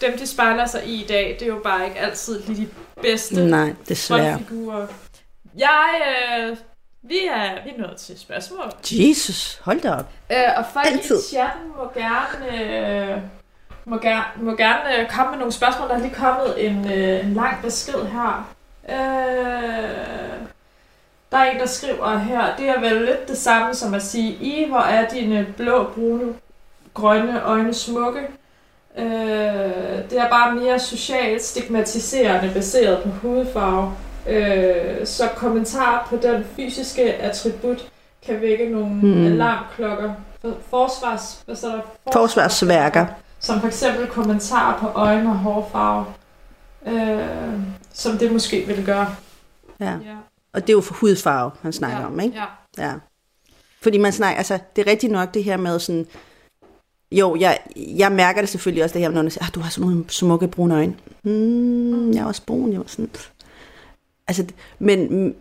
dem, 0.00 0.18
de 0.18 0.26
spejler 0.26 0.66
sig 0.66 0.86
i 0.86 1.02
i 1.02 1.06
dag, 1.06 1.36
det 1.40 1.48
er 1.48 1.54
jo 1.54 1.60
bare 1.64 1.86
ikke 1.86 1.98
altid 1.98 2.42
lige 2.42 2.60
de 2.60 2.68
bedste 3.02 3.46
Nej, 3.46 3.74
desværre. 3.88 4.32
frontfigurer. 4.32 4.86
Jeg, 5.58 5.88
øh, 6.40 6.56
vi 7.08 7.16
er, 7.30 7.64
vi 7.64 7.70
er 7.76 7.82
nået 7.82 7.96
til 7.96 8.18
spørgsmål. 8.20 8.72
Jesus, 8.90 9.60
hold 9.62 9.80
da 9.80 9.90
op. 9.92 10.10
Øh, 10.32 10.38
og 10.56 10.64
folk 10.72 10.86
Altid. 10.86 11.18
i 11.18 11.22
chatten 11.22 11.68
må 11.76 11.90
gerne, 11.94 12.62
øh, 13.12 13.18
må 13.84 13.98
gerne, 13.98 14.24
må 14.36 14.56
gerne 14.56 14.98
øh, 14.98 15.10
komme 15.10 15.30
med 15.30 15.38
nogle 15.38 15.52
spørgsmål. 15.52 15.88
Der 15.88 15.94
er 15.94 15.98
lige 15.98 16.14
kommet 16.14 16.66
en, 16.66 16.92
øh, 16.92 17.26
en 17.26 17.34
lang 17.34 17.62
besked 17.62 18.04
her. 18.06 18.50
Øh, 18.88 18.94
der 21.32 21.38
er 21.38 21.50
en, 21.50 21.58
der 21.58 21.66
skriver 21.66 22.18
her, 22.18 22.56
det 22.56 22.68
er 22.68 22.80
vel 22.80 23.04
lidt 23.04 23.28
det 23.28 23.38
samme 23.38 23.74
som 23.74 23.94
at 23.94 24.02
sige, 24.02 24.32
I, 24.34 24.68
hvor 24.68 24.80
er 24.80 25.08
dine 25.08 25.46
blå, 25.56 25.90
brune, 25.94 26.34
grønne 26.94 27.42
øjne 27.42 27.74
smukke. 27.74 28.20
Øh, 28.98 29.04
det 30.10 30.18
er 30.18 30.28
bare 30.30 30.54
mere 30.54 30.78
socialt 30.78 31.42
stigmatiserende 31.42 32.54
baseret 32.54 33.02
på 33.02 33.08
hudfarve. 33.08 33.92
Øh, 34.28 35.06
så 35.06 35.28
kommentar 35.36 36.06
på 36.10 36.16
den 36.16 36.44
fysiske 36.56 37.14
attribut 37.14 37.88
kan 38.26 38.40
vække 38.40 38.68
nogle 38.70 38.86
Hmm. 38.88 39.12
hmm. 39.12 39.26
alarmklokker. 39.26 40.12
For- 40.40 40.56
Forsvars, 40.70 41.42
hvad 41.46 41.56
står 41.56 41.68
der? 41.68 41.80
Forsvarsværker. 42.12 43.06
Som 43.40 43.60
for 43.60 43.66
eksempel 43.66 44.06
kommentarer 44.06 44.78
på 44.80 44.86
øjne 44.86 45.28
og 45.30 45.36
hårfarve. 45.36 46.04
Øh, 46.86 47.60
som 47.92 48.18
det 48.18 48.32
måske 48.32 48.64
ville 48.66 48.84
gøre. 48.84 49.14
Ja. 49.80 49.84
Ja. 49.90 50.16
Og 50.52 50.60
det 50.62 50.68
er 50.68 50.72
jo 50.72 50.80
for 50.80 50.94
hudfarve, 50.94 51.50
han 51.62 51.72
snakker 51.72 51.98
ja. 52.00 52.06
om, 52.06 52.20
ikke? 52.20 52.36
Ja. 52.78 52.84
Ja. 52.86 52.92
Fordi 53.82 53.98
man 53.98 54.12
snakker, 54.12 54.38
altså, 54.38 54.58
det 54.76 54.86
er 54.86 54.90
rigtigt 54.90 55.12
nok 55.12 55.34
det 55.34 55.44
her 55.44 55.56
med 55.56 55.78
sådan, 55.78 56.06
jo, 57.12 57.36
jeg, 57.40 57.58
jeg 57.76 58.12
mærker 58.12 58.40
det 58.40 58.48
selvfølgelig 58.48 58.84
også 58.84 58.92
det 58.94 59.02
her, 59.02 59.08
når 59.10 59.22
man 59.22 59.30
siger, 59.30 59.44
ah, 59.44 59.50
du 59.54 59.60
har 59.60 59.70
sådan 59.70 59.88
nogle 59.90 60.04
smukke 60.08 60.48
brune 60.48 60.74
øjne. 60.74 60.94
Mm, 61.22 62.12
jeg 62.12 62.20
er 62.20 62.26
også 62.26 62.42
brun, 62.46 62.72
jeg 62.72 62.78
var 62.80 62.86
sådan, 62.88 63.10
altså, 64.26 64.46
men 64.78 65.24
mm, 65.24 65.34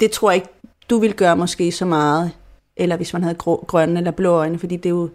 det 0.00 0.10
tror 0.10 0.30
jeg 0.30 0.36
ikke, 0.36 0.48
du 0.90 0.98
vil 0.98 1.14
gøre 1.14 1.36
måske 1.36 1.72
så 1.72 1.84
meget, 1.84 2.32
eller 2.76 2.96
hvis 2.96 3.12
man 3.12 3.22
havde 3.22 3.34
grå, 3.34 3.64
grønne 3.68 3.98
eller 3.98 4.10
blå 4.10 4.30
øjne, 4.30 4.58
fordi 4.58 4.76
det 4.76 4.86
er 4.86 4.90
jo, 4.90 5.10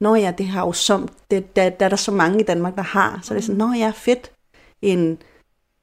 nå 0.00 0.14
ja, 0.14 0.32
det 0.38 0.46
har 0.46 0.66
jo 0.66 0.72
som, 0.72 1.08
det, 1.30 1.56
der, 1.56 1.70
der 1.70 1.84
er 1.84 1.88
der 1.88 1.96
så 1.96 2.10
mange 2.10 2.40
i 2.40 2.44
Danmark, 2.44 2.76
der 2.76 2.82
har, 2.82 3.20
så 3.22 3.34
det 3.34 3.40
er 3.40 3.44
sådan, 3.44 3.58
nå 3.58 3.72
ja, 3.72 3.92
fedt, 3.94 4.32
en 4.82 5.18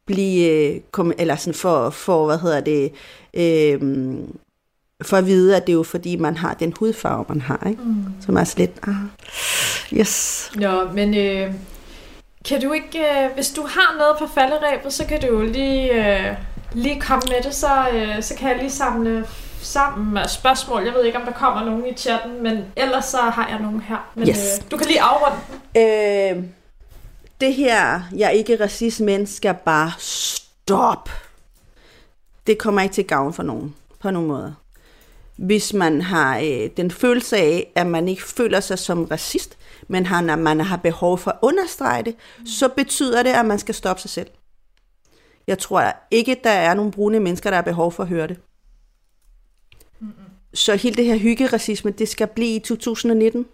blive, 0.05 0.49
øh, 0.49 0.81
kom, 0.91 1.13
eller 1.17 1.35
sådan 1.35 1.53
for, 1.53 1.89
for, 1.89 2.25
hvad 2.25 2.39
hedder 2.39 2.61
det, 2.61 2.91
øh, 3.33 3.79
for 5.01 5.17
at 5.17 5.25
vide, 5.25 5.55
at 5.55 5.67
det 5.67 5.73
er 5.73 5.77
jo 5.77 5.83
fordi, 5.83 6.15
man 6.15 6.37
har 6.37 6.53
den 6.53 6.73
hudfarve, 6.79 7.25
man 7.29 7.41
har, 7.41 7.67
ikke? 7.69 7.81
Mm. 7.83 8.05
Som 8.21 8.37
er 8.37 8.43
så 8.43 8.55
lidt, 8.57 8.71
ah, 8.83 8.95
yes. 9.93 10.51
Nå, 10.55 10.91
men 10.91 11.13
øh, 11.13 11.53
kan 12.45 12.61
du 12.61 12.71
ikke, 12.73 12.99
øh, 12.99 13.31
hvis 13.35 13.49
du 13.51 13.61
har 13.61 13.95
noget 13.97 14.15
på 14.19 14.27
falderæbet, 14.27 14.93
så 14.93 15.05
kan 15.05 15.21
du 15.21 15.27
jo 15.27 15.41
lige, 15.41 15.91
øh, 16.29 16.35
lige 16.73 17.01
komme 17.01 17.21
med 17.27 17.43
det, 17.43 17.55
så, 17.55 17.85
øh, 17.93 18.23
så 18.23 18.35
kan 18.35 18.49
jeg 18.49 18.57
lige 18.57 18.71
samle 18.71 19.27
sammen 19.61 20.13
med 20.13 20.27
spørgsmål. 20.27 20.83
Jeg 20.83 20.93
ved 20.93 21.05
ikke, 21.05 21.17
om 21.17 21.25
der 21.25 21.33
kommer 21.33 21.63
nogen 21.65 21.85
i 21.85 21.93
chatten, 21.93 22.43
men 22.43 22.65
ellers 22.75 23.05
så 23.05 23.17
har 23.17 23.47
jeg 23.49 23.59
nogen 23.59 23.81
her. 23.81 24.09
Men 24.15 24.29
Yes. 24.29 24.37
øh, 24.37 24.71
du 24.71 24.77
kan 24.77 24.87
lige 24.87 25.01
afrunde. 25.01 25.37
Øh, 25.77 26.43
det 27.41 27.53
her, 27.53 28.01
jeg 28.15 28.25
er 28.25 28.29
ikke 28.29 28.63
racist, 28.63 28.99
men 29.01 29.27
skal 29.27 29.55
bare 29.65 29.91
stop. 29.97 31.09
Det 32.47 32.57
kommer 32.57 32.81
ikke 32.81 32.93
til 32.93 33.05
gavn 33.07 33.33
for 33.33 33.43
nogen, 33.43 33.75
på 33.99 34.11
nogen 34.11 34.27
måde. 34.27 34.55
Hvis 35.35 35.73
man 35.73 36.01
har 36.01 36.37
øh, 36.37 36.69
den 36.77 36.91
følelse 36.91 37.37
af, 37.37 37.67
at 37.75 37.87
man 37.87 38.07
ikke 38.07 38.23
føler 38.23 38.59
sig 38.59 38.79
som 38.79 39.03
racist, 39.05 39.57
men 39.89 40.05
har, 40.05 40.21
når 40.21 40.35
man 40.35 40.59
har 40.59 40.77
behov 40.77 41.17
for 41.17 41.31
at 41.31 41.37
understrege 41.41 42.03
det, 42.03 42.15
så 42.45 42.67
betyder 42.67 43.23
det, 43.23 43.29
at 43.29 43.45
man 43.45 43.59
skal 43.59 43.75
stoppe 43.75 44.01
sig 44.01 44.09
selv. 44.11 44.27
Jeg 45.47 45.59
tror 45.59 45.93
ikke, 46.11 46.39
der 46.43 46.49
er 46.49 46.73
nogen 46.73 46.91
brune 46.91 47.19
mennesker, 47.19 47.49
der 47.49 47.57
har 47.57 47.61
behov 47.61 47.91
for 47.91 48.03
at 48.03 48.09
høre 48.09 48.27
det. 48.27 48.39
Så 50.53 50.75
hele 50.75 50.95
det 50.95 51.05
her 51.05 51.17
hyggeracisme, 51.17 51.91
det 51.91 52.09
skal 52.09 52.27
blive 52.27 52.55
i 52.55 52.59
2019. 52.59 53.45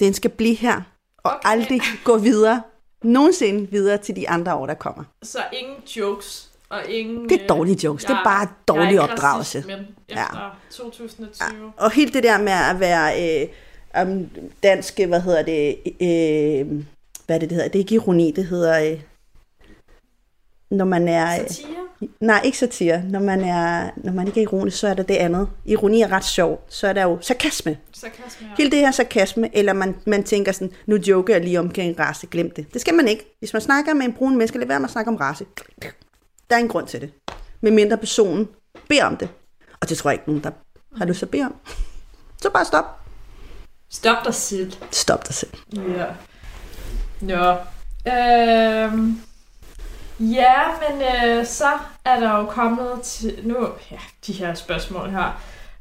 Den 0.00 0.14
skal 0.14 0.30
blive 0.30 0.54
her, 0.54 0.80
og 1.18 1.30
Okay. 1.32 1.38
aldrig 1.44 1.80
gå 2.04 2.18
videre, 2.18 2.62
nogensinde 3.02 3.70
videre 3.70 3.98
til 3.98 4.16
de 4.16 4.28
andre 4.28 4.54
år, 4.54 4.66
der 4.66 4.74
kommer. 4.74 5.04
Så 5.22 5.38
ingen 5.52 5.76
jokes 5.96 6.50
og 6.68 6.86
ingen... 6.88 7.28
Det 7.28 7.42
er 7.42 7.46
dårlige 7.46 7.84
jokes. 7.84 8.04
Det 8.04 8.12
er 8.12 8.24
bare 8.24 8.48
dårlig 8.68 8.94
jeg 8.94 8.96
er 8.96 9.02
opdragelse. 9.02 9.58
Racist, 9.58 9.66
men 9.66 9.86
efter 10.08 10.58
2020. 10.70 11.72
Og 11.76 11.90
helt 11.90 12.14
det 12.14 12.22
der 12.22 12.38
med 12.38 12.52
at 12.52 12.80
være 12.80 13.42
øh, 13.42 13.48
um, 14.02 14.30
dansk, 14.62 15.00
hvad 15.08 15.20
hedder 15.20 15.42
det, 15.42 15.76
øh, 15.86 16.84
hvad 17.26 17.36
er 17.36 17.40
det, 17.40 17.50
det 17.50 17.52
hedder? 17.52 17.68
Det 17.68 17.78
er 17.78 17.82
ikke 17.82 17.94
ironi, 17.94 18.30
det 18.30 18.46
hedder, 18.46 18.92
øh, 18.92 19.00
når 20.70 20.84
man 20.84 21.08
er... 21.08 21.40
Øh, 21.40 21.48
Satire? 21.48 21.86
nej, 22.20 22.40
ikke 22.44 22.58
satire. 22.58 23.02
Når 23.04 23.20
man, 23.20 23.40
er, 23.40 23.90
når 23.96 24.12
man 24.12 24.26
ikke 24.26 24.40
er 24.40 24.42
ironisk, 24.42 24.78
så 24.78 24.88
er 24.88 24.94
der 24.94 25.02
det 25.02 25.14
andet. 25.14 25.48
Ironi 25.64 26.02
er 26.02 26.12
ret 26.12 26.24
sjov. 26.24 26.64
Så 26.68 26.88
er 26.88 26.92
der 26.92 27.02
jo 27.02 27.18
sarkasme. 27.20 27.78
Sarkasme, 27.92 28.46
ja. 28.46 28.54
Hele 28.58 28.70
det 28.70 28.78
her 28.78 28.90
sarkasme, 28.90 29.56
eller 29.56 29.72
man, 29.72 29.96
man 30.06 30.24
tænker 30.24 30.52
sådan, 30.52 30.72
nu 30.86 30.96
joker 30.96 31.34
jeg 31.34 31.44
lige 31.44 31.60
omkring 31.60 31.98
race, 31.98 32.26
glem 32.26 32.50
det. 32.50 32.72
Det 32.72 32.80
skal 32.80 32.94
man 32.94 33.08
ikke. 33.08 33.36
Hvis 33.38 33.52
man 33.52 33.62
snakker 33.62 33.94
med 33.94 34.06
en 34.06 34.12
brun 34.12 34.36
menneske, 34.36 34.58
lad 34.58 34.66
være 34.66 34.80
med 34.80 34.88
at 34.88 34.92
snakke 34.92 35.10
om 35.10 35.16
race. 35.16 35.44
Der 36.50 36.56
er 36.56 36.60
en 36.60 36.68
grund 36.68 36.86
til 36.86 37.00
det. 37.00 37.12
Med 37.60 37.70
mindre 37.70 37.96
personen 37.96 38.48
beder 38.88 39.04
om 39.04 39.16
det. 39.16 39.28
Og 39.80 39.88
det 39.88 39.98
tror 39.98 40.10
jeg 40.10 40.14
ikke 40.14 40.28
nogen, 40.28 40.44
der 40.44 40.50
har 40.96 41.04
lyst 41.04 41.18
til 41.18 41.26
at 41.26 41.30
bede 41.30 41.44
om. 41.44 41.54
Så 42.42 42.50
bare 42.50 42.64
stop. 42.64 43.05
Stop 43.90 44.24
dig 44.24 44.34
selv. 44.34 44.72
Stop 44.90 45.26
dig 45.26 45.34
selv. 45.34 45.52
Ja. 45.72 46.06
Nå. 47.20 47.56
Øhm. 48.12 49.20
Ja, 50.20 50.62
men 50.88 51.02
øh, 51.02 51.46
så 51.46 51.68
er 52.04 52.20
der 52.20 52.36
jo 52.38 52.46
kommet 52.46 53.02
til... 53.02 53.40
Nu, 53.44 53.68
ja, 53.90 53.98
de 54.26 54.32
her 54.32 54.54
spørgsmål 54.54 55.10
her. 55.10 55.40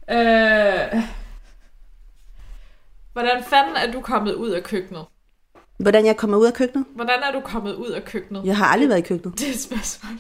Øh, 0.10 1.01
hvordan 3.14 3.43
fanden 3.43 3.76
er 3.76 3.91
du 3.91 4.01
kommet 4.01 4.34
ud 4.34 4.49
af 4.49 4.64
køkkenet? 4.64 5.06
Hvordan 5.78 6.06
jeg 6.06 6.18
kommer 6.18 6.38
ud 6.38 6.45
af 6.45 6.53
køkkenet? 6.53 6.86
Hvordan 6.95 7.20
er 7.24 7.32
du 7.32 7.39
kommet 7.39 7.74
ud 7.74 7.89
af 7.89 8.06
køkkenet? 8.06 8.45
Jeg 8.45 8.58
har 8.58 8.66
aldrig 8.66 8.89
været 8.89 8.99
i 8.99 9.01
køkkenet. 9.01 9.38
Det 9.39 9.47
er 9.49 9.53
et 9.53 9.62
spørgsmål. 9.62 10.20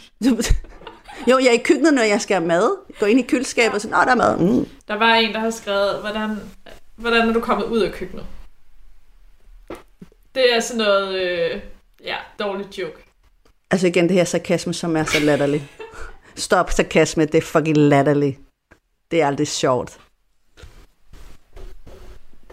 jo, 1.27 1.37
jeg 1.37 1.47
er 1.47 1.51
i 1.51 1.63
køkkenet, 1.65 1.93
når 1.93 2.01
jeg 2.01 2.21
skal 2.21 2.35
have 2.35 2.47
mad. 2.47 2.77
Går 2.99 3.07
ind 3.07 3.19
i 3.19 3.23
køleskabet 3.23 3.75
og 3.75 3.81
sådan, 3.81 3.97
åh, 3.97 4.05
der 4.05 4.11
er 4.11 4.15
mad. 4.15 4.37
Mm. 4.37 4.67
Der 4.87 4.95
var 4.95 5.13
en, 5.13 5.33
der 5.33 5.39
har 5.39 5.49
skrevet, 5.49 5.99
hvordan, 6.01 6.39
hvordan 6.95 7.29
er 7.29 7.33
du 7.33 7.39
kommet 7.39 7.65
ud 7.65 7.79
af 7.79 7.91
køkkenet? 7.91 8.25
Det 10.35 10.55
er 10.55 10.59
sådan 10.59 10.77
noget, 10.77 11.15
øh, 11.21 11.61
ja, 12.03 12.15
dårligt 12.39 12.77
joke. 12.77 13.03
Altså 13.71 13.87
igen, 13.87 14.03
det 14.09 14.15
her 14.15 14.23
sarkasme, 14.23 14.73
som 14.73 14.97
er 14.97 15.03
så 15.03 15.19
latterlig. 15.19 15.71
Stop 16.35 16.71
sarkasme, 16.71 17.25
det 17.25 17.35
er 17.35 17.41
fucking 17.41 17.77
latterligt. 17.77 18.39
Det 19.11 19.21
er 19.21 19.27
aldrig 19.27 19.47
sjovt. 19.47 19.97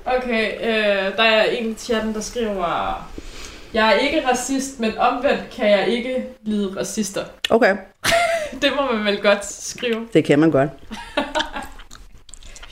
Okay, 0.07 0.55
øh, 0.57 1.17
der 1.17 1.23
er 1.23 1.45
en 1.45 1.71
i 1.71 1.75
chatten, 1.75 2.15
der 2.15 2.21
skriver, 2.21 3.09
jeg 3.75 3.89
er 3.89 3.93
ikke 3.99 4.29
racist, 4.29 4.81
men 4.81 4.99
omvendt 4.99 5.51
kan 5.51 5.71
jeg 5.71 5.89
ikke 5.89 6.27
lide 6.43 6.77
racister. 6.81 7.25
Okay, 7.51 7.77
Det 8.63 8.73
må 8.77 8.93
man 8.93 9.05
vel 9.05 9.23
godt 9.23 9.45
skrive. 9.47 10.09
det 10.13 10.25
kan 10.25 10.39
man 10.39 10.51
godt. 10.51 10.71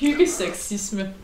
Hyggesexisme. 0.01 1.15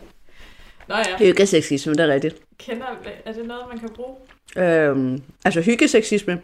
Nå 0.89 0.95
ja, 0.95 1.17
Hyggesexisme, 1.17 1.93
det 1.93 1.99
er 1.99 2.07
rigtigt. 2.13 2.35
kender, 2.57 2.85
er 3.25 3.31
det 3.33 3.45
noget, 3.45 3.63
man 3.69 3.79
kan 3.79 3.89
bruge? 3.89 4.15
Øhm, 4.57 5.21
altså 5.45 5.61
hyggesexisme. 5.61 6.41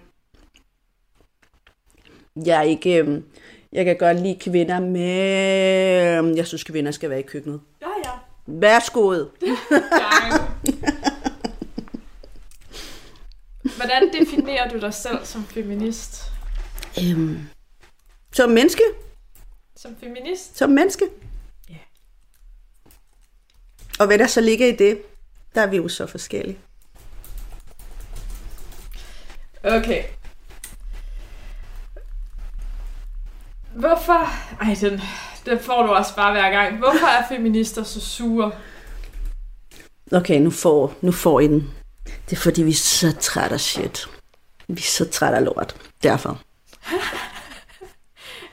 Jeg 2.46 2.58
er 2.58 2.62
ikke... 2.62 2.98
øhm, 3.00 3.24
Jeg 3.72 3.86
kan 3.86 3.98
godt 3.98 4.20
lide 4.20 4.40
kvinder, 4.40 4.80
men 4.80 6.38
jeg 6.38 6.48
synes, 6.48 6.64
kvinder 6.64 6.92
skal 6.92 7.10
være 7.10 7.20
i 7.20 7.24
køkkenet. 7.24 7.62
Ja, 7.82 7.88
ja. 8.06 8.12
Værsgoet. 8.48 9.30
Gang. 9.40 10.42
Hvordan 13.76 14.14
definerer 14.14 14.70
du 14.70 14.80
dig 14.80 14.94
selv 14.94 15.18
som 15.26 15.46
feminist? 15.46 16.24
Øhm, 17.02 17.38
som 18.32 18.50
menneske. 18.50 18.84
Som 19.76 19.96
feminist? 20.04 20.58
Som 20.58 20.70
menneske. 20.70 21.06
Og 24.04 24.08
hvad 24.08 24.18
der 24.18 24.28
så 24.28 24.42
ligger 24.42 24.68
i 24.68 24.76
det, 24.76 25.02
der 25.56 25.62
er 25.62 25.68
vi 25.68 25.78
jo 25.78 25.88
så 25.88 26.08
forskellige. 26.08 26.58
Okay. 29.64 30.04
Hvorfor... 33.76 34.30
Ej, 34.62 34.78
den, 34.82 35.02
den 35.46 35.60
får 35.60 35.84
du 35.84 35.94
også 35.94 36.16
bare 36.16 36.32
hver 36.32 36.50
gang. 36.50 36.78
Hvorfor 36.78 37.08
er 37.08 37.28
feminister 37.28 37.84
så 37.84 38.02
sure? 38.02 38.52
Okay, 40.12 40.40
nu 40.40 40.50
får, 40.50 40.94
nu 41.02 41.12
får 41.12 41.40
I 41.40 41.48
den. 41.48 41.72
Det 42.06 42.36
er 42.36 42.42
fordi, 42.42 42.64
vi 42.64 42.72
er 42.72 42.74
så 42.74 43.16
trætte 43.20 43.54
af 43.54 43.60
shit. 43.60 44.08
Vi 44.68 44.80
er 44.80 44.82
så 44.82 45.10
trætte 45.10 45.38
af 45.38 45.46
lort. 45.46 45.76
Derfor. 46.04 46.42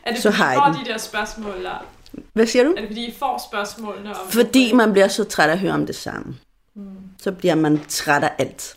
Er 0.07 0.13
det 0.13 0.23
Så 0.23 0.31
har 0.31 0.75
I 0.75 0.85
de 0.85 0.93
der 0.93 0.99
spørgsmål 0.99 1.65
der? 1.65 1.87
Hvad 2.33 2.47
siger 2.47 2.65
du? 2.65 2.71
Er 2.71 2.81
det 2.81 2.89
fordi, 2.89 3.07
I 3.07 3.15
får 3.19 3.49
spørgsmålene 3.51 4.11
om... 4.11 4.31
Fordi 4.31 4.73
man 4.73 4.93
bliver 4.93 5.09
så 5.09 5.25
træt 5.25 5.49
af 5.49 5.53
at 5.53 5.59
høre 5.59 5.73
om 5.73 5.87
det 5.87 5.97
samme. 5.97 6.37
Mm. 6.75 6.83
Så 7.19 7.33
bliver 7.33 7.55
man 7.55 7.81
træt 7.89 8.23
af 8.25 8.33
alt. 8.39 8.77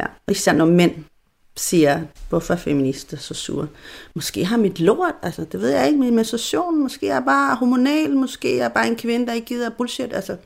Ja. 0.00 0.06
Især 0.28 0.52
når 0.52 0.64
mænd 0.64 1.04
siger, 1.56 2.00
hvorfor 2.28 2.54
er 2.54 2.58
feminister 2.58 3.16
så 3.16 3.34
sure? 3.34 3.68
Måske 4.14 4.44
har 4.44 4.56
mit 4.56 4.80
lort, 4.80 5.14
altså 5.22 5.44
det 5.44 5.60
ved 5.60 5.70
jeg 5.70 5.86
ikke, 5.86 5.98
min 5.98 6.14
menstruation, 6.14 6.82
måske 6.82 7.08
er 7.08 7.14
jeg 7.14 7.24
bare 7.24 7.56
hormonal, 7.56 8.16
måske 8.16 8.52
er 8.52 8.62
jeg 8.62 8.72
bare 8.72 8.86
en 8.86 8.96
kvinde, 8.96 9.26
der 9.26 9.32
ikke 9.32 9.46
gider 9.46 9.70
bullshit, 9.70 10.12
altså 10.12 10.36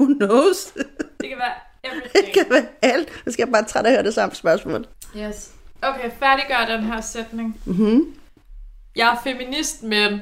who 0.00 0.14
knows? 0.14 0.72
Det 1.20 1.28
kan 1.28 1.38
være 1.38 1.54
Det 1.82 1.90
everything. 1.92 2.34
kan 2.34 2.46
være 2.50 2.66
alt. 2.82 3.08
Så 3.24 3.32
skal 3.32 3.42
jeg 3.44 3.52
bare 3.52 3.64
træt 3.64 3.84
af 3.86 3.90
at 3.90 3.94
høre 3.96 4.04
det 4.04 4.14
samme 4.14 4.34
spørgsmål. 4.34 4.86
Yes. 5.16 5.50
Okay, 5.82 6.10
færdiggør 6.18 6.76
den 6.76 6.84
her 6.84 7.00
sætning. 7.00 7.60
Mm-hmm. 7.64 8.14
Jeg 8.96 9.08
er 9.12 9.16
feminist, 9.24 9.82
men... 9.82 10.20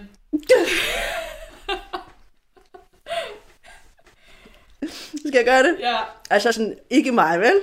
Skal 5.19 5.33
jeg 5.35 5.45
gøre 5.45 5.63
det? 5.63 5.77
Ja. 5.81 5.97
Altså 6.31 6.53
sådan, 6.53 6.79
ikke 6.91 7.13
mig, 7.13 7.41
vel? 7.41 7.55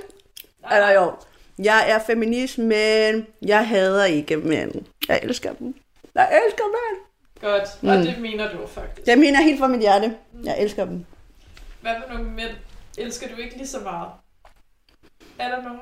Nej, 0.62 0.76
Eller 0.76 0.90
jo, 0.90 1.12
jeg 1.58 1.90
er 1.90 1.98
feminist, 2.06 2.58
men 2.58 3.26
jeg 3.42 3.68
hader 3.68 4.04
ikke 4.04 4.36
mænd. 4.36 4.72
Jeg 5.08 5.20
elsker 5.22 5.52
dem. 5.52 5.74
Jeg 6.14 6.40
elsker 6.46 6.64
mænd. 6.64 7.02
Godt. 7.40 7.62
Og 7.92 7.98
Mm. 7.98 8.04
det 8.06 8.18
mener 8.20 8.52
du 8.52 8.66
faktisk. 8.66 9.06
Jeg 9.06 9.18
mener 9.18 9.42
helt 9.42 9.58
fra 9.58 9.66
mit 9.66 9.80
hjerte. 9.80 10.16
Jeg 10.44 10.60
elsker 10.62 10.84
dem. 10.84 11.04
Hvad 11.80 11.92
med 11.98 12.16
nogle 12.16 12.30
mænd? 12.30 12.50
Elsker 12.98 13.28
du 13.28 13.36
ikke 13.36 13.56
lige 13.56 13.66
så 13.66 13.80
meget? 13.80 14.08
Er 15.38 15.48
der 15.48 15.62
nogen? 15.62 15.80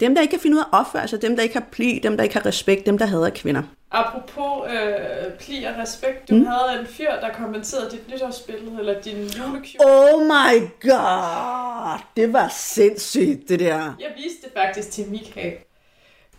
Dem, 0.00 0.14
der 0.14 0.22
ikke 0.22 0.32
kan 0.32 0.40
finde 0.40 0.56
ud 0.56 0.60
af 0.60 0.64
at 0.76 0.80
opføre 0.80 1.08
sig, 1.08 1.22
dem, 1.22 1.36
der 1.36 1.42
ikke 1.42 1.54
har 1.54 1.66
pli, 1.72 2.00
dem, 2.02 2.16
der 2.16 2.24
ikke 2.24 2.34
har 2.36 2.46
respekt, 2.46 2.86
dem, 2.86 2.98
der 2.98 3.06
hader 3.06 3.30
kvinder. 3.30 3.62
Apropos 3.90 4.72
øh, 4.72 5.38
pli 5.38 5.64
og 5.64 5.74
respekt, 5.78 6.28
du 6.28 6.34
mm. 6.34 6.46
havde 6.46 6.80
en 6.80 6.86
fyr, 6.86 7.10
der 7.20 7.32
kommenterede 7.32 7.90
dit 7.90 8.08
nytårsbillede, 8.08 8.76
eller 8.78 9.00
din 9.00 9.16
julekjole. 9.16 9.86
Oh 9.86 10.22
my 10.22 10.68
god! 10.80 11.98
Det 12.16 12.32
var 12.32 12.48
sindssygt, 12.48 13.48
det 13.48 13.60
der. 13.60 13.94
Jeg 14.00 14.12
viste 14.16 14.42
det 14.44 14.52
faktisk 14.56 14.90
til 14.90 15.08
Michael. 15.10 15.52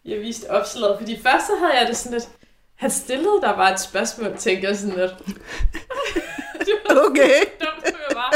Jeg 0.06 0.20
viste 0.20 0.52
opslaget, 0.52 0.98
fordi 1.00 1.22
først 1.22 1.48
så 1.48 1.54
havde 1.60 1.80
jeg 1.80 1.88
det 1.88 1.98
sådan 1.98 2.18
lidt... 2.18 2.30
Han 2.76 2.90
stillede 2.90 3.42
der 3.42 3.56
bare 3.56 3.74
et 3.74 3.80
spørgsmål, 3.80 4.38
tænkte 4.38 4.68
jeg 4.68 4.78
sådan 4.78 4.96
lidt. 4.96 5.14
det 6.66 6.74
var 6.90 6.96
Okay. 7.10 7.40
dumt, 7.66 7.88
som 7.88 8.00
jeg 8.10 8.16
var. 8.16 8.34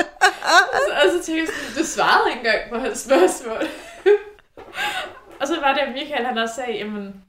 Og 0.74 0.80
så, 0.88 0.93
og 1.03 1.11
så 1.11 1.26
tænkte 1.26 1.41
jeg 1.41 1.47
sådan, 1.47 1.84
du 1.84 1.86
svarede 1.88 2.30
ikke 2.30 2.39
engang 2.39 2.70
på 2.70 2.78
hans 2.78 2.99
spørgsmål. 2.99 3.64
og 5.39 5.47
så 5.47 5.59
var 5.59 5.74
det, 5.74 5.80
at 5.80 5.93
Michael 5.93 6.26
han 6.26 6.38
også 6.38 6.55
sagde, 6.55 6.74
jamen, 6.78 7.24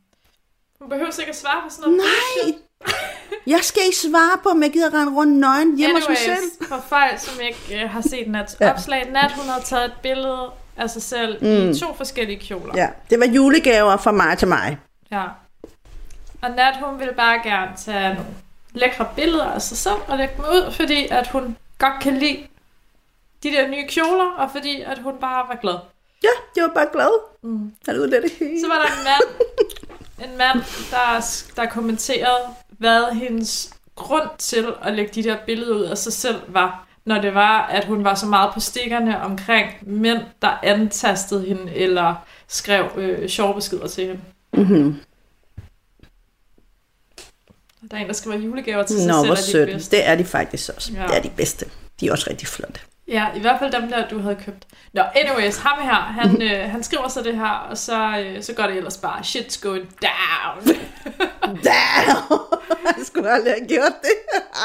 hun 0.84 0.90
behøver 0.90 1.20
ikke 1.20 1.30
at 1.30 1.36
svare 1.36 1.62
på 1.64 1.70
sådan 1.70 1.82
noget. 1.92 1.96
Nej! 1.96 2.44
bullshit." 2.44 2.62
Jeg 3.54 3.60
skal 3.62 3.82
ikke 3.86 3.96
svare 3.96 4.38
på, 4.42 4.48
om 4.48 4.62
jeg 4.62 4.72
gider 4.72 4.94
rende 4.94 5.12
rundt 5.16 5.32
nøgen 5.32 5.78
hjemme 5.78 5.94
hos 6.00 6.08
mig 6.08 6.18
selv. 6.18 6.68
For 6.68 6.84
folk, 6.88 7.18
som 7.18 7.40
ikke 7.40 7.82
øh, 7.82 7.90
har 7.90 8.00
set 8.00 8.30
Nats 8.30 8.56
Ja. 8.60 8.70
opslag, 8.72 9.10
Nat, 9.12 9.32
hun 9.32 9.44
har 9.48 9.60
taget 9.60 9.84
et 9.84 9.92
billede 10.02 10.50
af 10.76 10.90
sig 10.90 11.02
selv 11.02 11.44
mm. 11.44 11.70
i 11.70 11.78
to 11.78 11.94
forskellige 11.94 12.38
kjoler. 12.40 12.72
Ja, 12.76 12.88
det 13.10 13.20
var 13.20 13.26
julegaver 13.26 13.96
fra 13.96 14.12
mig 14.12 14.38
til 14.38 14.48
mig. 14.48 14.78
ja. 15.10 15.24
Og 16.42 16.50
Nat, 16.50 16.74
hun 16.82 16.98
ville 16.98 17.14
bare 17.14 17.40
gerne 17.44 17.70
tage 17.76 18.14
nogle 18.14 18.30
lækre 18.72 19.08
billeder 19.16 19.44
af 19.44 19.62
sig 19.62 19.76
selv 19.76 19.96
og 20.08 20.18
lægge 20.18 20.34
dem 20.36 20.44
ud, 20.44 20.72
fordi 20.72 21.06
at 21.10 21.26
hun 21.28 21.56
godt 21.78 22.02
kan 22.02 22.16
lide 22.18 22.46
de 23.42 23.50
der 23.50 23.68
nye 23.68 23.86
kjoler, 23.88 24.30
og 24.38 24.50
fordi 24.52 24.80
at 24.82 24.98
hun 24.98 25.12
bare 25.20 25.44
var 25.48 25.58
glad. 25.62 25.74
Ja, 26.22 26.28
jeg 26.56 26.64
var 26.64 26.74
bare 26.74 26.88
glad. 26.92 27.10
Mm. 27.42 27.72
Han 27.88 27.98
ud 27.98 28.08
det 28.08 28.32
hele. 28.38 28.60
Så 28.60 28.68
var 28.68 28.74
der 28.74 28.86
en 28.86 29.04
mand, 29.04 29.46
en 30.18 30.38
mand 30.38 30.58
der, 30.90 31.20
der 31.56 31.70
kommenterede, 31.70 32.48
hvad 32.68 33.14
hendes 33.14 33.74
grund 33.96 34.28
til 34.38 34.66
at 34.82 34.94
lægge 34.94 35.12
de 35.14 35.22
der 35.28 35.36
billeder 35.46 35.74
ud 35.74 35.82
af 35.82 35.98
sig 35.98 36.12
selv 36.12 36.40
var, 36.48 36.86
når 37.04 37.20
det 37.20 37.34
var, 37.34 37.66
at 37.66 37.84
hun 37.84 38.04
var 38.04 38.14
så 38.14 38.26
meget 38.26 38.54
på 38.54 38.60
stikkerne 38.60 39.20
omkring 39.22 39.70
mænd, 39.82 40.18
der 40.42 40.58
antastede 40.62 41.46
hende 41.46 41.74
eller 41.74 42.14
skrev 42.48 42.90
øh, 42.96 43.28
sjove 43.28 43.54
beskeder 43.54 43.86
til 43.86 44.06
hende. 44.06 44.20
Mm-hmm. 44.52 45.00
Der 47.90 47.96
er 47.96 48.00
en, 48.00 48.06
der 48.06 48.12
skriver 48.12 48.36
julegaver 48.36 48.82
til 48.82 48.96
sig 48.98 49.06
Nå, 49.06 49.12
selv, 49.12 49.26
hvor 49.26 49.34
er 49.34 49.40
de 49.40 49.42
sødt. 49.42 49.68
bedste. 49.70 49.96
Det 49.96 50.06
er 50.06 50.14
de 50.14 50.24
faktisk 50.24 50.70
også. 50.76 50.92
Ja. 50.92 51.06
Det 51.06 51.16
er 51.16 51.22
de 51.22 51.30
bedste. 51.36 51.66
De 52.00 52.06
er 52.08 52.12
også 52.12 52.26
rigtig 52.30 52.48
flotte. 52.48 52.80
Ja, 53.08 53.26
i 53.36 53.40
hvert 53.40 53.58
fald 53.58 53.72
dem 53.72 53.88
der, 53.88 54.08
du 54.08 54.18
havde 54.18 54.36
købt. 54.44 54.66
Nå, 54.92 55.02
anyways, 55.14 55.56
ham 55.56 55.82
her, 55.82 55.94
han, 55.94 56.42
øh, 56.48 56.70
han 56.70 56.82
skriver 56.82 57.08
så 57.08 57.22
det 57.22 57.36
her, 57.36 57.66
og 57.70 57.78
så, 57.78 58.18
øh, 58.18 58.42
så 58.42 58.52
går 58.54 58.62
det 58.66 58.76
ellers 58.76 58.96
bare, 58.96 59.20
shit's 59.20 59.60
going 59.60 59.88
down. 60.02 60.76
Damn! 61.64 62.40
Jeg 62.84 63.06
skulle 63.06 63.30
aldrig 63.30 63.52
have 63.52 63.68
gjort 63.68 63.92
det. 64.02 64.10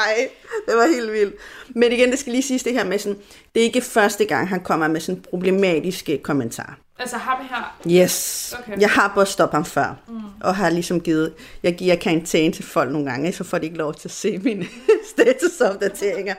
Ej, 0.06 0.28
det 0.68 0.76
var 0.76 0.86
helt 0.86 1.12
vildt. 1.12 1.34
Men 1.68 1.92
igen, 1.92 2.10
det 2.10 2.18
skal 2.18 2.32
lige 2.32 2.42
siges 2.42 2.62
det 2.62 2.72
her 2.72 2.84
med 2.84 2.98
sådan, 2.98 3.18
det 3.54 3.60
er 3.60 3.64
ikke 3.64 3.80
første 3.80 4.24
gang, 4.24 4.48
han 4.48 4.60
kommer 4.60 4.88
med 4.88 5.00
sådan 5.00 5.22
problematiske 5.30 6.18
kommentarer. 6.18 6.74
altså 6.98 7.16
ham 7.16 7.38
her, 7.50 7.78
Yes. 8.02 8.54
Okay. 8.58 8.80
Jeg 8.80 8.90
har 8.90 9.12
både 9.14 9.26
stoppet 9.26 9.54
ham 9.56 9.64
før, 9.64 9.94
mm. 10.08 10.20
og 10.40 10.56
har 10.56 10.70
ligesom 10.70 11.00
givet, 11.00 11.32
jeg 11.62 11.74
giver 11.74 11.96
karantæne 11.96 12.52
til 12.52 12.64
folk 12.64 12.92
nogle 12.92 13.10
gange, 13.10 13.32
så 13.32 13.44
får 13.44 13.58
de 13.58 13.64
ikke 13.64 13.78
lov 13.78 13.94
til 13.94 14.08
at 14.08 14.12
se 14.12 14.38
mine 14.38 14.66
statusopdateringer. 15.10 16.34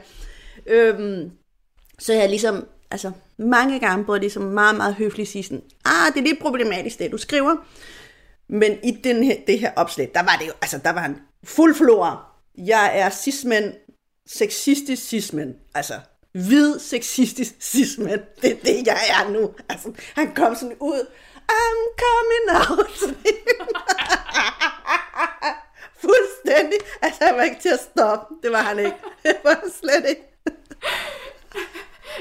Øhm, 0.67 1.31
så 2.01 2.13
jeg 2.13 2.29
ligesom, 2.29 2.67
altså 2.91 3.11
mange 3.37 3.79
gange 3.79 4.05
både 4.05 4.19
ligesom 4.19 4.43
meget, 4.43 4.77
meget 4.77 4.95
høfligt 4.95 5.29
sige 5.29 5.43
sådan, 5.43 5.63
ah, 5.85 6.13
det 6.13 6.19
er 6.19 6.23
lidt 6.23 6.39
problematisk 6.39 6.99
det, 6.99 7.11
du 7.11 7.17
skriver. 7.17 7.55
Men 8.49 8.77
i 8.83 8.91
den 8.91 9.23
her, 9.23 9.35
det 9.47 9.59
her 9.59 9.71
opslag, 9.75 10.11
der 10.13 10.23
var 10.23 10.35
det 10.39 10.47
jo, 10.47 10.53
altså 10.61 10.77
der 10.77 10.89
var 10.89 11.05
en 11.05 11.17
fuld 11.43 11.75
flora. 11.75 12.25
Jeg 12.57 12.91
er 12.99 13.09
cismænd, 13.09 13.73
sexistisk 14.27 15.03
cismænd, 15.03 15.55
altså 15.75 15.93
hvid 16.31 16.79
sexistisk 16.79 17.53
cismænd. 17.59 18.21
Det 18.41 18.51
er 18.51 18.55
det, 18.55 18.87
jeg 18.87 18.99
er 19.09 19.29
nu. 19.29 19.53
Altså, 19.69 19.91
han 20.15 20.35
kom 20.35 20.55
sådan 20.55 20.77
ud, 20.79 21.07
I'm 21.51 21.81
coming 22.03 22.69
out. 22.69 23.15
Fuldstændig. 26.01 26.79
Altså, 27.01 27.23
han 27.23 27.35
var 27.35 27.43
ikke 27.43 27.61
til 27.61 27.69
at 27.69 27.79
stoppe. 27.91 28.35
Det 28.43 28.51
var 28.51 28.61
han 28.61 28.79
ikke. 28.79 28.95
Det 29.23 29.35
var 29.43 29.59
han 29.61 29.71
slet 29.81 30.09
ikke 30.09 30.30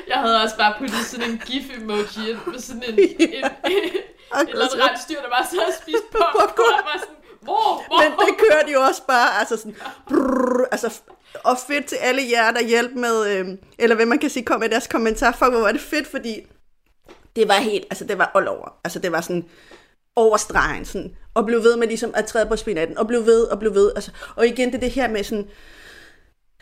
jeg 0.09 0.17
havde 0.17 0.43
også 0.43 0.57
bare 0.57 0.75
puttet 0.79 0.99
sådan 1.07 1.31
en 1.31 1.39
gif-emoji 1.47 2.31
ind 2.31 2.39
med 2.47 2.59
sådan 2.59 2.83
en, 2.89 2.99
en, 2.99 3.45
en 3.65 3.91
Og 4.31 4.41
eller 4.49 4.69
så- 4.69 4.79
rensdyr, 4.79 5.21
der 5.23 5.29
bare 5.29 5.47
sad 5.51 5.59
og 5.59 5.75
spiste 5.83 6.03
popcorn, 6.13 6.79
og 6.81 6.85
var 6.93 6.99
sådan, 7.01 7.15
hvor, 7.41 7.85
hvor? 7.87 8.03
Men 8.03 8.13
det 8.27 8.35
kørte 8.51 8.73
jo 8.73 8.81
også 8.81 9.03
bare, 9.09 9.39
altså 9.39 9.57
sådan, 9.57 9.77
brrr, 10.09 10.65
altså, 10.73 11.01
og 11.45 11.59
fedt 11.69 11.87
til 11.87 11.97
alle 11.97 12.23
jer, 12.31 12.51
der 12.51 12.63
hjælper 12.63 12.99
med, 12.99 13.27
øh, 13.39 13.49
eller 13.79 13.97
hvad 13.97 14.07
man 14.07 14.19
kan 14.19 14.31
sige, 14.31 14.45
kom 14.45 14.61
med 14.61 14.69
deres 14.69 14.87
kommentar. 14.87 15.33
Fuck, 15.33 15.51
hvor 15.51 15.61
var 15.61 15.73
det 15.73 15.81
fedt, 15.81 16.07
fordi 16.07 16.41
det 17.37 17.49
var 17.49 17.55
helt, 17.55 17.85
altså 17.91 18.05
det 18.05 18.19
var 18.19 18.31
all 18.35 18.49
over. 18.49 18.75
Altså 18.85 18.99
det 18.99 19.13
var 19.13 19.21
sådan 19.21 19.45
over 20.17 20.37
stregen, 20.37 20.85
sådan, 20.85 21.17
og 21.35 21.47
blev 21.47 21.63
ved 21.63 21.77
med 21.77 21.87
ligesom 21.89 22.13
at 22.15 22.27
træde 22.27 22.47
på 22.47 22.57
spinaten, 22.57 22.99
og 22.99 23.07
blev 23.07 23.27
ved, 23.27 23.43
og 23.45 23.59
blev 23.59 23.75
ved. 23.75 23.93
Altså, 23.95 24.11
og 24.37 24.47
igen, 24.47 24.73
det 24.73 24.81
det 24.81 24.91
her 24.91 25.09
med 25.09 25.25
sådan, 25.25 25.49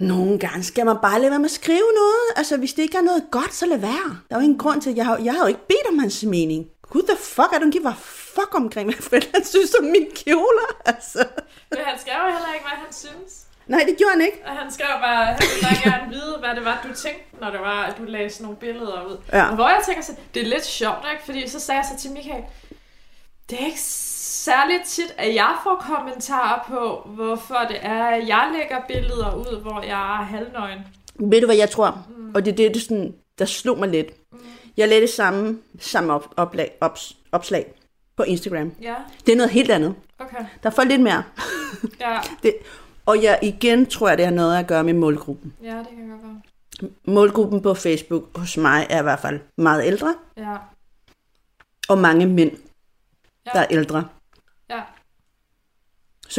nogle 0.01 0.39
gange 0.39 0.65
skal 0.65 0.87
man 0.87 0.97
bare 1.03 1.21
lade 1.21 1.31
være 1.31 1.39
med 1.39 1.49
at 1.49 1.51
skrive 1.51 1.91
noget. 1.95 2.27
Altså, 2.37 2.57
hvis 2.57 2.73
det 2.75 2.83
ikke 2.83 2.99
er 2.99 3.03
noget 3.03 3.25
godt, 3.31 3.55
så 3.55 3.67
lad 3.67 3.79
være. 3.79 4.09
Der 4.29 4.37
er 4.37 4.41
jo 4.41 4.41
ingen 4.41 4.59
grund 4.59 4.83
til, 4.83 4.95
jeg 4.95 5.07
har, 5.07 5.19
jeg 5.19 5.33
har 5.33 5.41
jo 5.41 5.47
ikke 5.47 5.67
bedt 5.69 5.87
om 5.89 5.99
hans 5.99 6.25
mening. 6.25 6.67
Who 6.91 7.01
the 7.01 7.17
fuck, 7.17 7.53
I 7.53 7.57
don't 7.57 7.71
give 7.71 7.89
a 7.89 7.95
fuck 8.35 8.55
omkring, 8.55 8.89
hvad 8.95 9.03
forældrene 9.03 9.45
synes 9.45 9.75
om 9.75 9.85
mine 9.85 10.07
kjoler, 10.15 10.69
altså. 10.85 11.25
Men 11.71 11.79
han 11.85 11.99
skrev 11.99 12.33
heller 12.33 12.53
ikke, 12.55 12.67
hvad 12.69 12.79
han 12.85 12.93
synes. 12.93 13.33
Nej, 13.67 13.85
det 13.89 13.97
gjorde 13.99 14.13
han 14.13 14.21
ikke. 14.21 14.43
Og 14.47 14.53
han 14.53 14.73
skrev 14.73 14.89
bare, 15.03 15.25
han 15.25 15.39
ville 15.41 15.63
bare 15.69 15.91
gerne 15.91 16.13
vide, 16.13 16.37
hvad 16.39 16.55
det 16.57 16.65
var, 16.65 16.81
du 16.83 16.95
tænkte, 16.95 17.25
når 17.41 17.51
det 17.51 17.61
var, 17.61 17.83
at 17.83 17.99
du 17.99 18.05
lagde 18.05 18.31
sådan 18.31 18.45
nogle 18.45 18.59
billeder 18.59 19.07
ud. 19.07 19.17
Ja. 19.33 19.49
Og 19.49 19.55
hvor 19.55 19.69
jeg 19.69 19.83
tænker 19.87 20.03
så, 20.03 20.13
det 20.35 20.43
er 20.43 20.47
lidt 20.47 20.67
sjovt, 20.67 21.05
ikke? 21.13 21.25
Fordi 21.25 21.49
så 21.49 21.61
sagde 21.61 21.79
jeg 21.81 21.89
så 21.93 22.03
til 22.03 22.11
Michael, 22.13 22.45
det 23.51 23.61
er 23.61 23.67
ikke 23.67 23.81
særligt 24.45 24.84
tit, 24.86 25.14
at 25.18 25.34
jeg 25.34 25.57
får 25.64 25.84
kommentarer 25.97 26.64
på, 26.68 27.09
hvorfor 27.14 27.59
det 27.68 27.76
er, 27.80 28.05
at 28.05 28.28
jeg 28.28 28.51
lægger 28.59 28.80
billeder 28.89 29.34
ud, 29.34 29.61
hvor 29.62 29.82
jeg 29.82 30.20
er 30.20 30.24
halvnøgen. 30.24 30.78
Ved 31.14 31.41
du, 31.41 31.47
hvad 31.47 31.57
jeg 31.57 31.70
tror? 31.70 32.05
Mm. 32.16 32.34
Og 32.34 32.45
det 32.45 32.53
er 32.53 32.57
det, 32.57 32.74
det 32.74 32.82
sådan, 32.82 33.14
der 33.39 33.45
slog 33.45 33.78
mig 33.78 33.89
lidt. 33.89 34.32
Mm. 34.32 34.39
Jeg 34.76 34.89
lavede 34.89 35.07
det 35.07 35.14
samme, 35.14 35.59
samme 35.80 36.12
op, 36.12 36.34
oplag, 36.36 36.72
ops, 36.80 37.16
opslag 37.32 37.72
på 38.16 38.22
Instagram. 38.22 38.72
Ja, 38.82 38.95
Det 39.26 39.32
er 39.32 39.36
noget 39.36 39.51
helt 39.53 39.70
andet. 39.70 39.95
okay. 40.18 40.45
Der 40.62 40.70
får 40.70 40.84
lidt 40.84 41.01
mere. 41.03 41.22
Ja, 42.01 42.18
Det, 42.43 42.55
og 43.07 43.22
jeg 43.22 43.39
igen 43.43 43.86
tror 43.86 44.09
jeg, 44.09 44.18
det 44.18 44.26
har 44.26 44.32
noget 44.32 44.59
at 44.59 44.66
gøre 44.66 44.84
med 44.84 44.95
målgruppen. 44.95 45.55
ja 45.62 45.76
det 45.78 45.86
kan 45.97 46.09
godt 46.09 46.22
være. 46.22 46.91
Målgruppen 47.14 47.62
på 47.62 47.74
Facebook 47.74 48.39
hos 48.39 48.57
mig 48.57 48.86
er 48.91 49.01
i 49.01 49.03
hvert 49.03 49.20
fald 49.20 49.41
meget 49.57 49.84
ældre, 49.86 50.14
Ja, 50.36 50.57
og 51.89 51.99
mange 51.99 52.26
mænd, 52.26 52.51
Ja. 53.47 53.51
der 53.55 53.61
er 53.61 53.66
ældre. 53.70 54.09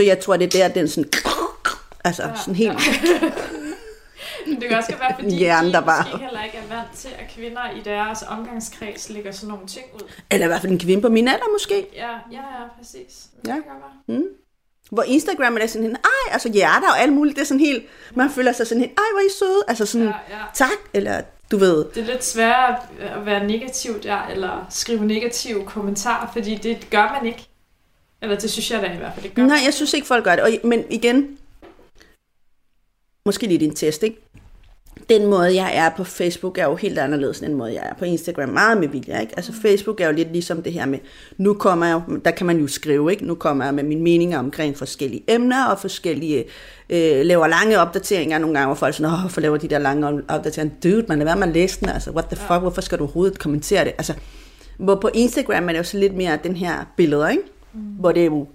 Ja. 0.03 0.05
Så 0.05 0.15
jeg 0.15 0.19
tror, 0.19 0.37
det 0.37 0.55
er 0.55 0.67
der, 0.67 0.73
den 0.73 0.87
sådan... 0.87 1.09
Altså, 2.03 2.23
Ja. 2.23 2.29
sådan 2.35 2.55
helt... 2.55 2.73
Men 4.47 4.61
det 4.61 4.69
kan 4.69 4.77
også 4.77 4.93
være, 4.99 5.15
fordi 5.19 5.35
Hjernen, 5.39 5.69
de 5.69 5.73
der 5.73 5.81
bare- 5.81 6.03
måske 6.11 6.23
heller 6.25 6.43
ikke 6.43 6.57
er 6.57 6.75
vant 6.75 6.87
til, 6.97 7.07
at 7.19 7.25
kvinder 7.35 7.71
i 7.77 7.81
deres 7.85 8.23
omgangskreds 8.27 9.09
lægger 9.09 9.31
sådan 9.31 9.49
nogle 9.49 9.67
ting 9.67 9.85
ud. 9.95 9.99
Eller 10.31 10.45
i 10.45 10.47
hvert 10.47 10.61
fald 10.61 10.71
en 10.71 10.79
kvinde 10.79 11.01
på 11.01 11.09
min 11.09 11.27
alder, 11.27 11.45
måske. 11.53 11.87
Ja, 11.95 12.07
ja, 12.07 12.37
ja, 12.37 12.63
præcis. 12.79 13.27
Det 13.41 13.47
Ja. 13.47 13.53
kan 13.53 13.61
godt 13.61 13.77
være. 14.07 14.23
Hvor 14.91 15.03
Instagram 15.03 15.55
er 15.55 15.59
det 15.59 15.69
sådan 15.69 15.87
helt... 15.87 15.97
Ej, 15.97 16.33
altså 16.33 16.49
hjerter 16.51 16.87
og 16.89 16.99
alt 16.99 17.13
muligt. 17.13 17.35
Det 17.35 17.41
er 17.41 17.45
sådan 17.45 17.59
helt... 17.59 17.83
Man 18.15 18.29
føler 18.29 18.51
sig 18.51 18.67
sådan 18.67 18.81
helt... 18.81 18.91
Ej, 18.99 19.03
hvor 19.13 19.19
er 19.19 19.25
I 19.25 19.29
søde. 19.39 19.63
Altså 19.67 19.85
sådan... 19.85 20.07
Ja, 20.07 20.13
ja. 20.29 20.41
Tak, 20.53 20.69
eller 20.93 21.21
du 21.51 21.57
ved... 21.57 21.85
Det 21.95 22.01
er 22.03 22.05
lidt 22.05 22.25
sværere 22.25 22.75
at 22.99 23.25
være 23.25 23.47
negativ 23.47 24.03
der, 24.03 24.27
eller 24.27 24.65
skrive 24.69 25.05
negative 25.05 25.65
kommentarer, 25.65 26.29
fordi 26.33 26.55
det 26.55 26.87
gør 26.91 27.17
man 27.19 27.25
ikke. 27.25 27.48
Eller 28.22 28.38
det 28.38 28.51
synes 28.51 28.72
jeg 28.72 28.82
da 28.82 28.93
i 28.93 28.97
hvert 28.97 29.11
fald, 29.13 29.24
det 29.26 29.34
gør 29.36 29.45
Nej, 29.45 29.57
jeg 29.65 29.74
synes 29.74 29.93
ikke, 29.93 30.07
folk 30.07 30.24
gør 30.24 30.32
det. 30.36 30.39
Og, 30.43 30.49
men 30.63 30.84
igen, 30.89 31.38
måske 33.26 33.47
lidt 33.47 33.63
en 33.63 33.76
test, 33.76 34.03
ikke? 34.03 34.26
Den 35.09 35.26
måde, 35.26 35.55
jeg 35.55 35.76
er 35.76 35.89
på 35.97 36.03
Facebook, 36.03 36.57
er 36.57 36.63
jo 36.65 36.76
helt 36.76 36.99
anderledes 36.99 37.39
end 37.39 37.47
den 37.47 37.57
måde, 37.57 37.74
jeg 37.74 37.84
er 37.89 37.93
på 37.93 38.05
Instagram. 38.05 38.49
Meget 38.49 38.78
med 38.78 38.88
vilje, 38.88 39.22
ikke? 39.22 39.34
Altså 39.38 39.53
Facebook 39.61 40.01
er 40.01 40.05
jo 40.05 40.11
lidt 40.11 40.32
ligesom 40.32 40.63
det 40.63 40.74
her 40.74 40.86
med, 40.86 40.99
nu 41.38 41.53
kommer 41.53 41.86
jeg, 41.86 42.01
jo- 42.09 42.15
der 42.26 42.32
kan 42.32 42.45
man 42.47 42.59
jo 42.59 42.67
skrive, 42.67 43.11
ikke? 43.11 43.26
Nu 43.26 43.36
kommer 43.36 43.65
jeg 43.65 43.74
med 43.74 43.84
mine 43.84 44.01
meninger 44.01 44.39
omkring 44.39 44.78
forskellige 44.78 45.24
emner 45.28 45.65
og 45.65 45.80
forskellige, 45.80 46.43
øh, 46.89 47.26
laver 47.26 47.47
lange 47.47 47.80
opdateringer 47.80 48.38
nogle 48.38 48.53
gange, 48.55 48.65
hvor 48.67 48.76
folk 48.76 48.93
er 48.93 48.95
sådan, 48.97 49.11
åh, 49.13 49.20
hvorfor 49.20 49.41
laver 49.41 49.57
de 49.57 49.67
der 49.67 49.80
lange 49.80 50.22
opdateringer? 50.30 50.76
Dude, 50.84 51.05
man 51.07 51.20
lader 51.20 51.30
være 51.32 51.39
med 51.39 51.47
at 51.47 51.53
læse 51.53 51.80
den, 51.80 51.89
altså, 51.89 52.11
what 52.11 52.26
the 52.26 52.36
fuck, 52.38 52.59
hvorfor 52.59 52.82
skal 52.82 52.97
du 52.97 53.03
overhovedet 53.03 53.39
kommentere 53.39 53.84
det? 53.86 53.91
Altså, 53.97 54.13
hvor 54.78 54.95
på 54.95 55.09
Instagram 55.13 55.63
er 55.70 55.72
det 55.74 55.80
jo 55.80 55.84
så 55.84 55.97
lidt 55.97 56.15
mere 56.15 56.39
den 56.43 56.55
her 56.55 56.86
billeder, 56.97 57.30
ikke? 57.30 57.43
Mm. 57.74 57.80
Hvor 57.80 58.11
det 58.11 58.22
er 58.22 58.26
jo, 58.26 58.47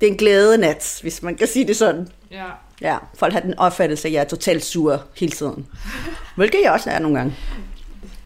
det 0.00 0.06
er 0.06 0.10
en 0.10 0.18
glæde 0.18 0.58
nat, 0.58 0.98
hvis 1.02 1.22
man 1.22 1.34
kan 1.34 1.46
sige 1.46 1.66
det 1.66 1.76
sådan. 1.76 2.08
Ja. 2.30 2.44
Ja, 2.80 2.98
folk 3.14 3.32
har 3.32 3.40
den 3.40 3.58
opfattelse, 3.58 4.08
at 4.08 4.14
jeg 4.14 4.20
er 4.20 4.24
totalt 4.24 4.64
sur 4.64 5.02
hele 5.16 5.32
tiden. 5.32 5.66
Hvilket 6.36 6.60
jeg 6.64 6.72
også 6.72 6.90
er 6.90 6.98
nogle 6.98 7.18
gange. 7.18 7.36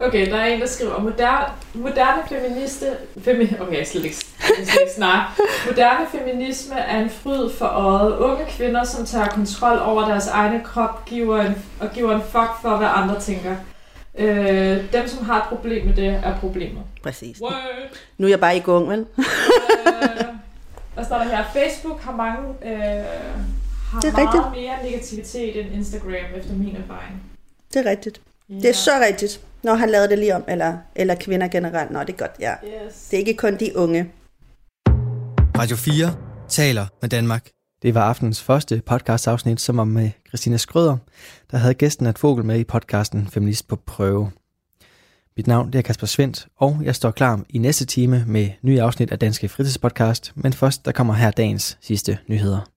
Okay, 0.01 0.31
der 0.31 0.37
er 0.37 0.47
en, 0.47 0.61
der 0.61 0.67
skriver, 0.67 1.01
moderne, 1.01 1.47
moderne 1.75 2.23
feministe... 2.29 2.87
Femi, 3.25 3.45
okay, 3.61 3.79
jeg 3.79 3.87
slet 3.87 4.05
ikke, 4.05 4.17
jeg 4.39 4.67
slet 4.67 4.81
ikke 4.81 4.93
snakke. 4.97 5.25
Moderne 5.67 6.07
feminisme 6.13 6.75
er 6.79 7.03
en 7.03 7.11
fryd 7.11 7.51
for 7.51 7.67
øjet. 7.67 8.19
Unge 8.19 8.45
kvinder, 8.49 8.85
som 8.85 9.07
tager 9.07 9.29
kontrol 9.29 9.79
over 9.79 10.09
deres 10.09 10.27
egne 10.27 10.61
krop, 10.65 11.05
giver 11.05 11.43
en, 11.43 11.55
og 11.81 11.91
giver 11.95 12.15
en 12.15 12.23
fuck 12.23 12.51
for, 12.63 12.77
hvad 12.77 12.89
andre 12.93 13.21
tænker. 13.21 13.57
Øh, 14.19 14.93
dem, 14.93 15.09
som 15.09 15.25
har 15.25 15.43
et 15.43 15.49
problem 15.49 15.87
med 15.87 15.95
det, 15.95 16.07
er 16.09 16.39
problemet. 16.39 16.83
Præcis. 17.03 17.41
Word. 17.43 17.53
Nu 18.19 18.27
er 18.27 18.31
jeg 18.31 18.41
bare 18.41 18.57
i 18.57 18.61
gang, 18.61 18.89
vel? 18.89 18.99
øh, 19.19 20.25
hvad 20.95 21.05
står 21.05 21.17
der 21.19 21.25
her? 21.25 21.45
Facebook 21.53 22.01
har 22.01 22.17
mange... 22.17 22.49
Øh, 22.65 23.05
har 23.93 24.01
Det 24.01 24.09
er 24.09 24.13
meget 24.13 24.35
rigtigt. 24.35 24.65
mere 24.65 24.91
negativitet 24.91 25.61
end 25.67 25.75
Instagram, 25.75 26.13
efter 26.37 26.53
min 26.55 26.77
erfaring. 26.77 27.23
Det 27.75 27.87
er 27.87 27.91
rigtigt. 27.91 28.21
Det 28.49 28.65
er 28.71 28.75
så 28.75 28.91
rigtigt. 29.11 29.41
Når 29.63 29.75
han 29.75 29.91
lavede 29.91 30.09
det 30.09 30.19
lige 30.19 30.37
om, 30.37 30.45
eller, 30.49 30.77
eller 30.97 31.15
kvinder 31.15 31.49
generelt. 31.49 31.91
Nå, 31.91 32.01
det 32.01 32.09
er 32.13 32.17
godt, 32.17 32.31
ja. 32.41 32.53
Yes. 32.65 33.09
Det 33.11 33.17
er 33.17 33.19
ikke 33.19 33.35
kun 33.35 33.57
de 33.57 33.77
unge. 33.77 34.11
Radio 35.59 35.77
4 35.77 36.15
taler 36.49 36.87
med 37.01 37.09
Danmark. 37.11 37.49
Det 37.83 37.95
var 37.95 38.03
aftens 38.03 38.43
første 38.43 38.83
podcast-afsnit, 38.87 39.61
som 39.61 39.76
var 39.76 39.85
med 39.85 40.11
Christina 40.28 40.57
Skrøder, 40.57 40.97
der 41.51 41.59
havde 41.59 41.74
gæsten 41.74 42.07
at 42.07 42.18
Fogel 42.18 42.45
med 42.45 42.59
i 42.59 42.64
podcasten 42.64 43.28
Feminist 43.28 43.68
på 43.68 43.76
prøve. 43.76 44.30
Mit 45.37 45.47
navn 45.47 45.72
det 45.72 45.78
er 45.78 45.83
Kasper 45.83 46.07
Svendt, 46.07 46.49
og 46.57 46.80
jeg 46.85 46.95
står 46.95 47.11
klar 47.11 47.41
i 47.49 47.59
næste 47.59 47.85
time 47.85 48.24
med 48.26 48.51
nye 48.62 48.83
afsnit 48.83 49.12
af 49.12 49.18
Danske 49.18 49.49
Fritidspodcast, 49.49 50.33
men 50.35 50.53
først 50.53 50.85
der 50.85 50.93
kommer 50.93 51.14
her 51.14 51.30
dagens 51.30 51.78
sidste 51.80 52.18
nyheder. 52.28 52.68